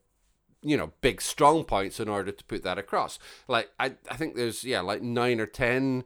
you 0.67 0.77
know 0.77 0.93
big 1.01 1.21
strong 1.23 1.65
points 1.65 2.01
in 2.01 2.09
order 2.09 2.33
to 2.33 2.45
put 2.45 2.63
that 2.63 2.79
across. 2.79 3.19
Like 3.49 3.71
i 3.79 3.95
i 4.11 4.17
think 4.17 4.35
there's 4.35 4.65
yeah 4.65 4.81
like 4.81 5.03
9 5.03 5.41
or 5.41 5.47
10 5.47 6.05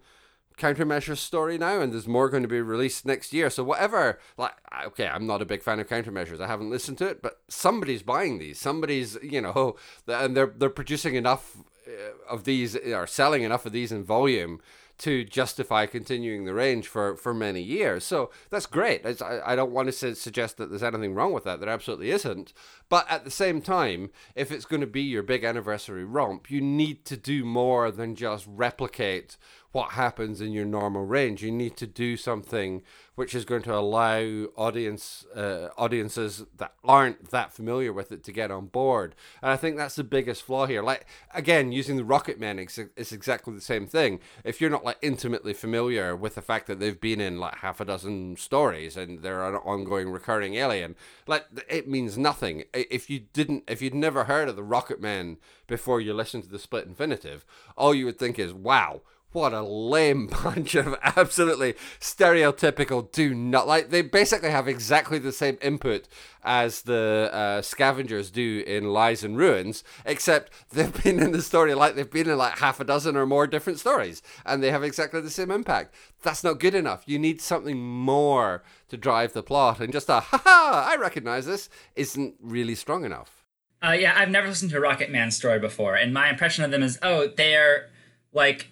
countermeasures 0.59 1.16
story 1.16 1.57
now 1.57 1.81
and 1.81 1.90
there's 1.92 2.07
more 2.07 2.29
going 2.29 2.42
to 2.42 2.49
be 2.49 2.61
released 2.61 3.07
next 3.07 3.33
year. 3.33 3.49
So 3.49 3.64
whatever 3.64 4.18
like 4.37 4.53
okay 4.87 5.09
i'm 5.09 5.27
not 5.27 5.42
a 5.42 5.46
big 5.46 5.62
fan 5.62 5.81
of 5.81 5.88
countermeasures. 5.88 6.40
I 6.40 6.46
haven't 6.46 6.70
listened 6.70 6.99
to 6.99 7.09
it 7.09 7.23
but 7.23 7.40
somebody's 7.49 8.03
buying 8.03 8.38
these. 8.38 8.61
Somebody's 8.61 9.16
you 9.23 9.40
know 9.40 9.77
and 10.07 10.37
they're 10.37 10.53
they're 10.55 10.70
producing 10.70 11.14
enough 11.14 11.57
uh, 11.88 12.33
of 12.33 12.44
these 12.44 12.77
or 12.77 13.07
selling 13.07 13.42
enough 13.42 13.66
of 13.66 13.73
these 13.73 13.90
in 13.90 14.05
volume 14.05 14.61
to 15.01 15.25
justify 15.25 15.87
continuing 15.87 16.45
the 16.45 16.53
range 16.53 16.87
for, 16.87 17.17
for 17.17 17.33
many 17.33 17.63
years. 17.63 18.05
So 18.05 18.31
that's 18.51 18.67
great. 18.67 19.05
I, 19.23 19.41
I 19.45 19.57
don't 19.57 19.73
want 19.73 19.91
to 19.91 20.15
suggest 20.15 20.59
that 20.59 20.69
there's 20.69 20.83
anything 20.83 21.15
wrong 21.15 21.33
with 21.33 21.45
that. 21.45 21.59
There 21.59 21.71
absolutely 21.71 22.11
isn't. 22.11 22.53
But 22.91 23.07
at 23.11 23.25
the 23.25 23.31
same 23.31 23.63
time, 23.63 24.11
if 24.35 24.53
it's 24.53 24.67
going 24.67 24.83
to 24.83 24.87
be 24.87 25.01
your 25.01 25.23
big 25.23 25.43
anniversary 25.43 26.05
romp, 26.05 26.51
you 26.51 26.61
need 26.61 27.07
to 27.07 27.17
do 27.17 27.47
more 27.47 27.91
than 27.91 28.15
just 28.15 28.45
replicate 28.47 29.39
what 29.72 29.92
happens 29.92 30.40
in 30.40 30.52
your 30.52 30.64
normal 30.64 31.04
range. 31.04 31.42
You 31.42 31.52
need 31.52 31.76
to 31.76 31.87
do 31.87 32.16
something 32.16 32.83
which 33.14 33.35
is 33.35 33.44
going 33.44 33.62
to 33.62 33.74
allow 33.74 34.20
audience 34.56 35.26
uh, 35.37 35.68
audiences 35.76 36.44
that 36.56 36.72
aren't 36.83 37.30
that 37.30 37.52
familiar 37.52 37.92
with 37.92 38.11
it 38.11 38.24
to 38.24 38.33
get 38.33 38.50
on 38.50 38.66
board. 38.66 39.14
And 39.42 39.50
I 39.50 39.56
think 39.56 39.76
that's 39.76 39.96
the 39.96 40.04
biggest 40.04 40.42
flaw 40.42 40.66
here. 40.66 40.83
Like 40.83 41.06
again, 41.35 41.70
using 41.70 41.96
the 41.96 42.04
Rocket 42.04 42.40
Men 42.40 42.59
is 42.59 43.12
exactly 43.12 43.54
the 43.54 43.61
same 43.61 43.87
thing. 43.87 44.20
If 44.42 44.61
you're 44.61 44.70
not 44.70 44.85
like 44.85 44.96
intimately 45.02 45.52
familiar 45.52 46.16
with 46.16 46.35
the 46.35 46.42
fact 46.42 46.66
that 46.66 46.80
they've 46.80 47.00
been 47.00 47.20
in 47.20 47.38
like 47.38 47.56
half 47.56 47.80
a 47.80 47.85
dozen 47.85 48.37
stories 48.37 48.96
and 48.96 49.20
they're 49.20 49.46
an 49.46 49.56
ongoing 49.56 50.11
recurring 50.11 50.54
alien, 50.54 50.96
like 51.26 51.44
it 51.68 51.87
means 51.87 52.16
nothing. 52.16 52.64
If 52.72 53.11
you 53.11 53.20
didn't, 53.35 53.64
if 53.68 53.83
you'd 53.83 53.94
never 53.94 54.24
heard 54.24 54.48
of 54.48 54.56
the 54.56 54.62
Rocket 54.62 55.00
Men 55.00 55.37
before 55.66 56.00
you 56.00 56.14
listened 56.14 56.44
to 56.44 56.48
the 56.48 56.59
Split 56.59 56.87
Infinitive, 56.87 57.44
all 57.76 57.94
you 57.94 58.06
would 58.06 58.18
think 58.18 58.38
is, 58.38 58.52
"Wow." 58.52 59.02
What 59.33 59.53
a 59.53 59.62
lame 59.62 60.27
bunch 60.45 60.75
of 60.75 60.97
absolutely 61.03 61.75
stereotypical 62.01 63.11
do 63.12 63.35
not 63.35 63.66
like 63.66 63.90
they 63.90 64.03
basically 64.03 64.51
have 64.51 64.66
exactly 64.66 65.19
the 65.19 65.33
same 65.33 65.57
input 65.62 66.09
as 66.43 66.83
the 66.83 67.29
uh, 67.33 67.62
scavengers 67.62 68.31
do 68.31 68.64
in 68.66 68.93
lies 68.93 69.23
and 69.23 69.37
ruins 69.37 69.85
except 70.05 70.53
they've 70.73 71.03
been 71.03 71.21
in 71.21 71.33
the 71.33 71.43
story 71.43 71.75
like 71.75 71.95
they've 71.95 72.11
been 72.11 72.29
in 72.29 72.38
like 72.38 72.59
half 72.59 72.81
a 72.81 72.85
dozen 72.85 73.16
or 73.16 73.27
more 73.27 73.47
different 73.47 73.79
stories 73.79 74.23
and 74.45 74.62
they 74.62 74.71
have 74.71 74.83
exactly 74.83 75.21
the 75.21 75.31
same 75.31 75.51
impact. 75.51 75.95
That's 76.23 76.45
not 76.45 76.61
good 76.61 76.75
enough. 76.75 77.03
You 77.07 77.19
need 77.19 77.40
something 77.40 77.81
more 77.81 78.62
to 78.88 78.97
drive 78.97 79.33
the 79.33 79.43
plot 79.43 79.81
and 79.81 79.93
just 79.93 80.09
a 80.09 80.21
ha 80.21 80.43
ha 80.45 80.88
i 80.90 80.97
recognize 80.97 81.47
this 81.47 81.69
isn't 81.95 82.35
really 82.40 82.75
strong 82.75 83.05
enough. 83.05 83.45
Uh, 83.83 83.93
yeah 83.93 84.12
i've 84.16 84.29
never 84.29 84.49
listened 84.49 84.71
to 84.71 84.81
rocket 84.81 85.11
man's 85.11 85.37
story 85.37 85.59
before 85.59 85.95
and 85.95 86.12
my 86.12 86.29
impression 86.29 86.64
of 86.64 86.71
them 86.71 86.83
is 86.83 86.99
oh 87.03 87.29
they're 87.29 87.88
like 88.33 88.69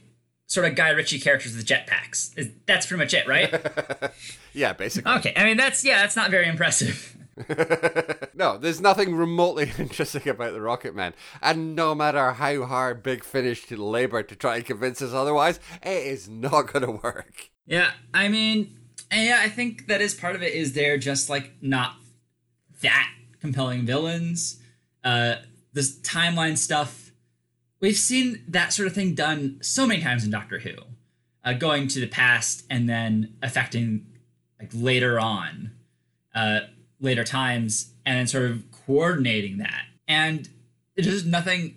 sort 0.49 0.67
of 0.67 0.75
Guy 0.75 0.89
Ritchie 0.89 1.21
characters 1.21 1.55
with 1.55 1.67
jetpacks. 1.67 2.53
That's 2.67 2.87
pretty 2.87 3.05
much 3.05 3.15
it, 3.15 3.29
right? 3.29 4.13
yeah, 4.53 4.73
basically. 4.73 5.13
Okay, 5.13 5.33
I 5.37 5.45
mean 5.45 5.57
that's 5.57 5.85
yeah, 5.85 6.01
that's 6.01 6.17
not 6.17 6.33
very 6.33 6.49
impressive. 6.49 7.15
no, 8.35 8.59
there's 8.59 8.81
nothing 8.81 9.15
remotely 9.15 9.71
interesting 9.79 10.29
about 10.29 10.55
the 10.55 10.61
Rocket 10.61 10.97
Man, 10.97 11.15
and 11.41 11.77
no 11.77 11.95
matter 11.95 12.33
how 12.33 12.65
hard 12.65 13.05
Big 13.05 13.23
Finish 13.23 13.67
to 13.67 13.77
labor 13.77 14.25
to 14.25 14.35
try 14.35 14.57
and 14.57 14.65
convince 14.65 15.01
us 15.01 15.13
otherwise, 15.13 15.61
it 15.83 16.07
is 16.07 16.29
not 16.29 16.73
going 16.73 16.85
to 16.85 16.91
work. 16.91 17.51
Yeah, 17.65 17.93
I 18.13 18.29
mean, 18.29 18.77
yeah, 19.13 19.39
I 19.41 19.49
think 19.49 19.87
that 19.87 20.01
is 20.01 20.15
part 20.15 20.35
of 20.35 20.43
it. 20.43 20.53
Is 20.53 20.73
they're 20.73 20.99
just 20.99 21.31
like 21.31 21.53
not 21.61 21.95
that 22.83 23.09
compelling 23.41 23.87
villains. 23.87 24.61
Uh, 25.05 25.37
this 25.73 25.97
timeline 26.01 26.59
stuff 26.59 27.08
we've 27.81 27.97
seen 27.97 28.43
that 28.49 28.73
sort 28.73 28.89
of 28.89 28.95
thing 28.95 29.15
done 29.15 29.59
so 29.63 29.87
many 29.87 30.03
times 30.03 30.25
in 30.25 30.31
Doctor 30.31 30.59
Who, 30.59 30.75
uh, 31.45 31.53
going 31.53 31.89
to 31.89 32.01
the 32.01 32.07
past 32.07 32.65
and 32.69 32.89
then 32.89 33.35
affecting 33.43 34.07
like 34.61 34.71
later 34.75 35.21
on, 35.21 35.73
uh, 36.35 36.61
later 37.01 37.25
times, 37.25 37.93
and 38.05 38.19
then 38.19 38.27
sort 38.27 38.51
of 38.51 38.65
coordinating 38.87 39.59
that. 39.59 39.85
And 40.07 40.49
there's 40.97 41.25
nothing 41.25 41.77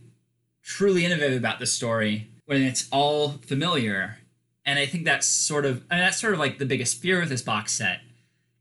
truly 0.63 1.05
innovative 1.05 1.37
about 1.37 1.59
this 1.59 1.73
story 1.73 2.29
when 2.45 2.61
it's 2.61 2.87
all 2.91 3.29
familiar. 3.45 4.17
And 4.65 4.79
I 4.79 4.85
think 4.85 5.05
that's 5.05 5.27
sort 5.27 5.65
of, 5.65 5.83
and 5.91 5.99
that's 5.99 6.19
sort 6.19 6.33
of 6.33 6.39
like 6.39 6.57
the 6.57 6.65
biggest 6.65 7.01
fear 7.01 7.19
with 7.19 7.29
this 7.29 7.41
box 7.41 7.73
set. 7.73 8.01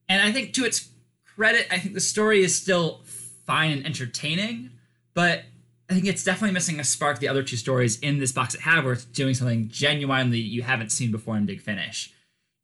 And 0.08 0.20
I 0.22 0.32
think 0.32 0.52
to 0.54 0.64
its 0.64 0.88
credit, 1.24 1.66
I 1.70 1.78
think 1.78 1.94
the 1.94 2.00
story 2.00 2.42
is 2.42 2.54
still 2.54 3.00
fine 3.46 3.72
and 3.72 3.86
entertaining, 3.86 4.70
but 5.14 5.44
I 5.90 5.94
think 5.94 6.06
it's 6.06 6.22
definitely 6.22 6.54
missing 6.54 6.78
a 6.78 6.84
spark 6.84 7.18
the 7.18 7.26
other 7.26 7.42
two 7.42 7.56
stories 7.56 7.98
in 7.98 8.20
this 8.20 8.30
box 8.30 8.54
have 8.54 8.84
where 8.84 8.94
doing 8.94 9.34
something 9.34 9.68
genuinely 9.68 10.38
you 10.38 10.62
haven't 10.62 10.92
seen 10.92 11.10
before 11.10 11.36
in 11.36 11.46
Big 11.46 11.60
Finish. 11.60 12.12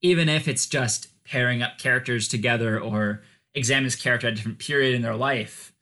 Even 0.00 0.28
if 0.28 0.46
it's 0.46 0.64
just 0.64 1.08
pairing 1.24 1.60
up 1.60 1.76
characters 1.76 2.28
together 2.28 2.78
or 2.78 3.22
examining 3.52 3.86
this 3.86 3.96
character 3.96 4.28
at 4.28 4.34
a 4.34 4.36
different 4.36 4.60
period 4.60 4.94
in 4.94 5.02
their 5.02 5.16
life, 5.16 5.72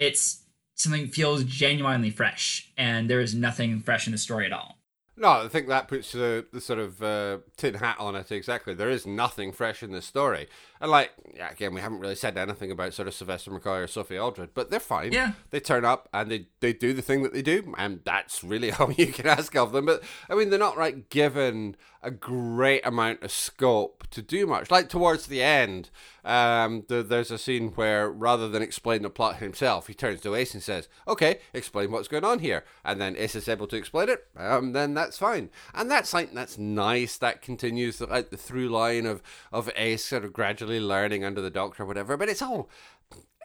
it's 0.00 0.42
something 0.74 1.06
feels 1.06 1.44
genuinely 1.44 2.10
fresh, 2.10 2.72
and 2.76 3.08
there 3.08 3.20
is 3.20 3.32
nothing 3.32 3.80
fresh 3.80 4.08
in 4.08 4.12
the 4.12 4.18
story 4.18 4.46
at 4.46 4.52
all. 4.52 4.77
No, 5.20 5.30
I 5.30 5.48
think 5.48 5.66
that 5.66 5.88
puts 5.88 6.12
the, 6.12 6.46
the 6.52 6.60
sort 6.60 6.78
of 6.78 7.02
uh, 7.02 7.38
tin 7.56 7.74
hat 7.74 7.96
on 7.98 8.14
it 8.14 8.30
exactly. 8.30 8.72
There 8.72 8.88
is 8.88 9.04
nothing 9.04 9.50
fresh 9.50 9.82
in 9.82 9.90
this 9.90 10.06
story. 10.06 10.46
And, 10.80 10.92
like, 10.92 11.10
yeah, 11.34 11.50
again, 11.50 11.74
we 11.74 11.80
haven't 11.80 11.98
really 11.98 12.14
said 12.14 12.38
anything 12.38 12.70
about 12.70 12.94
sort 12.94 13.08
of 13.08 13.14
Sylvester 13.14 13.50
McCoy 13.50 13.82
or 13.82 13.86
Sophie 13.88 14.16
Aldred, 14.16 14.50
but 14.54 14.70
they're 14.70 14.78
fine. 14.78 15.12
Yeah. 15.12 15.32
They 15.50 15.58
turn 15.58 15.84
up 15.84 16.08
and 16.12 16.30
they, 16.30 16.46
they 16.60 16.72
do 16.72 16.92
the 16.92 17.02
thing 17.02 17.24
that 17.24 17.32
they 17.32 17.42
do, 17.42 17.74
and 17.76 18.00
that's 18.04 18.44
really 18.44 18.70
all 18.78 18.92
you 18.92 19.08
can 19.08 19.26
ask 19.26 19.56
of 19.56 19.72
them. 19.72 19.86
But, 19.86 20.04
I 20.30 20.36
mean, 20.36 20.50
they're 20.50 20.58
not, 20.58 20.78
like, 20.78 21.08
given 21.08 21.76
a 22.02 22.10
great 22.10 22.86
amount 22.86 23.22
of 23.22 23.30
scope 23.30 24.06
to 24.10 24.22
do 24.22 24.46
much. 24.46 24.70
Like, 24.70 24.88
towards 24.88 25.26
the 25.26 25.42
end, 25.42 25.90
um, 26.24 26.84
the, 26.88 27.02
there's 27.02 27.30
a 27.30 27.38
scene 27.38 27.70
where 27.70 28.10
rather 28.10 28.48
than 28.48 28.62
explain 28.62 29.02
the 29.02 29.10
plot 29.10 29.36
himself, 29.36 29.86
he 29.86 29.94
turns 29.94 30.20
to 30.22 30.34
Ace 30.34 30.54
and 30.54 30.62
says, 30.62 30.88
"Okay, 31.06 31.40
explain 31.52 31.90
what's 31.90 32.08
going 32.08 32.24
on 32.24 32.38
here." 32.38 32.64
And 32.84 33.00
then 33.00 33.16
Ace 33.16 33.34
is 33.34 33.48
able 33.48 33.66
to 33.68 33.76
explain 33.76 34.08
it. 34.08 34.26
Um, 34.36 34.72
then 34.72 34.94
that's 34.94 35.18
fine, 35.18 35.50
and 35.74 35.90
that's 35.90 36.14
like 36.14 36.32
that's 36.32 36.58
nice. 36.58 37.16
That 37.18 37.42
continues 37.42 37.98
the, 37.98 38.06
like 38.06 38.30
the 38.30 38.36
through 38.36 38.68
line 38.68 39.06
of 39.06 39.22
of 39.52 39.70
Ace 39.76 40.04
sort 40.04 40.24
of 40.24 40.32
gradually 40.32 40.80
learning 40.80 41.24
under 41.24 41.40
the 41.40 41.50
Doctor, 41.50 41.82
or 41.82 41.86
whatever. 41.86 42.16
But 42.16 42.28
it's 42.28 42.42
all 42.42 42.68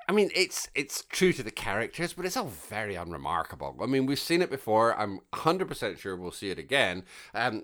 I 0.07 0.11
mean, 0.11 0.31
it's 0.35 0.69
it's 0.75 1.05
true 1.09 1.31
to 1.33 1.43
the 1.43 1.51
characters, 1.51 2.13
but 2.13 2.25
it's 2.25 2.35
all 2.35 2.47
very 2.47 2.95
unremarkable. 2.95 3.77
I 3.81 3.85
mean, 3.85 4.05
we've 4.05 4.19
seen 4.19 4.41
it 4.41 4.49
before. 4.49 4.97
I'm 4.97 5.19
100% 5.33 5.97
sure 5.97 6.15
we'll 6.15 6.31
see 6.31 6.49
it 6.49 6.59
again. 6.59 7.03
Um, 7.33 7.63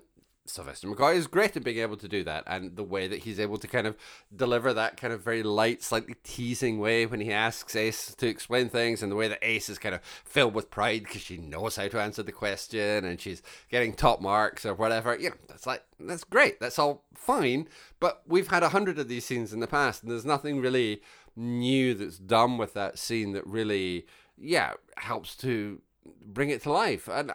Sylvester 0.50 0.88
McCoy 0.88 1.16
is 1.16 1.26
great 1.26 1.56
at 1.56 1.64
being 1.64 1.78
able 1.78 1.96
to 1.96 2.08
do 2.08 2.24
that, 2.24 2.44
and 2.46 2.76
the 2.76 2.84
way 2.84 3.08
that 3.08 3.20
he's 3.20 3.40
able 3.40 3.58
to 3.58 3.68
kind 3.68 3.86
of 3.86 3.96
deliver 4.34 4.72
that 4.74 4.96
kind 4.96 5.12
of 5.12 5.22
very 5.22 5.42
light, 5.42 5.82
slightly 5.82 6.14
teasing 6.22 6.78
way 6.78 7.06
when 7.06 7.20
he 7.20 7.32
asks 7.32 7.76
Ace 7.76 8.14
to 8.14 8.26
explain 8.26 8.68
things, 8.68 9.02
and 9.02 9.10
the 9.10 9.16
way 9.16 9.28
that 9.28 9.38
Ace 9.42 9.68
is 9.68 9.78
kind 9.78 9.94
of 9.94 10.02
filled 10.02 10.54
with 10.54 10.70
pride 10.70 11.04
because 11.04 11.22
she 11.22 11.36
knows 11.36 11.76
how 11.76 11.88
to 11.88 12.00
answer 12.00 12.22
the 12.22 12.32
question 12.32 13.04
and 13.04 13.20
she's 13.20 13.42
getting 13.70 13.92
top 13.92 14.20
marks 14.20 14.64
or 14.66 14.74
whatever. 14.74 15.16
You 15.16 15.30
know, 15.30 15.36
that's 15.48 15.66
like 15.66 15.84
that's 15.98 16.24
great. 16.24 16.60
That's 16.60 16.78
all 16.78 17.04
fine. 17.14 17.68
But 17.98 18.22
we've 18.26 18.48
had 18.48 18.62
a 18.62 18.70
hundred 18.70 18.98
of 18.98 19.08
these 19.08 19.24
scenes 19.24 19.52
in 19.52 19.60
the 19.60 19.66
past, 19.66 20.02
and 20.02 20.10
there's 20.10 20.24
nothing 20.24 20.60
really 20.60 21.02
new 21.36 21.94
that's 21.94 22.18
done 22.18 22.58
with 22.58 22.74
that 22.74 22.98
scene 22.98 23.32
that 23.32 23.46
really, 23.46 24.06
yeah, 24.36 24.74
helps 24.96 25.36
to 25.36 25.80
bring 26.24 26.50
it 26.50 26.62
to 26.62 26.72
life. 26.72 27.08
And 27.08 27.32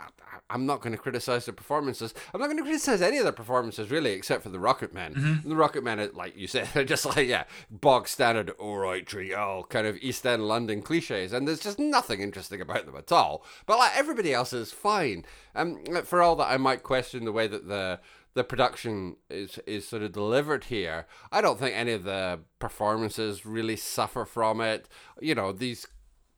I'm 0.50 0.66
not 0.66 0.82
going 0.82 0.92
to 0.92 1.02
criticize 1.02 1.46
the 1.46 1.54
performances. 1.54 2.14
I'm 2.34 2.40
not 2.40 2.48
going 2.48 2.58
to 2.58 2.64
criticize 2.64 3.02
any 3.02 3.18
of 3.18 3.26
the 3.26 3.34
performances 3.34 3.90
really, 3.90 4.12
except 4.12 4.44
for 4.44 4.50
the 4.50 4.60
Rocket 4.60 4.94
Men. 4.94 5.14
Mm-hmm. 5.14 5.50
The 5.50 5.56
Rocket 5.56 5.84
Men, 5.84 6.10
like 6.14 6.38
you 6.38 6.48
said, 6.48 6.70
they're 6.74 6.84
just 6.84 7.06
like 7.06 7.28
yeah, 7.28 7.46
bog 7.70 8.08
standard, 8.08 8.52
all 8.52 8.78
right, 8.78 9.06
trio, 9.06 9.66
kind 9.70 9.88
of 9.88 9.98
East 9.98 10.26
End 10.26 10.48
London 10.48 10.82
cliches, 10.82 11.34
and 11.34 11.48
there's 11.48 11.60
just 11.60 11.80
nothing 11.80 12.22
interesting 12.22 12.62
about 12.62 12.86
them 12.86 12.96
at 12.96 13.12
all. 13.12 13.44
But 13.66 13.80
like 13.80 13.98
everybody 13.98 14.34
else 14.34 14.54
is 14.54 14.72
fine. 14.72 15.26
Um, 15.56 15.84
for 16.04 16.22
all 16.22 16.36
that 16.38 16.52
I 16.52 16.58
might 16.58 16.84
question 16.84 17.26
the 17.26 17.32
way 17.32 17.48
that 17.48 17.68
the 17.68 18.00
the 18.36 18.44
production 18.44 19.16
is 19.30 19.58
is 19.66 19.88
sort 19.88 20.04
of 20.04 20.12
delivered 20.12 20.66
here. 20.66 21.08
I 21.32 21.42
don't 21.42 21.60
think 21.60 21.76
any 21.76 21.94
of 21.94 22.04
the 22.04 22.42
performances 22.60 23.46
really 23.46 23.78
suffer 23.78 24.26
from 24.26 24.62
it. 24.62 24.88
You 25.22 25.36
know, 25.36 25.52
these 25.52 25.88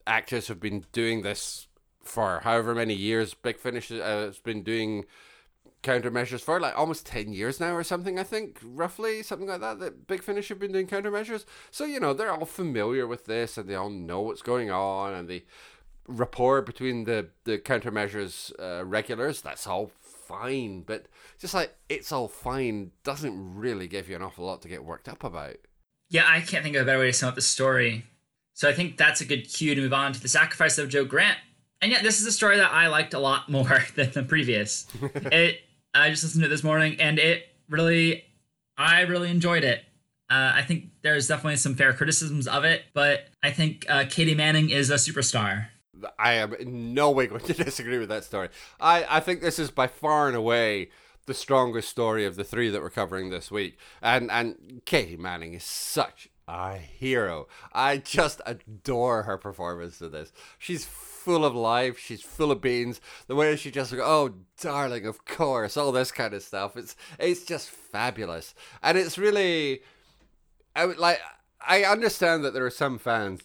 actors 0.05 0.47
have 0.47 0.59
been 0.59 0.85
doing 0.93 1.21
this 1.23 1.66
for 2.07 2.41
however 2.43 2.73
many 2.73 2.93
years 2.93 3.33
Big 3.33 3.57
Finish 3.57 3.91
uh, 3.91 3.95
has 3.97 4.39
been 4.39 4.63
doing 4.63 5.05
countermeasures 5.83 6.41
for 6.41 6.59
like 6.59 6.77
almost 6.77 7.05
10 7.05 7.33
years 7.33 7.59
now 7.59 7.73
or 7.73 7.83
something, 7.83 8.19
I 8.19 8.23
think, 8.23 8.59
roughly, 8.63 9.21
something 9.23 9.47
like 9.47 9.61
that, 9.61 9.79
that 9.79 10.07
Big 10.07 10.23
Finish 10.23 10.49
have 10.49 10.59
been 10.59 10.71
doing 10.71 10.87
countermeasures. 10.87 11.45
So, 11.71 11.85
you 11.85 11.99
know, 11.99 12.13
they're 12.13 12.31
all 12.31 12.45
familiar 12.45 13.07
with 13.07 13.25
this 13.25 13.57
and 13.57 13.69
they 13.69 13.75
all 13.75 13.89
know 13.89 14.21
what's 14.21 14.41
going 14.41 14.71
on 14.71 15.13
and 15.13 15.27
the 15.27 15.43
rapport 16.07 16.61
between 16.61 17.03
the, 17.03 17.27
the 17.43 17.57
countermeasures 17.57 18.51
uh, 18.59 18.83
regulars, 18.85 19.41
that's 19.41 19.67
all 19.67 19.91
fine. 20.01 20.81
But 20.81 21.07
just 21.39 21.53
like 21.53 21.75
it's 21.89 22.11
all 22.11 22.27
fine 22.27 22.91
doesn't 23.03 23.55
really 23.55 23.87
give 23.87 24.09
you 24.09 24.15
an 24.15 24.21
awful 24.21 24.45
lot 24.45 24.61
to 24.63 24.67
get 24.67 24.83
worked 24.83 25.09
up 25.09 25.23
about. 25.23 25.57
Yeah, 26.09 26.25
I 26.27 26.39
can't 26.39 26.63
think 26.63 26.75
of 26.75 26.83
a 26.83 26.85
better 26.85 26.99
way 26.99 27.07
to 27.07 27.13
sum 27.13 27.29
up 27.29 27.35
the 27.35 27.41
story. 27.41 28.05
So 28.53 28.67
I 28.67 28.73
think 28.73 28.97
that's 28.97 29.21
a 29.21 29.25
good 29.25 29.47
cue 29.49 29.75
to 29.75 29.81
move 29.81 29.93
on 29.93 30.13
to 30.13 30.21
the 30.21 30.27
sacrifice 30.27 30.77
of 30.77 30.89
Jo 30.89 31.05
Grant. 31.05 31.37
And 31.81 31.91
yeah, 31.91 32.01
this 32.01 32.19
is 32.19 32.25
a 32.25 32.31
story 32.31 32.57
that 32.57 32.71
I 32.71 32.87
liked 32.87 33.13
a 33.13 33.19
lot 33.19 33.49
more 33.49 33.83
than 33.95 34.11
the 34.11 34.23
previous. 34.23 34.87
it 35.01 35.61
I 35.93 36.09
just 36.09 36.23
listened 36.23 36.43
to 36.43 36.47
it 36.47 36.49
this 36.49 36.63
morning, 36.63 36.97
and 36.99 37.17
it 37.17 37.47
really, 37.69 38.23
I 38.77 39.01
really 39.01 39.31
enjoyed 39.31 39.63
it. 39.63 39.83
Uh, 40.29 40.51
I 40.55 40.61
think 40.61 40.89
there's 41.01 41.27
definitely 41.27 41.55
some 41.55 41.75
fair 41.75 41.93
criticisms 41.93 42.47
of 42.47 42.65
it, 42.65 42.83
but 42.93 43.27
I 43.41 43.51
think 43.51 43.85
uh, 43.89 44.05
Katy 44.09 44.35
Manning 44.35 44.69
is 44.69 44.89
a 44.89 44.95
superstar. 44.95 45.67
I 46.19 46.33
am 46.33 46.53
in 46.53 46.93
no 46.93 47.09
way 47.09 47.27
going 47.27 47.41
to 47.41 47.53
disagree 47.63 47.97
with 47.97 48.09
that 48.09 48.25
story. 48.25 48.49
I, 48.79 49.05
I 49.09 49.19
think 49.21 49.41
this 49.41 49.57
is 49.57 49.71
by 49.71 49.87
far 49.87 50.27
and 50.27 50.35
away 50.35 50.89
the 51.25 51.33
strongest 51.33 51.89
story 51.89 52.25
of 52.25 52.35
the 52.35 52.43
three 52.43 52.69
that 52.69 52.81
we're 52.81 52.89
covering 52.89 53.29
this 53.29 53.49
week. 53.49 53.77
And 54.01 54.29
and 54.29 54.81
Katy 54.85 55.17
Manning 55.17 55.53
is 55.53 55.63
such 55.63 56.29
a 56.47 56.77
hero. 56.77 57.47
I 57.73 57.97
just 57.97 58.41
adore 58.45 59.23
her 59.23 59.37
performance 59.37 60.01
in 60.01 60.11
this. 60.11 60.31
She's 60.59 60.85
full 61.27 61.43
of 61.43 61.53
life. 61.53 61.99
She's 61.99 62.21
full 62.21 62.53
of 62.53 62.61
beans. 62.61 63.01
The 63.27 63.35
way 63.35 63.57
she 63.57 63.69
just 63.69 63.93
go, 63.93 64.01
oh 64.01 64.33
darling, 64.61 65.05
of 65.05 65.25
course, 65.25 65.75
all 65.75 65.91
this 65.91 66.09
kind 66.09 66.33
of 66.33 66.41
stuff. 66.41 66.77
It's 66.77 66.95
it's 67.19 67.43
just 67.43 67.69
fabulous, 67.69 68.55
and 68.81 68.97
it's 68.97 69.17
really, 69.17 69.81
I 70.73 70.85
would 70.85 70.97
like. 70.97 71.19
I 71.59 71.83
understand 71.83 72.45
that 72.45 72.53
there 72.53 72.65
are 72.65 72.69
some 72.69 72.97
fans 72.97 73.41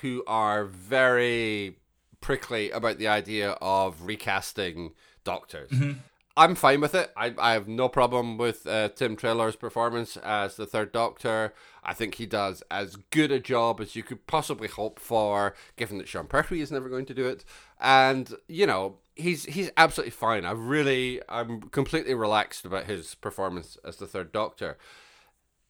who 0.00 0.24
are 0.26 0.64
very 0.64 1.76
prickly 2.22 2.70
about 2.70 2.96
the 2.96 3.08
idea 3.08 3.50
of 3.60 4.00
recasting 4.06 4.94
doctors. 5.22 5.70
Mm-hmm. 5.70 5.98
I'm 6.40 6.54
fine 6.54 6.80
with 6.80 6.94
it. 6.94 7.12
I, 7.18 7.34
I 7.36 7.52
have 7.52 7.68
no 7.68 7.90
problem 7.90 8.38
with 8.38 8.66
uh, 8.66 8.88
Tim 8.88 9.14
Treloar's 9.14 9.56
performance 9.56 10.16
as 10.16 10.56
the 10.56 10.64
Third 10.64 10.90
Doctor. 10.90 11.52
I 11.84 11.92
think 11.92 12.14
he 12.14 12.24
does 12.24 12.62
as 12.70 12.96
good 12.96 13.30
a 13.30 13.38
job 13.38 13.78
as 13.78 13.94
you 13.94 14.02
could 14.02 14.26
possibly 14.26 14.66
hope 14.66 14.98
for, 14.98 15.54
given 15.76 15.98
that 15.98 16.08
Sean 16.08 16.26
Pertwee 16.26 16.62
is 16.62 16.72
never 16.72 16.88
going 16.88 17.04
to 17.04 17.12
do 17.12 17.28
it. 17.28 17.44
And 17.78 18.32
you 18.48 18.66
know, 18.66 19.00
he's 19.16 19.44
he's 19.44 19.70
absolutely 19.76 20.12
fine. 20.12 20.46
I 20.46 20.52
really, 20.52 21.20
I'm 21.28 21.60
completely 21.60 22.14
relaxed 22.14 22.64
about 22.64 22.86
his 22.86 23.14
performance 23.16 23.76
as 23.84 23.96
the 23.96 24.06
Third 24.06 24.32
Doctor. 24.32 24.78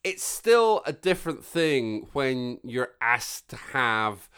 It's 0.04 0.22
still 0.22 0.82
a 0.86 0.92
different 0.92 1.44
thing 1.44 2.06
when 2.12 2.60
you're 2.62 2.92
asked 3.00 3.48
to 3.48 3.56
have 3.56 4.28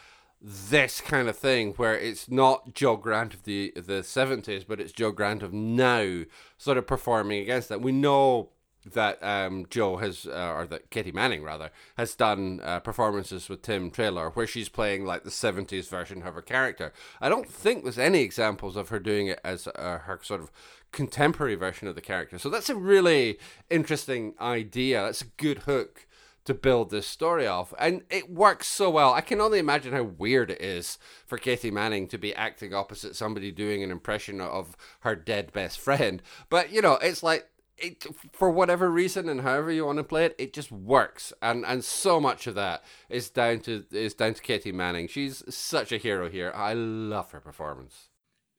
this 0.43 0.99
kind 0.99 1.29
of 1.29 1.37
thing 1.37 1.71
where 1.77 1.97
it's 1.97 2.29
not 2.29 2.73
Jo 2.73 2.97
Grant 2.97 3.33
of 3.33 3.43
the 3.43 3.71
the 3.75 4.03
seventies, 4.03 4.65
but 4.65 4.81
it's 4.81 4.91
Jo 4.91 5.11
Grant 5.11 5.41
of 5.41 5.53
now, 5.53 6.23
sort 6.57 6.77
of 6.77 6.85
performing 6.85 7.41
against 7.41 7.69
that. 7.69 7.81
We 7.81 7.93
know 7.93 8.49
that 8.85 9.23
um, 9.23 9.65
Jo 9.69 9.95
has, 9.97 10.25
uh, 10.25 10.53
or 10.53 10.67
that 10.67 10.89
Katy 10.89 11.13
Manning 11.13 11.43
rather, 11.43 11.71
has 11.97 12.15
done 12.15 12.59
uh, 12.61 12.81
performances 12.81 13.47
with 13.47 13.61
Tim 13.61 13.89
Treloar 13.89 14.31
where 14.35 14.45
she's 14.45 14.67
playing 14.67 15.05
like 15.05 15.23
the 15.23 15.29
70s 15.29 15.87
version 15.87 16.21
of 16.23 16.33
her 16.33 16.41
character. 16.41 16.91
I 17.21 17.29
don't 17.29 17.47
think 17.47 17.83
there's 17.83 17.97
any 17.97 18.19
examples 18.19 18.75
of 18.75 18.89
her 18.89 18.99
doing 18.99 19.27
it 19.27 19.39
as 19.41 19.67
uh, 19.67 19.99
her 19.99 20.19
sort 20.21 20.41
of 20.41 20.51
contemporary 20.91 21.55
version 21.55 21.87
of 21.87 21.95
the 21.95 22.01
character. 22.01 22.37
So 22.37 22.49
that's 22.49 22.69
a 22.69 22.75
really 22.75 23.37
interesting 23.69 24.33
idea. 24.41 25.03
That's 25.03 25.21
a 25.21 25.27
good 25.37 25.59
hook 25.59 26.05
to 26.45 26.53
build 26.53 26.89
this 26.89 27.07
story 27.07 27.47
off. 27.47 27.73
And 27.79 28.03
it 28.09 28.29
works 28.29 28.67
so 28.67 28.89
well. 28.89 29.13
I 29.13 29.21
can 29.21 29.41
only 29.41 29.59
imagine 29.59 29.93
how 29.93 30.03
weird 30.03 30.51
it 30.51 30.61
is 30.61 30.97
for 31.25 31.37
Katy 31.37 31.71
Manning 31.71 32.07
to 32.09 32.17
be 32.17 32.35
acting 32.35 32.73
opposite 32.73 33.15
somebody 33.15 33.51
doing 33.51 33.83
an 33.83 33.91
impression 33.91 34.41
of 34.41 34.75
her 35.01 35.15
dead 35.15 35.53
best 35.53 35.79
friend. 35.79 36.21
But, 36.49 36.71
you 36.71 36.81
know, 36.81 36.93
it's 36.95 37.23
like 37.23 37.47
it 37.77 38.05
for 38.31 38.49
whatever 38.49 38.89
reason 38.89 39.27
and 39.27 39.41
however 39.41 39.71
you 39.71 39.85
want 39.85 39.97
to 39.97 40.03
play 40.03 40.25
it, 40.25 40.35
it 40.37 40.53
just 40.53 40.71
works. 40.71 41.33
And 41.41 41.65
and 41.65 41.83
so 41.83 42.19
much 42.19 42.47
of 42.47 42.55
that 42.55 42.83
is 43.09 43.29
down 43.29 43.59
to 43.61 43.85
is 43.91 44.13
down 44.13 44.33
to 44.35 44.41
Katy 44.41 44.71
Manning. 44.71 45.07
She's 45.07 45.43
such 45.53 45.91
a 45.91 45.97
hero 45.97 46.29
here. 46.29 46.51
I 46.55 46.73
love 46.73 47.31
her 47.31 47.39
performance. 47.39 48.09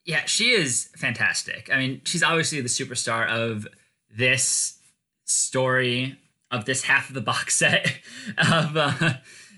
Yeah, 0.05 0.24
she 0.26 0.51
is 0.51 0.91
fantastic. 0.97 1.70
I 1.72 1.78
mean, 1.78 2.03
she's 2.05 2.22
obviously 2.22 2.61
the 2.61 2.68
superstar 2.68 3.26
of 3.26 3.66
this 4.11 4.78
story 5.24 6.18
of 6.51 6.64
this 6.64 6.84
half 6.84 7.09
of 7.09 7.14
the 7.14 7.20
box 7.20 7.57
set 7.57 7.99
of 8.38 8.76
uh, 8.76 9.14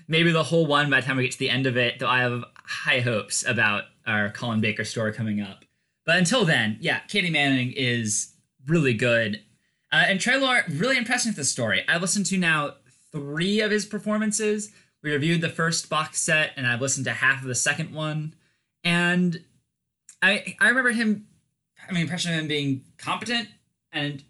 maybe 0.07 0.31
the 0.31 0.43
whole 0.43 0.65
one 0.65 0.89
by 0.89 1.01
the 1.01 1.05
time 1.05 1.17
we 1.17 1.23
get 1.23 1.33
to 1.33 1.39
the 1.39 1.49
end 1.49 1.67
of 1.67 1.77
it. 1.77 1.99
Though 1.99 2.07
I 2.07 2.21
have 2.21 2.43
high 2.55 2.99
hopes 2.99 3.45
about 3.45 3.83
our 4.05 4.29
Colin 4.29 4.61
Baker 4.61 4.83
story 4.83 5.13
coming 5.13 5.41
up. 5.41 5.65
But 6.05 6.17
until 6.17 6.45
then, 6.45 6.77
yeah, 6.79 6.99
Katy 6.99 7.29
Manning 7.29 7.73
is 7.75 8.33
really 8.65 8.93
good. 8.93 9.41
Uh, 9.91 10.05
and 10.07 10.19
Treloar 10.19 10.63
really 10.79 10.97
impressed 10.97 11.25
with 11.25 11.35
this 11.35 11.51
story. 11.51 11.83
I 11.87 11.97
listened 11.97 12.25
to 12.27 12.37
now 12.37 12.75
three 13.11 13.61
of 13.61 13.71
his 13.71 13.85
performances. 13.85 14.71
We 15.03 15.11
reviewed 15.11 15.41
the 15.41 15.49
first 15.49 15.89
box 15.89 16.19
set, 16.19 16.51
and 16.57 16.67
I've 16.67 16.81
listened 16.81 17.05
to 17.05 17.13
half 17.13 17.41
of 17.41 17.47
the 17.47 17.55
second 17.55 17.93
one. 17.93 18.33
And 18.83 19.43
I 20.21 20.55
I 20.59 20.69
remember 20.69 20.91
him 20.91 21.27
having 21.75 21.97
an 21.97 22.01
impression 22.01 22.33
of 22.33 22.39
him 22.39 22.47
being 22.47 22.83
competent 22.97 23.49
and 23.91 24.23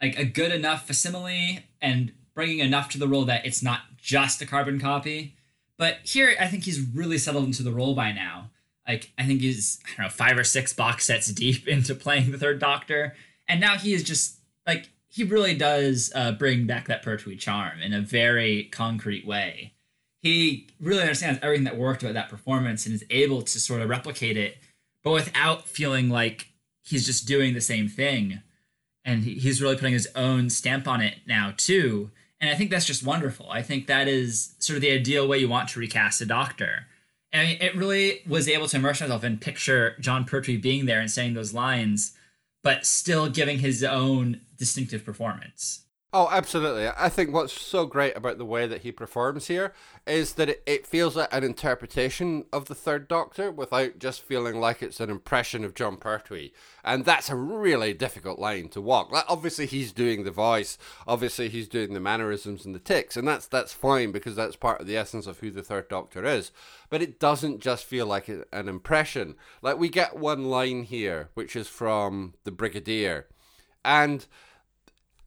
like 0.00 0.18
a 0.18 0.24
good 0.24 0.52
enough 0.52 0.86
facsimile 0.86 1.64
and 1.84 2.12
bringing 2.34 2.58
enough 2.58 2.88
to 2.88 2.98
the 2.98 3.06
role 3.06 3.26
that 3.26 3.46
it's 3.46 3.62
not 3.62 3.82
just 3.98 4.42
a 4.42 4.46
carbon 4.46 4.80
copy. 4.80 5.36
But 5.76 5.98
here, 6.02 6.34
I 6.40 6.46
think 6.46 6.64
he's 6.64 6.80
really 6.80 7.18
settled 7.18 7.44
into 7.44 7.62
the 7.62 7.72
role 7.72 7.94
by 7.94 8.10
now. 8.10 8.50
Like 8.88 9.12
I 9.18 9.24
think 9.24 9.42
he's 9.42 9.78
I 9.84 9.96
don't 9.96 10.06
know 10.06 10.10
five 10.10 10.38
or 10.38 10.44
six 10.44 10.72
box 10.72 11.06
sets 11.06 11.28
deep 11.28 11.68
into 11.68 11.94
playing 11.94 12.32
the 12.32 12.38
Third 12.38 12.58
Doctor, 12.58 13.14
and 13.46 13.60
now 13.60 13.76
he 13.76 13.92
is 13.92 14.02
just 14.02 14.38
like 14.66 14.88
he 15.08 15.22
really 15.22 15.54
does 15.54 16.10
uh, 16.14 16.32
bring 16.32 16.66
back 16.66 16.88
that 16.88 17.02
Pertwee 17.02 17.36
charm 17.36 17.80
in 17.80 17.92
a 17.92 18.00
very 18.00 18.64
concrete 18.64 19.26
way. 19.26 19.74
He 20.20 20.68
really 20.80 21.02
understands 21.02 21.38
everything 21.42 21.64
that 21.64 21.76
worked 21.76 22.02
about 22.02 22.14
that 22.14 22.30
performance 22.30 22.86
and 22.86 22.94
is 22.94 23.04
able 23.10 23.42
to 23.42 23.60
sort 23.60 23.82
of 23.82 23.90
replicate 23.90 24.36
it, 24.36 24.56
but 25.02 25.12
without 25.12 25.68
feeling 25.68 26.08
like 26.08 26.48
he's 26.82 27.06
just 27.06 27.28
doing 27.28 27.52
the 27.54 27.60
same 27.60 27.88
thing 27.88 28.40
and 29.04 29.24
he's 29.24 29.60
really 29.60 29.76
putting 29.76 29.92
his 29.92 30.08
own 30.14 30.50
stamp 30.50 30.88
on 30.88 31.00
it 31.00 31.18
now 31.26 31.52
too. 31.56 32.10
And 32.40 32.50
i 32.50 32.54
think 32.54 32.70
that's 32.70 32.86
just 32.86 33.04
wonderful. 33.04 33.50
I 33.50 33.62
think 33.62 33.86
that 33.86 34.08
is 34.08 34.54
sort 34.58 34.76
of 34.76 34.82
the 34.82 34.92
ideal 34.92 35.26
way 35.26 35.38
you 35.38 35.48
want 35.48 35.68
to 35.70 35.80
recast 35.80 36.20
a 36.20 36.26
doctor. 36.26 36.86
And 37.32 37.60
it 37.60 37.74
really 37.74 38.20
was 38.28 38.48
able 38.48 38.68
to 38.68 38.76
immerse 38.76 39.00
myself 39.00 39.24
and 39.24 39.40
picture 39.40 39.96
Jon 39.98 40.24
Pertwee 40.24 40.56
being 40.56 40.86
there 40.86 41.00
and 41.00 41.10
saying 41.10 41.34
those 41.34 41.54
lines 41.54 42.16
but 42.62 42.86
still 42.86 43.28
giving 43.28 43.58
his 43.58 43.84
own 43.84 44.40
distinctive 44.56 45.04
performance 45.04 45.83
Oh, 46.16 46.28
absolutely. 46.30 46.86
I 46.86 47.08
think 47.08 47.32
what's 47.32 47.60
so 47.60 47.86
great 47.86 48.16
about 48.16 48.38
the 48.38 48.44
way 48.44 48.68
that 48.68 48.82
he 48.82 48.92
performs 48.92 49.48
here 49.48 49.72
is 50.06 50.34
that 50.34 50.48
it, 50.48 50.62
it 50.64 50.86
feels 50.86 51.16
like 51.16 51.34
an 51.34 51.42
interpretation 51.42 52.44
of 52.52 52.66
the 52.66 52.74
Third 52.76 53.08
Doctor 53.08 53.50
without 53.50 53.98
just 53.98 54.22
feeling 54.22 54.60
like 54.60 54.80
it's 54.80 55.00
an 55.00 55.10
impression 55.10 55.64
of 55.64 55.74
Jon 55.74 55.96
Pertwee. 55.96 56.52
And 56.84 57.04
that's 57.04 57.30
a 57.30 57.34
really 57.34 57.94
difficult 57.94 58.38
line 58.38 58.68
to 58.68 58.80
walk. 58.80 59.10
Like, 59.10 59.24
obviously, 59.26 59.66
he's 59.66 59.92
doing 59.92 60.22
the 60.22 60.30
voice, 60.30 60.78
obviously, 61.08 61.48
he's 61.48 61.66
doing 61.66 61.94
the 61.94 61.98
mannerisms 62.00 62.64
and 62.64 62.76
the 62.76 62.78
ticks, 62.78 63.16
and 63.16 63.26
that's, 63.26 63.48
that's 63.48 63.72
fine 63.72 64.12
because 64.12 64.36
that's 64.36 64.54
part 64.54 64.80
of 64.80 64.86
the 64.86 64.96
essence 64.96 65.26
of 65.26 65.40
who 65.40 65.50
the 65.50 65.64
Third 65.64 65.88
Doctor 65.88 66.24
is. 66.24 66.52
But 66.90 67.02
it 67.02 67.18
doesn't 67.18 67.58
just 67.58 67.86
feel 67.86 68.06
like 68.06 68.28
an 68.28 68.68
impression. 68.68 69.34
Like, 69.62 69.78
we 69.78 69.88
get 69.88 70.16
one 70.16 70.44
line 70.44 70.84
here, 70.84 71.30
which 71.34 71.56
is 71.56 71.66
from 71.66 72.34
the 72.44 72.52
Brigadier. 72.52 73.26
And 73.84 74.24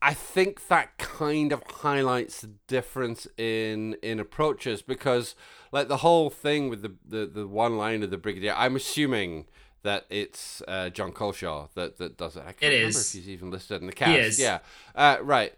I 0.07 0.13
think 0.13 0.69
that 0.69 0.97
kind 0.97 1.51
of 1.51 1.61
highlights 1.69 2.39
the 2.39 2.51
difference 2.67 3.27
in 3.37 3.97
in 4.01 4.21
approaches 4.21 4.81
because 4.81 5.35
like 5.73 5.89
the 5.89 5.97
whole 5.97 6.29
thing 6.29 6.69
with 6.69 6.81
the 6.81 6.93
the, 7.05 7.25
the 7.25 7.45
one 7.45 7.77
line 7.77 8.03
of 8.03 8.09
the 8.09 8.17
brigadier 8.17 8.53
I'm 8.55 8.77
assuming 8.77 9.47
that 9.83 10.05
it's 10.09 10.61
uh, 10.65 10.89
Jon 10.91 11.11
Culshaw 11.11 11.67
that, 11.75 11.97
that 11.97 12.17
does 12.17 12.37
it. 12.37 12.43
I 12.47 12.53
can't 12.53 12.63
it 12.63 12.77
remember 12.77 12.87
is. 12.87 13.15
if 13.15 13.21
he's 13.21 13.29
even 13.29 13.51
listed 13.51 13.81
in 13.81 13.87
the 13.87 13.93
cast. 13.93 14.39
Yeah. 14.39 14.59
Uh, 14.95 15.17
right. 15.21 15.53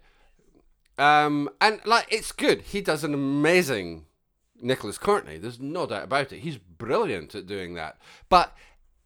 Um, 0.97 1.49
and 1.61 1.79
like 1.85 2.07
it's 2.09 2.31
good. 2.31 2.61
He 2.61 2.81
does 2.81 3.03
an 3.03 3.13
amazing 3.13 4.05
Nicholas 4.59 4.97
Courtney. 4.97 5.37
There's 5.37 5.59
no 5.59 5.85
doubt 5.85 6.05
about 6.05 6.33
it. 6.33 6.39
He's 6.39 6.57
brilliant 6.57 7.35
at 7.35 7.45
doing 7.45 7.75
that. 7.75 7.99
But 8.29 8.57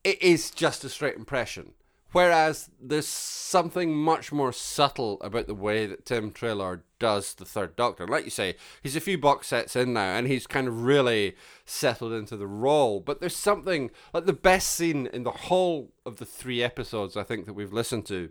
it 0.05 0.21
is 0.21 0.51
just 0.51 0.85
a 0.85 0.89
straight 0.89 1.17
impression. 1.17 1.73
Whereas 2.13 2.69
there's 2.79 3.07
something 3.07 3.93
much 3.93 4.31
more 4.31 4.53
subtle 4.53 5.19
about 5.21 5.47
the 5.47 5.55
way 5.55 5.87
that 5.87 6.05
Tim 6.05 6.31
Treloar 6.31 6.83
does 6.99 7.33
the 7.33 7.43
Third 7.43 7.75
Doctor. 7.75 8.07
Like 8.07 8.23
you 8.23 8.29
say, 8.29 8.55
he's 8.83 8.95
a 8.95 9.01
few 9.01 9.17
box 9.17 9.47
sets 9.47 9.75
in 9.75 9.93
now, 9.93 10.15
and 10.15 10.27
he's 10.27 10.45
kind 10.45 10.67
of 10.67 10.83
really 10.83 11.35
settled 11.65 12.13
into 12.13 12.37
the 12.37 12.47
role. 12.47 12.99
But 12.99 13.19
there's 13.19 13.35
something 13.35 13.89
like 14.13 14.25
the 14.25 14.33
best 14.33 14.69
scene 14.69 15.07
in 15.07 15.23
the 15.23 15.31
whole 15.31 15.91
of 16.05 16.17
the 16.17 16.25
three 16.25 16.61
episodes 16.61 17.17
I 17.17 17.23
think 17.23 17.45
that 17.47 17.53
we've 17.53 17.73
listened 17.73 18.05
to 18.07 18.29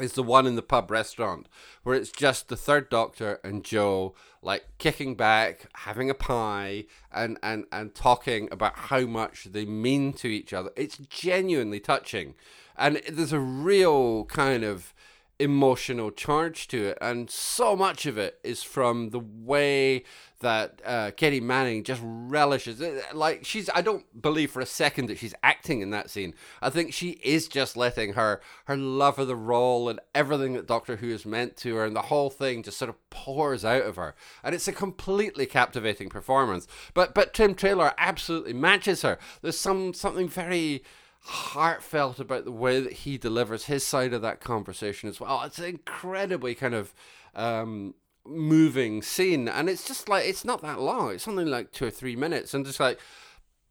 is 0.00 0.14
the 0.14 0.22
one 0.22 0.46
in 0.46 0.56
the 0.56 0.62
pub 0.62 0.90
restaurant 0.90 1.48
where 1.84 1.94
it's 1.94 2.10
just 2.10 2.48
the 2.48 2.56
third 2.56 2.90
doctor 2.90 3.38
and 3.44 3.64
Jo 3.64 4.14
like 4.42 4.66
kicking 4.78 5.14
back, 5.14 5.66
having 5.74 6.10
a 6.10 6.14
pie 6.14 6.84
and 7.12 7.38
and 7.42 7.64
and 7.70 7.94
talking 7.94 8.48
about 8.50 8.76
how 8.76 9.02
much 9.02 9.44
they 9.44 9.64
mean 9.64 10.12
to 10.14 10.26
each 10.26 10.52
other. 10.52 10.70
It's 10.76 10.98
genuinely 10.98 11.78
touching. 11.78 12.34
And 12.76 13.00
there's 13.10 13.32
a 13.32 13.40
real 13.40 14.24
kind 14.24 14.64
of 14.64 14.94
emotional 15.40 16.12
charge 16.12 16.68
to 16.68 16.86
it 16.86 16.98
and 17.00 17.28
so 17.28 17.74
much 17.74 18.06
of 18.06 18.16
it 18.16 18.38
is 18.44 18.62
from 18.62 19.10
the 19.10 19.18
way 19.18 20.04
that 20.44 20.80
uh, 20.84 21.10
Katy 21.16 21.40
Manning 21.40 21.82
just 21.82 22.02
relishes 22.04 22.80
it. 22.80 23.02
Like 23.14 23.46
she's, 23.46 23.70
I 23.74 23.80
don't 23.80 24.04
believe 24.20 24.50
for 24.50 24.60
a 24.60 24.66
second 24.66 25.06
that 25.06 25.18
she's 25.18 25.34
acting 25.42 25.80
in 25.80 25.88
that 25.90 26.10
scene. 26.10 26.34
I 26.60 26.68
think 26.68 26.92
she 26.92 27.18
is 27.24 27.48
just 27.48 27.78
letting 27.78 28.12
her 28.12 28.42
her 28.66 28.76
love 28.76 29.18
of 29.18 29.26
the 29.26 29.36
role 29.36 29.88
and 29.88 30.00
everything 30.14 30.52
that 30.52 30.66
Doctor 30.66 30.96
Who 30.96 31.08
has 31.08 31.24
meant 31.24 31.56
to 31.58 31.76
her, 31.76 31.86
and 31.86 31.96
the 31.96 32.02
whole 32.02 32.28
thing 32.28 32.62
just 32.62 32.76
sort 32.76 32.90
of 32.90 33.10
pours 33.10 33.64
out 33.64 33.84
of 33.84 33.96
her. 33.96 34.14
And 34.42 34.54
it's 34.54 34.68
a 34.68 34.72
completely 34.72 35.46
captivating 35.46 36.10
performance. 36.10 36.68
But 36.92 37.14
but 37.14 37.32
Tim 37.32 37.54
Treloar 37.54 37.94
absolutely 37.96 38.52
matches 38.52 39.00
her. 39.00 39.18
There's 39.40 39.58
some 39.58 39.94
something 39.94 40.28
very 40.28 40.84
heartfelt 41.24 42.20
about 42.20 42.44
the 42.44 42.52
way 42.52 42.80
that 42.80 42.92
he 42.92 43.16
delivers 43.16 43.64
his 43.64 43.86
side 43.86 44.12
of 44.12 44.22
that 44.22 44.40
conversation 44.40 45.08
as 45.08 45.20
well. 45.20 45.42
It's 45.42 45.58
an 45.58 45.64
incredibly 45.64 46.54
kind 46.54 46.74
of 46.74 46.94
um, 47.34 47.94
moving 48.26 49.02
scene, 49.02 49.48
and 49.48 49.68
it's 49.68 49.86
just 49.86 50.08
like 50.08 50.26
it's 50.26 50.44
not 50.44 50.62
that 50.62 50.80
long. 50.80 51.12
It's 51.12 51.28
only 51.28 51.44
like 51.44 51.72
two 51.72 51.86
or 51.86 51.90
three 51.90 52.16
minutes, 52.16 52.52
and 52.54 52.66
just 52.66 52.80
like 52.80 52.98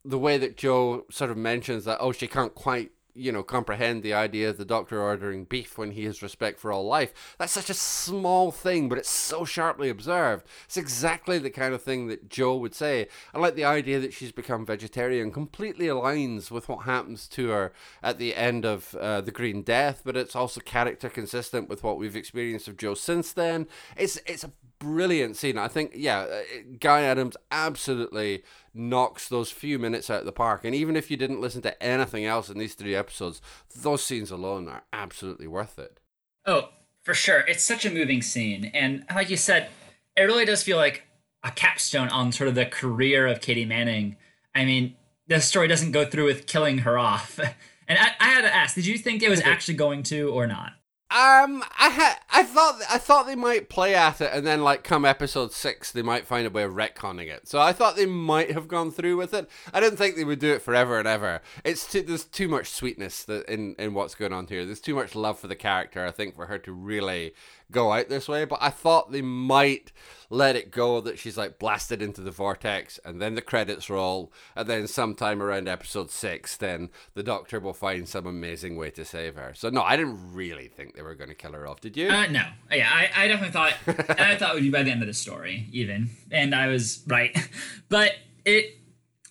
the 0.04 0.20
way 0.20 0.38
that 0.38 0.58
Jo 0.58 1.06
sort 1.10 1.32
of 1.32 1.38
mentions 1.38 1.86
that 1.86 2.00
oh 2.02 2.12
she 2.12 2.28
can't 2.28 2.56
quite 2.56 2.92
you 3.16 3.32
know, 3.32 3.44
comprehend 3.44 4.04
the 4.04 4.14
idea 4.14 4.50
of 4.50 4.58
the 4.58 4.66
doctor 4.66 5.02
ordering 5.02 5.46
beef 5.46 5.78
when 5.78 5.92
he 5.92 6.06
has 6.06 6.24
respect 6.24 6.60
for 6.60 6.72
all 6.72 6.86
life. 6.86 7.36
That's 7.38 7.54
such 7.54 7.70
a 7.70 7.76
small 7.76 8.52
thing, 8.52 8.90
but 8.90 8.98
it's 8.98 9.10
so 9.10 9.46
sharply 9.46 9.90
observed. 9.90 10.46
It's 10.66 10.78
exactly 10.78 11.38
the 11.38 11.50
kind 11.50 11.74
of 11.74 11.82
thing 11.82 12.08
that 12.08 12.30
Jo 12.30 12.56
would 12.56 12.74
say. 12.74 13.08
I 13.34 13.40
like 13.40 13.56
the 13.56 13.66
idea 13.66 14.00
that 14.00 14.14
she's 14.14 14.32
become 14.32 14.66
vegetarian 14.66 15.32
completely 15.32 15.88
aligns 15.88 16.52
with 16.52 16.68
what 16.70 16.86
happens 16.86 17.28
to 17.30 17.50
her 17.50 17.74
at 18.02 18.18
the 18.18 18.36
end 18.36 18.66
of 18.66 18.96
uh, 18.96 19.22
The 19.22 19.32
Green 19.32 19.62
Death, 19.62 20.02
but 20.04 20.18
it's 20.18 20.36
also 20.36 20.62
character 20.62 21.10
consistent 21.10 21.70
with 21.70 21.84
what 21.84 21.98
we've 21.98 22.16
experienced 22.16 22.68
of 22.68 22.78
Jo 22.78 22.94
since 22.94 23.34
then. 23.34 23.68
It's, 23.96 24.20
it's 24.26 24.44
a 24.44 24.52
brilliant 24.84 25.38
scene. 25.38 25.58
I 25.58 25.68
think, 25.68 25.92
yeah, 25.96 26.20
uh, 26.20 26.42
Guy 26.80 27.02
Adams 27.02 27.38
absolutely 27.52 28.44
knocks 28.74 29.30
those 29.30 29.52
few 29.52 29.80
minutes 29.80 30.10
out 30.10 30.20
of 30.20 30.26
the 30.26 30.32
park. 30.32 30.66
And 30.66 30.76
even 30.76 30.96
if 30.96 31.10
you 31.10 31.18
didn't 31.18 31.42
listen 31.42 31.62
to 31.62 31.84
anything 31.84 32.26
else 32.26 32.50
in 32.50 32.58
these 32.58 32.74
three 32.74 32.96
episodes, 32.96 33.42
those 33.76 34.04
scenes 34.04 34.32
alone 34.32 34.68
are 34.68 34.84
absolutely 34.92 35.48
worth 35.48 35.80
it. 35.80 36.00
Oh, 36.46 36.70
for 37.04 37.14
sure. 37.14 37.40
It's 37.48 37.64
such 37.64 37.86
a 37.86 37.92
moving 37.92 38.22
scene. 38.22 38.72
And 38.74 39.06
like 39.14 39.30
you 39.30 39.38
said, 39.38 39.70
it 40.16 40.24
really 40.24 40.46
does 40.46 40.64
feel 40.64 40.78
like 40.78 41.04
a 41.44 41.52
capstone 41.52 42.10
on 42.10 42.32
sort 42.32 42.48
of 42.48 42.56
the 42.56 42.66
career 42.66 43.28
of 43.28 43.42
Katy 43.42 43.66
Manning. 43.66 44.18
I 44.54 44.66
mean, 44.66 44.96
the 45.28 45.40
story 45.40 45.68
doesn't 45.68 45.92
go 45.92 46.06
through 46.06 46.26
with 46.26 46.48
killing 46.48 46.80
her 46.80 46.98
off. 46.98 47.40
And 47.86 48.00
I, 48.00 48.12
I 48.18 48.30
had 48.30 48.42
to 48.44 48.56
ask, 48.56 48.76
did 48.76 48.86
you 48.86 48.98
think 48.98 49.22
it 49.22 49.30
was 49.30 49.42
actually 49.46 49.74
going 49.74 50.04
to 50.04 50.30
or 50.30 50.48
not? 50.48 50.72
Um, 51.14 51.64
I 51.78 51.90
had, 51.90 52.16
I 52.32 52.42
thought, 52.42 52.82
I 52.90 52.98
thought 52.98 53.28
they 53.28 53.36
might 53.36 53.70
play 53.70 53.94
at 53.94 54.20
it, 54.20 54.32
and 54.34 54.48
then 54.48 54.64
like 54.64 54.84
come 54.84 55.06
episode 55.06 55.52
six, 55.52 55.92
they 55.92 56.02
might 56.02 56.26
find 56.26 56.48
a 56.48 56.50
way 56.50 56.64
of 56.64 56.74
retconning 56.74 57.28
it. 57.28 57.48
So 57.48 57.62
I 57.62 57.72
thought 57.72 57.96
they 57.96 58.08
might 58.08 58.52
have 58.52 58.68
gone 58.68 58.90
through 58.90 59.18
with 59.18 59.32
it. 59.36 59.48
I 59.72 59.80
didn't 59.80 59.98
think 59.98 60.16
they 60.16 60.24
would 60.24 60.40
do 60.40 60.54
it 60.54 60.64
forever 60.64 60.98
and 60.98 61.08
ever. 61.08 61.42
It's 61.64 61.86
too, 61.92 62.02
there's 62.02 62.26
too 62.26 62.48
much 62.48 62.72
sweetness 62.72 63.26
in 63.48 63.76
in 63.78 63.94
what's 63.94 64.16
going 64.16 64.34
on 64.34 64.48
here. 64.48 64.66
There's 64.66 64.82
too 64.82 64.96
much 64.96 65.14
love 65.14 65.38
for 65.38 65.48
the 65.48 65.56
character. 65.56 66.04
I 66.04 66.10
think 66.10 66.36
for 66.36 66.48
her 66.48 66.58
to 66.58 66.72
really 66.72 67.36
go 67.72 67.92
out 67.92 68.10
this 68.10 68.28
way, 68.28 68.46
but 68.46 68.60
I 68.62 68.70
thought 68.70 69.12
they 69.12 69.22
might 69.22 69.92
let 70.34 70.56
it 70.56 70.72
go 70.72 71.00
that 71.00 71.20
she's 71.20 71.38
like 71.38 71.60
blasted 71.60 72.02
into 72.02 72.20
the 72.20 72.32
vortex 72.32 73.00
and 73.06 73.22
then 73.22 73.36
the 73.36 73.42
credits 73.42 73.88
roll 73.88 74.34
and 74.56 74.68
then 74.68 74.88
sometime 74.88 75.44
around 75.44 75.68
episode 75.68 76.10
6 76.10 76.58
then 76.58 76.90
the 77.14 77.22
doctor 77.22 77.60
will 77.60 77.74
find 77.74 78.10
some 78.10 78.26
amazing 78.26 78.76
way 78.76 78.90
to 78.90 79.06
save 79.06 79.36
her. 79.36 79.54
So 79.56 79.70
no, 79.70 79.84
I 79.84 79.96
didn't 79.96 80.34
really 80.34 80.68
think 80.68 80.96
they 80.96 81.04
were 81.04 81.14
going 81.14 81.30
to 81.30 81.36
kill 81.36 81.52
her 81.54 81.68
off. 81.68 81.82
Did 81.82 81.96
you? 81.96 82.10
Uh, 82.10 82.26
no. 82.28 82.44
Yeah, 82.72 82.90
I, 82.92 83.12
I 83.16 83.28
definitely 83.28 83.52
thought 83.52 83.74
I 84.20 84.36
thought 84.36 84.52
it 84.52 84.54
would 84.56 84.64
be 84.64 84.72
by 84.72 84.82
the 84.84 84.92
end 84.92 85.02
of 85.02 85.08
the 85.08 85.14
story 85.14 85.68
even. 85.72 86.10
And 86.32 86.56
I 86.56 86.68
was 86.68 87.04
right. 87.08 87.38
But 87.90 88.14
it 88.44 88.80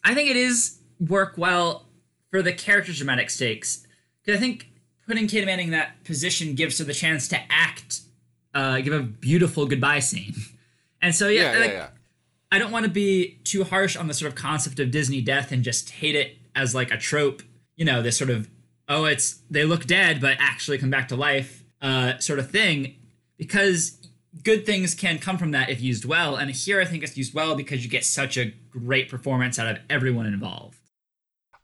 I 0.04 0.14
think 0.14 0.30
it 0.30 0.36
is 0.36 0.78
work 1.00 1.34
well 1.36 1.88
for 2.30 2.42
the 2.42 2.52
character's 2.52 2.98
dramatic 2.98 3.28
stakes. 3.30 3.84
Cuz 4.24 4.36
I 4.36 4.38
think 4.38 4.68
putting 5.08 5.26
Katy 5.26 5.46
Manning 5.46 5.66
in 5.66 5.72
that 5.72 6.04
position 6.04 6.54
gives 6.54 6.78
her 6.78 6.84
the 6.84 6.94
chance 6.94 7.26
to 7.28 7.40
act 7.50 8.02
uh, 8.54 8.80
give 8.80 8.92
a 8.92 9.02
beautiful 9.02 9.66
goodbye 9.66 10.00
scene. 10.00 10.34
And 11.04 11.12
so 11.12 11.26
yeah, 11.26 11.52
yeah, 11.52 11.58
like, 11.58 11.70
yeah, 11.72 11.76
yeah. 11.76 11.88
I 12.52 12.60
don't 12.60 12.70
want 12.70 12.84
to 12.84 12.88
be 12.88 13.40
too 13.42 13.64
harsh 13.64 13.96
on 13.96 14.06
the 14.06 14.14
sort 14.14 14.30
of 14.30 14.36
concept 14.36 14.78
of 14.78 14.92
Disney 14.92 15.20
death 15.20 15.50
and 15.50 15.64
just 15.64 15.90
hate 15.90 16.14
it 16.14 16.36
as 16.54 16.76
like 16.76 16.92
a 16.92 16.96
trope. 16.96 17.42
You 17.74 17.84
know, 17.84 18.02
this 18.02 18.16
sort 18.16 18.30
of 18.30 18.48
oh, 18.88 19.06
it's 19.06 19.40
they 19.50 19.64
look 19.64 19.86
dead 19.86 20.20
but 20.20 20.36
actually 20.38 20.78
come 20.78 20.90
back 20.90 21.08
to 21.08 21.16
life 21.16 21.64
uh, 21.80 22.18
sort 22.18 22.38
of 22.38 22.52
thing, 22.52 22.94
because 23.36 23.98
good 24.44 24.64
things 24.64 24.94
can 24.94 25.18
come 25.18 25.38
from 25.38 25.50
that 25.50 25.68
if 25.68 25.80
used 25.80 26.04
well. 26.04 26.36
And 26.36 26.50
here 26.50 26.80
I 26.80 26.84
think 26.84 27.02
it's 27.02 27.16
used 27.16 27.34
well 27.34 27.54
because 27.54 27.84
you 27.84 27.90
get 27.90 28.04
such 28.04 28.36
a 28.38 28.52
great 28.70 29.08
performance 29.08 29.58
out 29.58 29.66
of 29.66 29.78
everyone 29.90 30.26
involved. 30.26 30.78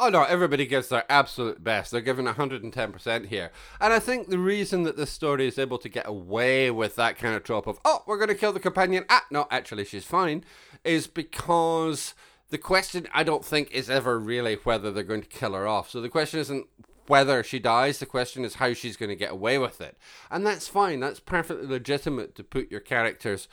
Oh 0.00 0.08
no, 0.10 0.22
everybody 0.22 0.64
gives 0.64 0.88
their 0.88 1.04
absolute 1.08 1.64
best. 1.64 1.90
They're 1.90 2.00
giving 2.00 2.26
110% 2.26 3.26
here. 3.26 3.50
And 3.80 3.92
I 3.92 3.98
think 3.98 4.28
the 4.28 4.38
reason 4.38 4.84
that 4.84 4.96
this 4.96 5.10
story 5.10 5.48
is 5.48 5.58
able 5.58 5.78
to 5.78 5.88
get 5.88 6.06
away 6.06 6.70
with 6.70 6.94
that 6.96 7.18
kind 7.18 7.34
of 7.34 7.42
trope 7.42 7.66
of, 7.66 7.80
oh, 7.84 8.04
we're 8.06 8.16
going 8.16 8.28
to 8.28 8.36
kill 8.36 8.52
the 8.52 8.60
companion, 8.60 9.04
ah, 9.10 9.24
no, 9.30 9.48
actually 9.50 9.84
she's 9.84 10.04
fine, 10.04 10.44
is 10.84 11.08
because 11.08 12.14
the 12.50 12.58
question 12.58 13.08
I 13.12 13.24
don't 13.24 13.44
think 13.44 13.72
is 13.72 13.90
ever 13.90 14.20
really 14.20 14.54
whether 14.62 14.92
they're 14.92 15.02
going 15.02 15.22
to 15.22 15.28
kill 15.28 15.54
her 15.54 15.66
off. 15.66 15.90
So 15.90 16.00
the 16.00 16.08
question 16.08 16.38
isn't 16.38 16.68
whether 17.08 17.42
she 17.42 17.58
dies, 17.58 17.98
the 17.98 18.06
question 18.06 18.44
is 18.44 18.54
how 18.54 18.74
she's 18.74 18.96
going 18.96 19.08
to 19.08 19.16
get 19.16 19.32
away 19.32 19.58
with 19.58 19.80
it. 19.80 19.96
And 20.30 20.46
that's 20.46 20.68
fine. 20.68 21.00
That's 21.00 21.20
perfectly 21.20 21.66
legitimate 21.66 22.36
to 22.36 22.44
put 22.44 22.70
your 22.70 22.80
characters 22.80 23.48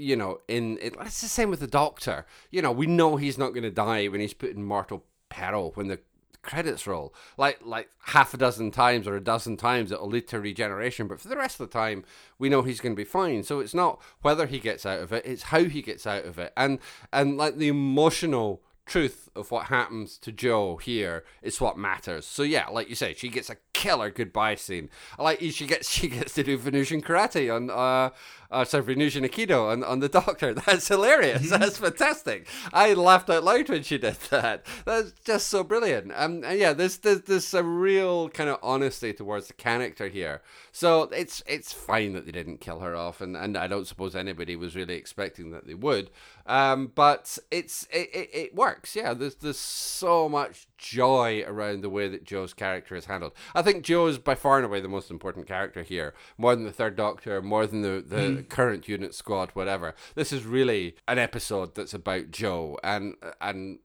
you 0.00 0.14
know, 0.14 0.38
in 0.46 0.78
it, 0.80 0.94
it's 1.00 1.20
the 1.20 1.26
same 1.26 1.50
with 1.50 1.58
the 1.58 1.66
doctor. 1.66 2.24
You 2.52 2.62
know, 2.62 2.70
we 2.70 2.86
know 2.86 3.16
he's 3.16 3.36
not 3.36 3.50
going 3.50 3.64
to 3.64 3.70
die 3.70 4.06
when 4.06 4.20
he's 4.20 4.32
put 4.32 4.50
in 4.50 4.62
mortal 4.62 5.04
peril 5.38 5.72
when 5.74 5.88
the 5.88 6.00
credits 6.42 6.86
roll. 6.86 7.14
Like 7.36 7.60
like 7.64 7.90
half 8.06 8.34
a 8.34 8.36
dozen 8.36 8.70
times 8.70 9.06
or 9.06 9.16
a 9.16 9.20
dozen 9.20 9.56
times 9.56 9.92
it'll 9.92 10.08
lead 10.08 10.28
to 10.28 10.40
regeneration, 10.40 11.06
but 11.06 11.20
for 11.20 11.28
the 11.28 11.36
rest 11.36 11.60
of 11.60 11.70
the 11.70 11.78
time 11.78 12.04
we 12.38 12.48
know 12.48 12.62
he's 12.62 12.80
going 12.80 12.94
to 12.94 13.00
be 13.00 13.04
fine. 13.04 13.42
So 13.42 13.60
it's 13.60 13.74
not 13.74 14.00
whether 14.22 14.46
he 14.46 14.58
gets 14.58 14.86
out 14.86 15.00
of 15.00 15.12
it, 15.12 15.24
it's 15.26 15.44
how 15.44 15.64
he 15.64 15.82
gets 15.82 16.06
out 16.06 16.24
of 16.24 16.38
it. 16.38 16.52
And 16.56 16.78
and 17.12 17.36
like 17.36 17.56
the 17.56 17.68
emotional 17.68 18.62
truth 18.86 19.28
of 19.36 19.50
what 19.50 19.66
happens 19.66 20.16
to 20.18 20.32
Jo 20.32 20.76
here 20.76 21.24
is 21.42 21.60
what 21.60 21.76
matters. 21.76 22.26
So 22.26 22.42
yeah, 22.42 22.68
like 22.68 22.88
you 22.88 22.94
say, 22.94 23.14
she 23.14 23.28
gets 23.28 23.50
a 23.50 23.56
killer 23.78 24.10
goodbye 24.10 24.56
scene. 24.56 24.90
I 25.18 25.22
like 25.22 25.40
she 25.40 25.66
gets 25.66 25.88
she 25.98 26.08
gets 26.08 26.34
to 26.34 26.42
do 26.42 26.58
Venusian 26.58 27.00
karate 27.00 27.54
on 27.54 27.70
uh, 27.70 28.10
uh 28.50 28.64
sorry 28.64 28.82
Venusian 28.82 29.22
Aikido 29.24 29.70
on, 29.70 29.84
on 29.84 30.00
the 30.00 30.08
Doctor. 30.08 30.52
That's 30.66 30.88
hilarious. 30.88 31.42
Mm-hmm. 31.42 31.60
That's 31.60 31.78
fantastic. 31.78 32.48
I 32.72 32.94
laughed 32.94 33.30
out 33.30 33.44
loud 33.44 33.68
when 33.68 33.84
she 33.84 33.96
did 33.96 34.16
that. 34.30 34.66
That's 34.84 35.12
just 35.24 35.46
so 35.46 35.62
brilliant. 35.62 36.12
Um, 36.16 36.42
and 36.44 36.58
yeah, 36.58 36.72
there's 36.72 36.98
there's 36.98 37.22
there's 37.22 37.54
a 37.54 37.62
real 37.62 38.28
kind 38.30 38.50
of 38.50 38.58
honesty 38.62 39.12
towards 39.12 39.46
the 39.46 39.54
character 39.54 40.08
here. 40.08 40.42
So 40.72 41.02
it's 41.04 41.42
it's 41.46 41.72
fine 41.72 42.14
that 42.14 42.26
they 42.26 42.32
didn't 42.32 42.60
kill 42.60 42.80
her 42.80 42.96
off, 42.96 43.20
and, 43.20 43.36
and 43.36 43.56
I 43.56 43.68
don't 43.68 43.86
suppose 43.86 44.16
anybody 44.16 44.56
was 44.56 44.74
really 44.74 44.94
expecting 44.94 45.52
that 45.52 45.66
they 45.68 45.74
would. 45.74 46.10
Um, 46.48 46.90
but 46.94 47.38
it's 47.50 47.86
it, 47.92 48.08
it, 48.12 48.30
it 48.32 48.54
works. 48.54 48.96
Yeah, 48.96 49.12
there's 49.12 49.34
there's 49.36 49.58
so 49.58 50.30
much 50.30 50.66
joy 50.78 51.44
around 51.46 51.82
the 51.82 51.90
way 51.90 52.08
that 52.08 52.24
Jo's 52.24 52.54
character 52.54 52.96
is 52.96 53.04
handled. 53.04 53.32
I 53.54 53.60
think 53.60 53.84
Jo 53.84 54.06
is 54.06 54.18
by 54.18 54.34
far 54.34 54.56
and 54.56 54.64
away 54.64 54.80
the 54.80 54.88
most 54.88 55.10
important 55.10 55.46
character 55.46 55.82
here, 55.82 56.14
more 56.38 56.56
than 56.56 56.64
the 56.64 56.72
Third 56.72 56.96
Doctor, 56.96 57.42
more 57.42 57.66
than 57.66 57.82
the, 57.82 58.02
the 58.04 58.16
mm. 58.16 58.48
current 58.48 58.88
unit 58.88 59.14
squad, 59.14 59.50
whatever. 59.50 59.94
This 60.14 60.32
is 60.32 60.46
really 60.46 60.96
an 61.06 61.18
episode 61.18 61.74
that's 61.74 61.92
about 61.92 62.30
Joe, 62.30 62.78
and 62.82 63.16
and 63.42 63.80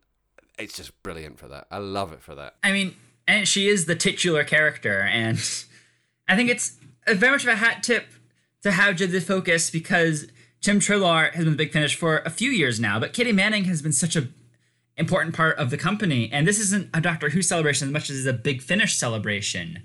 it's 0.58 0.78
just 0.78 1.04
brilliant 1.04 1.40
for 1.40 1.50
that. 1.50 1.68
I 1.70 1.80
love 1.80 2.14
it 2.14 2.22
for 2.22 2.34
that. 2.36 2.56
I 2.64 2.72
mean, 2.72 2.96
and 3.28 3.46
she 3.46 3.68
is 3.68 3.88
the 3.88 3.96
titular 3.96 4.46
character, 4.46 5.02
and 5.02 5.38
I 6.30 6.38
think 6.38 6.50
it's 6.50 6.78
very 7.08 7.34
much 7.34 7.44
of 7.44 7.50
a 7.50 7.56
hat 7.58 7.84
tip 7.84 8.08
to 8.62 8.72
have 8.72 8.98
the 8.98 9.20
focus 9.20 9.70
because 9.70 10.28
Tim 10.64 10.80
Treloar 10.80 11.34
has 11.34 11.44
been 11.44 11.54
the 11.54 11.58
Big 11.58 11.74
Finish 11.74 11.94
for 11.94 12.20
a 12.20 12.30
few 12.30 12.50
years 12.50 12.80
now, 12.80 12.98
but 12.98 13.12
Katy 13.12 13.34
Manning 13.34 13.66
has 13.66 13.82
been 13.82 13.92
such 13.92 14.16
a 14.16 14.30
important 14.96 15.36
part 15.36 15.58
of 15.58 15.70
the 15.70 15.78
company. 15.78 16.30
And 16.32 16.48
this 16.48 16.58
isn't 16.58 16.90
a 16.94 17.02
Doctor 17.02 17.30
Who 17.30 17.42
celebration 17.42 17.90
as 17.90 17.92
much 17.92 18.10
as 18.10 18.20
it's 18.20 18.28
a 18.28 18.34
Big 18.34 18.62
Finish 18.62 18.96
celebration. 18.96 19.84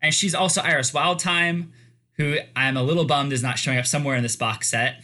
And 0.00 0.14
she's 0.14 0.34
also 0.34 0.62
Iris 0.62 0.92
Wildthyme, 0.92 1.68
who 2.16 2.38
I'm 2.56 2.76
a 2.76 2.82
little 2.82 3.04
bummed 3.04 3.34
is 3.34 3.42
not 3.42 3.58
showing 3.58 3.76
up 3.76 3.86
somewhere 3.86 4.16
in 4.16 4.22
this 4.22 4.36
box 4.36 4.70
set. 4.70 5.02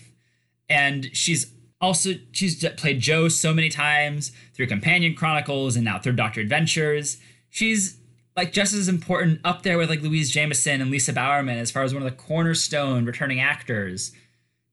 And 0.71 1.15
she's 1.15 1.53
also 1.83 2.15
she's 2.33 2.65
played 2.77 3.01
Jo 3.01 3.29
so 3.29 3.53
many 3.53 3.69
times 3.69 4.33
through 4.55 4.69
Companion 4.69 5.15
Chronicles 5.15 5.77
and 5.77 5.85
now 5.85 5.99
Third 5.99 6.17
Doctor 6.17 6.41
Adventures. 6.41 7.19
She's 7.51 7.99
like 8.37 8.55
just 8.55 8.73
as 8.73 8.89
important 8.89 9.41
up 9.45 9.65
there 9.65 9.77
with 9.77 9.91
like 9.91 10.01
Louise 10.01 10.31
Jameson 10.31 10.81
and 10.81 10.91
Lisa 10.91 11.13
Bowerman 11.13 11.59
as 11.59 11.71
far 11.71 11.83
as 11.83 11.93
one 11.93 12.03
of 12.03 12.11
the 12.11 12.17
cornerstone 12.17 13.05
returning 13.05 13.39
actors 13.39 14.13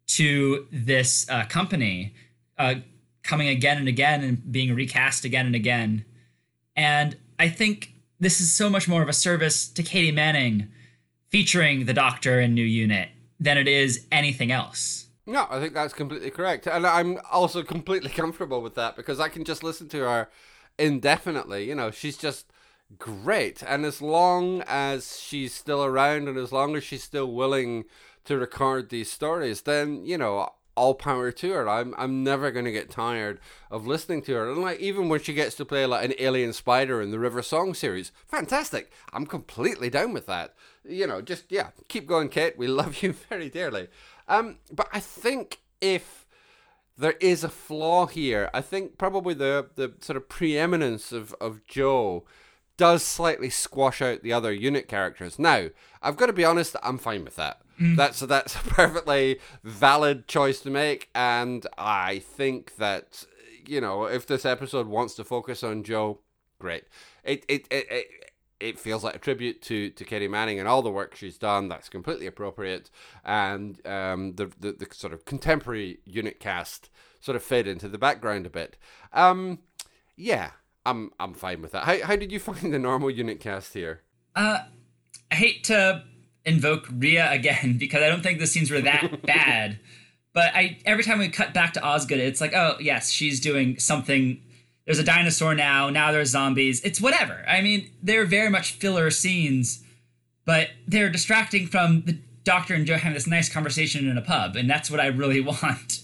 to 0.08 0.68
this 0.72 1.30
uh, 1.30 1.45
company, 1.45 2.14
uh, 2.58 2.76
coming 3.24 3.47
again 3.49 3.78
and 3.78 3.88
again 3.88 4.24
and 4.24 4.51
being 4.51 4.74
recast 4.74 5.26
again 5.26 5.45
and 5.45 5.55
again. 5.55 6.05
And 6.76 7.18
I 7.38 7.49
think 7.49 7.93
this 8.20 8.39
is 8.39 8.53
so 8.53 8.70
much 8.70 8.88
more 8.88 9.01
of 9.01 9.10
a 9.10 9.14
service 9.14 9.68
to 9.70 9.84
Katy 9.84 10.12
Manning 10.12 10.70
featuring 11.30 11.86
the 11.86 11.93
Doctor 11.93 12.39
in 12.39 12.53
New 12.53 12.64
Unit 12.64 13.10
than 13.39 13.58
it 13.58 13.68
is 13.68 14.08
anything 14.12 14.51
else. 14.51 15.08
No, 15.26 15.45
I 15.49 15.60
think 15.60 15.74
that's 15.74 15.93
completely 15.93 16.32
correct. 16.32 16.68
And 16.68 16.88
I'm 16.88 17.20
also 17.30 17.62
completely 17.62 18.10
comfortable 18.22 18.62
with 18.62 18.76
that 18.76 18.95
because 18.95 19.20
I 19.20 19.30
can 19.30 19.43
just 19.43 19.64
listen 19.64 19.89
to 19.89 19.99
her 19.99 20.30
indefinitely. 20.80 21.68
You 21.68 21.76
know, 21.76 21.91
she's 21.91 22.18
just 22.18 22.51
great. 22.97 23.62
And 23.62 23.86
as 23.86 24.01
long 24.01 24.64
as 24.66 25.20
she's 25.20 25.53
still 25.53 25.84
around 25.84 26.30
and 26.30 26.38
as 26.38 26.51
long 26.53 26.76
as 26.76 26.84
she's 26.84 27.03
still 27.03 27.32
willing 27.32 27.86
to 28.28 28.38
record 28.38 28.89
these 28.89 29.11
stories, 29.11 29.61
then, 29.61 30.05
you 30.05 30.17
know, 30.17 30.49
all 30.78 30.93
power 30.93 31.32
to 31.32 31.51
her. 31.51 31.67
I'm 31.67 31.93
I'm 31.97 32.23
never 32.23 32.51
gonna 32.51 32.71
get 32.71 32.89
tired 32.89 33.39
of 33.71 33.88
listening 33.88 34.21
to 34.23 34.34
her. 34.36 34.51
And 34.51 34.61
like 34.61 34.80
even 34.80 35.09
when 35.09 35.19
she 35.19 35.34
gets 35.34 35.55
to 35.55 35.65
play 35.65 35.86
like 35.86 36.05
an 36.05 36.13
alien 36.19 36.53
spider 36.53 37.01
in 37.01 37.11
the 37.11 37.19
River 37.19 37.41
Song 37.41 37.73
series, 37.73 38.11
fantastic. 38.28 38.91
I'm 39.11 39.25
completely 39.25 39.89
down 39.89 40.13
with 40.13 40.28
that. 40.28 40.53
You 40.88 41.07
know, 41.07 41.21
just 41.21 41.45
yeah, 41.51 41.71
keep 41.89 42.07
going, 42.07 42.30
Kate. 42.30 42.57
We 42.57 42.67
love 42.67 43.01
you 43.01 43.13
very 43.13 43.49
dearly. 43.49 43.88
Um, 44.28 44.57
but 44.71 44.88
I 44.93 44.99
think 44.99 45.59
if 45.82 46.25
there 46.97 47.15
is 47.19 47.43
a 47.43 47.49
flaw 47.49 48.05
here, 48.05 48.49
I 48.53 48.61
think 48.61 48.97
probably 48.97 49.34
the 49.34 49.69
the 49.75 49.93
sort 49.99 50.17
of 50.17 50.30
preeminence 50.30 51.11
of 51.11 51.34
of 51.41 51.65
Jo 51.65 52.25
does 52.78 53.01
slightly 53.01 53.49
squash 53.49 54.03
out 54.03 54.21
the 54.21 54.34
other 54.34 54.53
unit 54.53 54.88
characters. 54.88 55.39
Now, 55.39 55.69
I've 56.03 56.15
got 56.15 56.28
to 56.28 56.34
be 56.34 56.45
honest, 56.45 56.75
I'm 56.84 56.99
fine 56.99 57.23
with 57.23 57.36
that. 57.36 57.61
Mm. 57.80 57.95
That's 57.95 58.19
that's 58.21 58.55
a 58.55 58.59
perfectly 58.67 59.39
valid 59.63 60.28
choice 60.28 60.59
to 60.61 60.69
make, 60.69 61.09
and 61.13 61.65
I 61.78 62.19
think 62.19 62.78
that 62.78 63.25
you 63.65 63.82
know 63.82 64.05
if 64.05 64.25
this 64.25 64.45
episode 64.45 64.88
wants 64.88 65.15
to 65.15 65.23
focus 65.23 65.63
on 65.63 65.84
Jo, 65.84 66.19
great. 66.59 66.86
It 67.23 67.45
it 67.47 67.67
it. 67.71 67.88
it 67.91 68.07
it 68.59 68.80
feels 68.80 69.03
like 69.03 69.15
a 69.15 69.19
tribute 69.19 69.61
to, 69.61 69.91
to 69.91 70.03
Katy 70.03 70.28
Manning 70.28 70.57
and 70.57 70.67
all 70.67 70.82
the 70.82 70.89
work 70.89 71.15
she's 71.15 71.38
done. 71.38 71.69
That's 71.69 71.89
completely 71.89 72.25
appropriate, 72.25 72.89
and 73.23 73.86
um, 73.86 74.34
the, 74.34 74.51
the 74.59 74.71
the 74.71 74.88
sort 74.91 75.13
of 75.13 75.25
contemporary 75.25 75.99
unit 76.05 76.39
cast 76.39 76.89
sort 77.19 77.36
of 77.36 77.43
fade 77.43 77.67
into 77.67 77.88
the 77.88 77.99
background 77.99 78.45
a 78.45 78.49
bit. 78.49 78.78
Um, 79.13 79.59
yeah, 80.15 80.51
I'm 80.86 81.11
I'm 81.19 81.34
fine 81.34 81.61
with 81.61 81.71
that. 81.73 81.84
How 81.84 82.03
how 82.03 82.15
did 82.15 82.32
you 82.32 82.39
find 82.39 82.73
the 82.73 82.80
normal 82.80 83.11
unit 83.11 83.39
cast 83.39 83.73
here? 83.73 84.01
Uh, 84.36 84.59
I 85.32 85.36
hate 85.36 85.63
to 85.65 86.03
invoke 86.48 86.88
Rhea 86.91 87.30
again 87.32 87.78
because 87.80 88.02
I 88.02 88.08
don't 88.08 88.24
think 88.24 88.39
the 88.39 88.48
scenes 88.48 88.72
were 88.72 88.82
that 88.82 89.22
bad. 89.26 89.80
But 90.34 90.56
I 90.56 90.78
every 90.86 91.04
time 91.04 91.20
we 91.20 91.30
cut 91.30 91.54
back 91.54 91.74
to 91.74 91.84
Osgood, 91.84 92.20
it's 92.20 92.41
like, 92.41 92.54
oh 92.54 92.78
yes, 92.80 93.12
she's 93.12 93.39
doing 93.39 93.78
something. 93.80 94.41
There's 94.86 95.00
a 95.00 95.04
dinosaur 95.04 95.54
now. 95.54 95.89
Now 95.89 96.12
there's 96.12 96.30
zombies. 96.30 96.82
It's 96.82 97.02
whatever. 97.02 97.43
I 97.48 97.62
mean, 97.62 97.91
they're 98.02 98.26
very 98.26 98.50
much 98.50 98.74
filler 98.74 99.10
scenes, 99.12 99.84
but 100.45 100.70
they're 100.88 101.10
distracting 101.10 101.68
from 101.68 102.04
the 102.04 102.20
Doctor 102.43 102.74
and 102.76 102.86
Jo 102.86 102.95
having 102.95 103.14
this 103.14 103.28
nice 103.28 103.50
conversation 103.50 104.08
in 104.08 104.18
a 104.18 104.22
pub, 104.22 104.56
and 104.56 104.70
that's 104.70 104.89
what 104.89 105.02
I 105.02 105.08
really 105.08 105.41
want. 105.41 106.04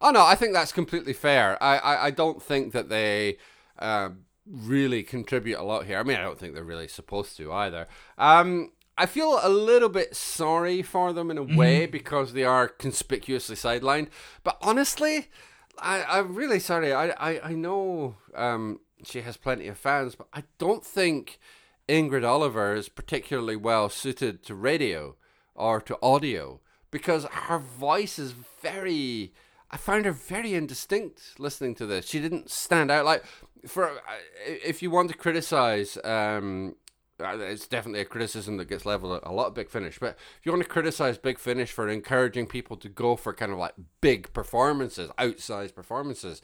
oh 0.00 0.10
no, 0.10 0.24
I 0.24 0.34
think 0.34 0.52
that's 0.52 0.72
completely 0.72 1.12
fair. 1.12 1.62
I 1.62 1.78
I, 1.78 2.04
I 2.06 2.10
don't 2.10 2.42
think 2.42 2.72
that 2.72 2.88
they. 2.88 3.38
Um, 3.78 4.26
really 4.48 5.02
contribute 5.02 5.58
a 5.58 5.62
lot 5.62 5.86
here. 5.86 5.98
I 5.98 6.02
mean, 6.02 6.16
I 6.16 6.22
don't 6.22 6.38
think 6.38 6.54
they're 6.54 6.64
really 6.64 6.88
supposed 6.88 7.36
to 7.38 7.52
either. 7.52 7.88
Um, 8.16 8.70
I 8.98 9.06
feel 9.06 9.38
a 9.42 9.48
little 9.48 9.88
bit 9.88 10.16
sorry 10.16 10.82
for 10.82 11.12
them 11.12 11.30
in 11.30 11.38
a 11.38 11.44
mm-hmm. 11.44 11.56
way 11.56 11.86
because 11.86 12.32
they 12.32 12.44
are 12.44 12.68
conspicuously 12.68 13.56
sidelined. 13.56 14.08
But 14.42 14.56
honestly, 14.62 15.28
I, 15.78 16.04
I'm 16.04 16.34
really 16.34 16.58
sorry. 16.58 16.92
I, 16.92 17.08
I, 17.10 17.50
I 17.50 17.52
know 17.52 18.16
um, 18.34 18.80
she 19.04 19.20
has 19.20 19.36
plenty 19.36 19.68
of 19.68 19.76
fans, 19.76 20.14
but 20.14 20.28
I 20.32 20.44
don't 20.58 20.84
think 20.84 21.38
Ingrid 21.88 22.26
Oliver 22.26 22.74
is 22.74 22.88
particularly 22.88 23.56
well 23.56 23.88
suited 23.88 24.42
to 24.44 24.54
radio 24.54 25.16
or 25.54 25.80
to 25.82 25.98
audio 26.02 26.60
because 26.90 27.24
her 27.24 27.58
voice 27.58 28.18
is 28.18 28.32
very. 28.32 29.32
I 29.70 29.76
found 29.76 30.04
her 30.04 30.12
very 30.12 30.54
indistinct 30.54 31.38
listening 31.38 31.74
to 31.76 31.86
this. 31.86 32.06
She 32.06 32.20
didn't 32.20 32.50
stand 32.50 32.90
out 32.90 33.04
like 33.04 33.24
for 33.66 34.00
if 34.46 34.80
you 34.80 34.90
want 34.90 35.10
to 35.10 35.16
criticize 35.16 35.98
um, 36.04 36.76
uh, 36.78 36.85
it's 37.18 37.66
definitely 37.66 38.00
a 38.00 38.04
criticism 38.04 38.56
that 38.58 38.68
gets 38.68 38.86
leveled 38.86 39.16
at 39.16 39.28
a 39.28 39.32
lot 39.32 39.46
of 39.46 39.54
Big 39.54 39.70
Finish. 39.70 39.98
But 39.98 40.16
if 40.38 40.44
you 40.44 40.52
want 40.52 40.62
to 40.62 40.68
criticize 40.68 41.18
Big 41.18 41.38
Finish 41.38 41.72
for 41.72 41.88
encouraging 41.88 42.46
people 42.46 42.76
to 42.78 42.88
go 42.88 43.16
for 43.16 43.32
kind 43.32 43.52
of 43.52 43.58
like 43.58 43.74
big 44.00 44.32
performances, 44.32 45.10
outsized 45.18 45.74
performances, 45.74 46.42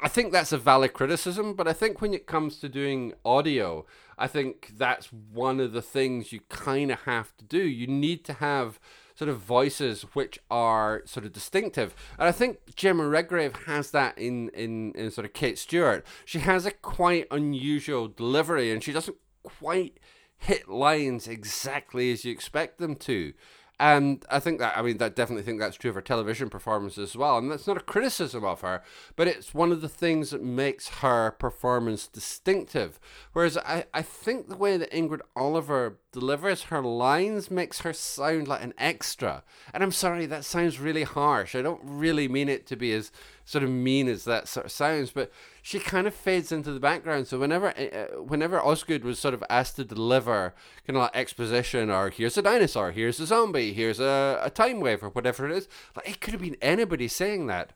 I 0.00 0.08
think 0.08 0.32
that's 0.32 0.52
a 0.52 0.58
valid 0.58 0.92
criticism. 0.92 1.54
But 1.54 1.68
I 1.68 1.72
think 1.72 2.00
when 2.00 2.14
it 2.14 2.26
comes 2.26 2.58
to 2.58 2.68
doing 2.68 3.14
audio, 3.24 3.86
I 4.18 4.26
think 4.26 4.72
that's 4.76 5.12
one 5.12 5.60
of 5.60 5.72
the 5.72 5.82
things 5.82 6.32
you 6.32 6.40
kind 6.48 6.90
of 6.90 7.00
have 7.02 7.36
to 7.36 7.44
do. 7.44 7.62
You 7.62 7.86
need 7.86 8.24
to 8.24 8.34
have 8.34 8.80
sort 9.14 9.28
of 9.28 9.38
voices 9.38 10.02
which 10.12 10.38
are 10.50 11.02
sort 11.06 11.24
of 11.24 11.32
distinctive. 11.32 11.94
And 12.18 12.26
I 12.28 12.32
think 12.32 12.58
Jemma 12.74 13.08
Redgrave 13.10 13.54
has 13.66 13.92
that 13.92 14.18
in, 14.18 14.48
in, 14.50 14.92
in 14.92 15.10
sort 15.10 15.24
of 15.24 15.32
Kate 15.32 15.58
Stewart. 15.58 16.04
She 16.24 16.40
has 16.40 16.66
a 16.66 16.72
quite 16.72 17.28
unusual 17.30 18.08
delivery 18.08 18.72
and 18.72 18.82
she 18.82 18.92
doesn't 18.92 19.16
quite 19.44 19.98
hit 20.36 20.68
lines 20.68 21.28
exactly 21.28 22.10
as 22.10 22.24
you 22.24 22.32
expect 22.32 22.78
them 22.78 22.96
to. 22.96 23.32
And 23.80 24.24
I 24.30 24.38
think 24.38 24.60
that, 24.60 24.78
I 24.78 24.82
mean, 24.82 25.02
I 25.02 25.08
definitely 25.08 25.42
think 25.42 25.58
that's 25.58 25.76
true 25.76 25.90
of 25.90 25.96
her 25.96 26.00
television 26.00 26.48
performance 26.48 26.96
as 26.96 27.16
well. 27.16 27.38
And 27.38 27.50
that's 27.50 27.66
not 27.66 27.76
a 27.76 27.80
criticism 27.80 28.44
of 28.44 28.60
her, 28.60 28.82
but 29.16 29.26
it's 29.26 29.52
one 29.52 29.72
of 29.72 29.80
the 29.80 29.88
things 29.88 30.30
that 30.30 30.42
makes 30.42 30.88
her 31.00 31.32
performance 31.32 32.06
distinctive. 32.06 33.00
Whereas 33.32 33.58
I, 33.58 33.86
I 33.92 34.02
think 34.02 34.48
the 34.48 34.56
way 34.56 34.76
that 34.76 34.92
Ingrid 34.92 35.22
Oliver 35.34 35.98
delivers 36.12 36.64
her 36.64 36.82
lines 36.82 37.50
makes 37.50 37.80
her 37.80 37.92
sound 37.92 38.46
like 38.46 38.62
an 38.62 38.74
extra. 38.78 39.42
And 39.72 39.82
I'm 39.82 39.90
sorry, 39.92 40.26
that 40.26 40.44
sounds 40.44 40.78
really 40.78 41.02
harsh. 41.02 41.56
I 41.56 41.62
don't 41.62 41.82
really 41.82 42.28
mean 42.28 42.48
it 42.48 42.68
to 42.68 42.76
be 42.76 42.92
as 42.92 43.10
sort 43.44 43.64
of 43.64 43.70
mean 43.70 44.08
as 44.08 44.24
that 44.24 44.48
sort 44.48 44.66
of 44.66 44.72
sounds, 44.72 45.10
but 45.10 45.30
she 45.62 45.78
kind 45.78 46.06
of 46.06 46.14
fades 46.14 46.50
into 46.50 46.72
the 46.72 46.80
background. 46.80 47.26
So 47.26 47.38
whenever 47.38 47.68
uh, 47.68 48.22
whenever 48.22 48.64
Osgood 48.64 49.04
was 49.04 49.18
sort 49.18 49.34
of 49.34 49.44
asked 49.50 49.76
to 49.76 49.84
deliver 49.84 50.54
kind 50.86 50.96
of 50.96 51.02
like 51.02 51.16
exposition 51.16 51.90
or 51.90 52.10
here's 52.10 52.38
a 52.38 52.42
dinosaur, 52.42 52.92
here's 52.92 53.20
a 53.20 53.26
zombie, 53.26 53.72
here's 53.72 54.00
a, 54.00 54.40
a 54.42 54.50
time 54.50 54.80
wave 54.80 55.02
or 55.02 55.10
whatever 55.10 55.48
it 55.48 55.56
is, 55.56 55.68
like 55.94 56.08
it 56.08 56.20
could 56.20 56.32
have 56.32 56.42
been 56.42 56.56
anybody 56.62 57.08
saying 57.08 57.46
that. 57.46 57.72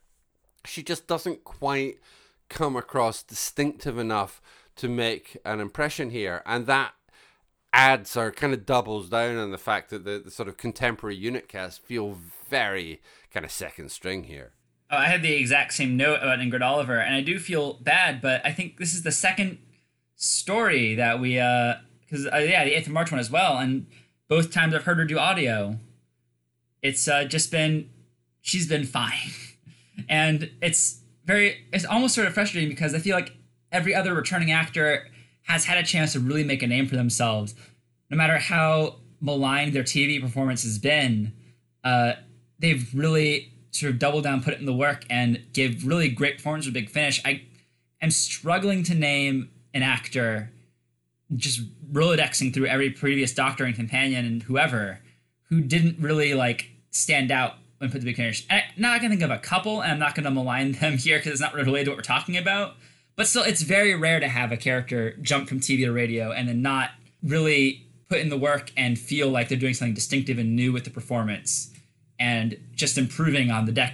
She 0.65 0.83
just 0.83 1.07
doesn't 1.07 1.45
quite 1.45 1.99
come 2.49 2.77
across 2.77 3.23
distinctive 3.23 3.97
enough 3.99 4.43
to 4.77 4.89
make 4.89 5.37
an 5.45 5.61
impression 5.61 6.11
here, 6.11 6.43
and 6.47 6.67
that 6.67 6.93
adds 7.73 8.17
or 8.17 8.31
kind 8.31 8.53
of 8.55 8.67
doubles 8.67 9.09
down 9.09 9.37
on 9.37 9.51
the 9.51 9.59
fact 9.59 9.91
that 9.91 10.05
the, 10.05 10.19
the 10.19 10.31
sort 10.31 10.49
of 10.49 10.57
contemporary 10.57 11.17
unit 11.17 11.49
cast 11.49 11.83
feel 11.83 12.17
very 12.49 13.01
kind 13.33 13.45
of 13.45 13.53
second 13.53 13.91
string 13.91 14.25
here. 14.25 14.53
Oh, 14.91 14.97
I 14.97 15.07
had 15.07 15.23
the 15.23 15.33
exact 15.33 15.75
same 15.75 15.97
note 15.97 16.21
about 16.23 16.39
Ingrid 16.39 16.63
Oliver, 16.63 16.99
and 16.99 17.15
I 17.15 17.21
do 17.21 17.39
feel 17.39 17.75
bad, 17.75 18.23
but 18.23 18.45
I 18.45 18.53
think 18.53 18.79
this 18.79 18.95
is 18.95 19.03
the 19.03 19.13
second 19.13 19.59
story 20.17 20.95
that 20.95 21.21
we, 21.21 21.39
uh, 21.39 21.75
because 22.01 22.27
uh, 22.27 22.39
yeah, 22.39 22.65
the 22.65 22.73
eighth 22.73 22.87
of 22.87 22.93
March 22.93 23.11
one 23.11 23.21
as 23.21 23.31
well, 23.31 23.59
and 23.59 23.87
both 24.29 24.51
times 24.51 24.75
I've 24.75 24.85
heard 24.85 24.97
her 24.97 25.05
do 25.05 25.19
audio, 25.19 25.79
it's 26.83 27.07
uh, 27.07 27.25
just 27.25 27.51
been, 27.51 27.91
she's 28.41 28.67
been 28.67 28.85
fine, 28.85 29.31
and 30.09 30.51
it's 30.63 31.03
very, 31.27 31.67
it's 31.71 31.85
almost 31.85 32.15
sort 32.15 32.27
of 32.27 32.33
frustrating 32.33 32.71
because 32.71 32.95
I 32.95 32.99
feel 32.99 33.15
like 33.15 33.37
every 33.71 33.95
other 33.95 34.15
returning 34.15 34.53
actor 34.53 35.07
has 35.43 35.67
had 35.67 35.77
a 35.77 35.83
chance 35.83 36.15
to 36.15 36.21
really 36.21 36.45
make 36.45 36.63
a 36.63 36.67
name 36.67 36.87
for 36.87 36.97
themselves, 36.97 37.55
no 38.11 38.17
matter 38.17 38.39
how 38.39 38.97
maligned 39.21 39.75
their 39.75 39.83
TV 39.83 40.21
performance 40.21 40.63
has 40.63 40.79
been. 40.79 41.33
Uh, 41.85 42.13
they've 42.59 42.89
really 42.95 43.53
sort 43.71 43.93
of 43.93 43.99
double 43.99 44.21
down, 44.21 44.43
put 44.43 44.55
it 44.55 44.61
in 44.61 44.67
the 44.67 44.75
work, 44.75 45.05
and 45.11 45.43
give 45.53 45.87
really 45.87 46.09
great 46.09 46.37
performance 46.37 46.65
with 46.65 46.75
Big 46.75 46.91
Finish. 46.91 47.21
I 47.25 47.43
am 48.01 48.11
struggling 48.11 48.83
to 48.85 48.95
name 48.95 49.51
an 49.75 49.83
actor, 49.83 50.51
just 51.37 51.61
rolodexing 51.93 52.55
through 52.55 52.67
every 52.67 52.91
previous 52.91 53.33
Doctor 53.33 53.65
and 53.65 53.75
Companion 53.75 54.25
and 54.25 54.43
whoever, 54.43 55.01
who 55.49 55.61
didn't 55.61 55.99
really 55.99 56.35
like 56.35 56.71
stand 56.91 57.31
out 57.31 57.55
when 57.79 57.91
put 57.91 58.01
the 58.01 58.07
Big 58.07 58.17
Finish. 58.17 58.47
And 58.51 58.61
I, 58.61 58.65
now 58.77 58.93
I 58.93 58.99
can 58.99 59.11
think 59.11 59.23
of 59.23 59.31
a 59.31 59.39
couple, 59.39 59.83
and 59.83 59.93
I'm 59.93 59.99
not 59.99 60.15
going 60.15 60.25
to 60.25 60.31
malign 60.31 60.73
them 60.73 60.99
here 60.99 61.19
because 61.19 61.33
it's 61.33 61.41
not 61.41 61.55
related 61.55 61.85
to 61.87 61.91
what 61.93 61.99
we're 61.99 62.03
talking 62.03 62.37
about. 62.37 62.77
But 63.17 63.27
still, 63.27 63.43
it's 63.43 63.63
very 63.63 63.95
rare 63.95 64.21
to 64.21 64.29
have 64.29 64.53
a 64.53 64.57
character 64.57 65.17
jump 65.21 65.49
from 65.49 65.59
TV 65.59 65.85
to 65.85 65.91
radio 65.91 66.31
and 66.31 66.49
then 66.49 66.63
not 66.63 66.91
really 67.21 67.85
put 68.09 68.21
in 68.21 68.29
the 68.29 68.39
work 68.39 68.71
and 68.77 68.99
feel 68.99 69.29
like 69.29 69.49
they're 69.49 69.59
doing 69.59 69.75
something 69.75 69.95
distinctive 69.95 70.39
and 70.39 70.55
new 70.55 70.73
with 70.73 70.85
the 70.85 70.91
performance 70.91 71.71
and 72.19 72.57
just 72.75 72.99
improving 72.99 73.51
on 73.51 73.65
the 73.67 73.73
deck 73.73 73.87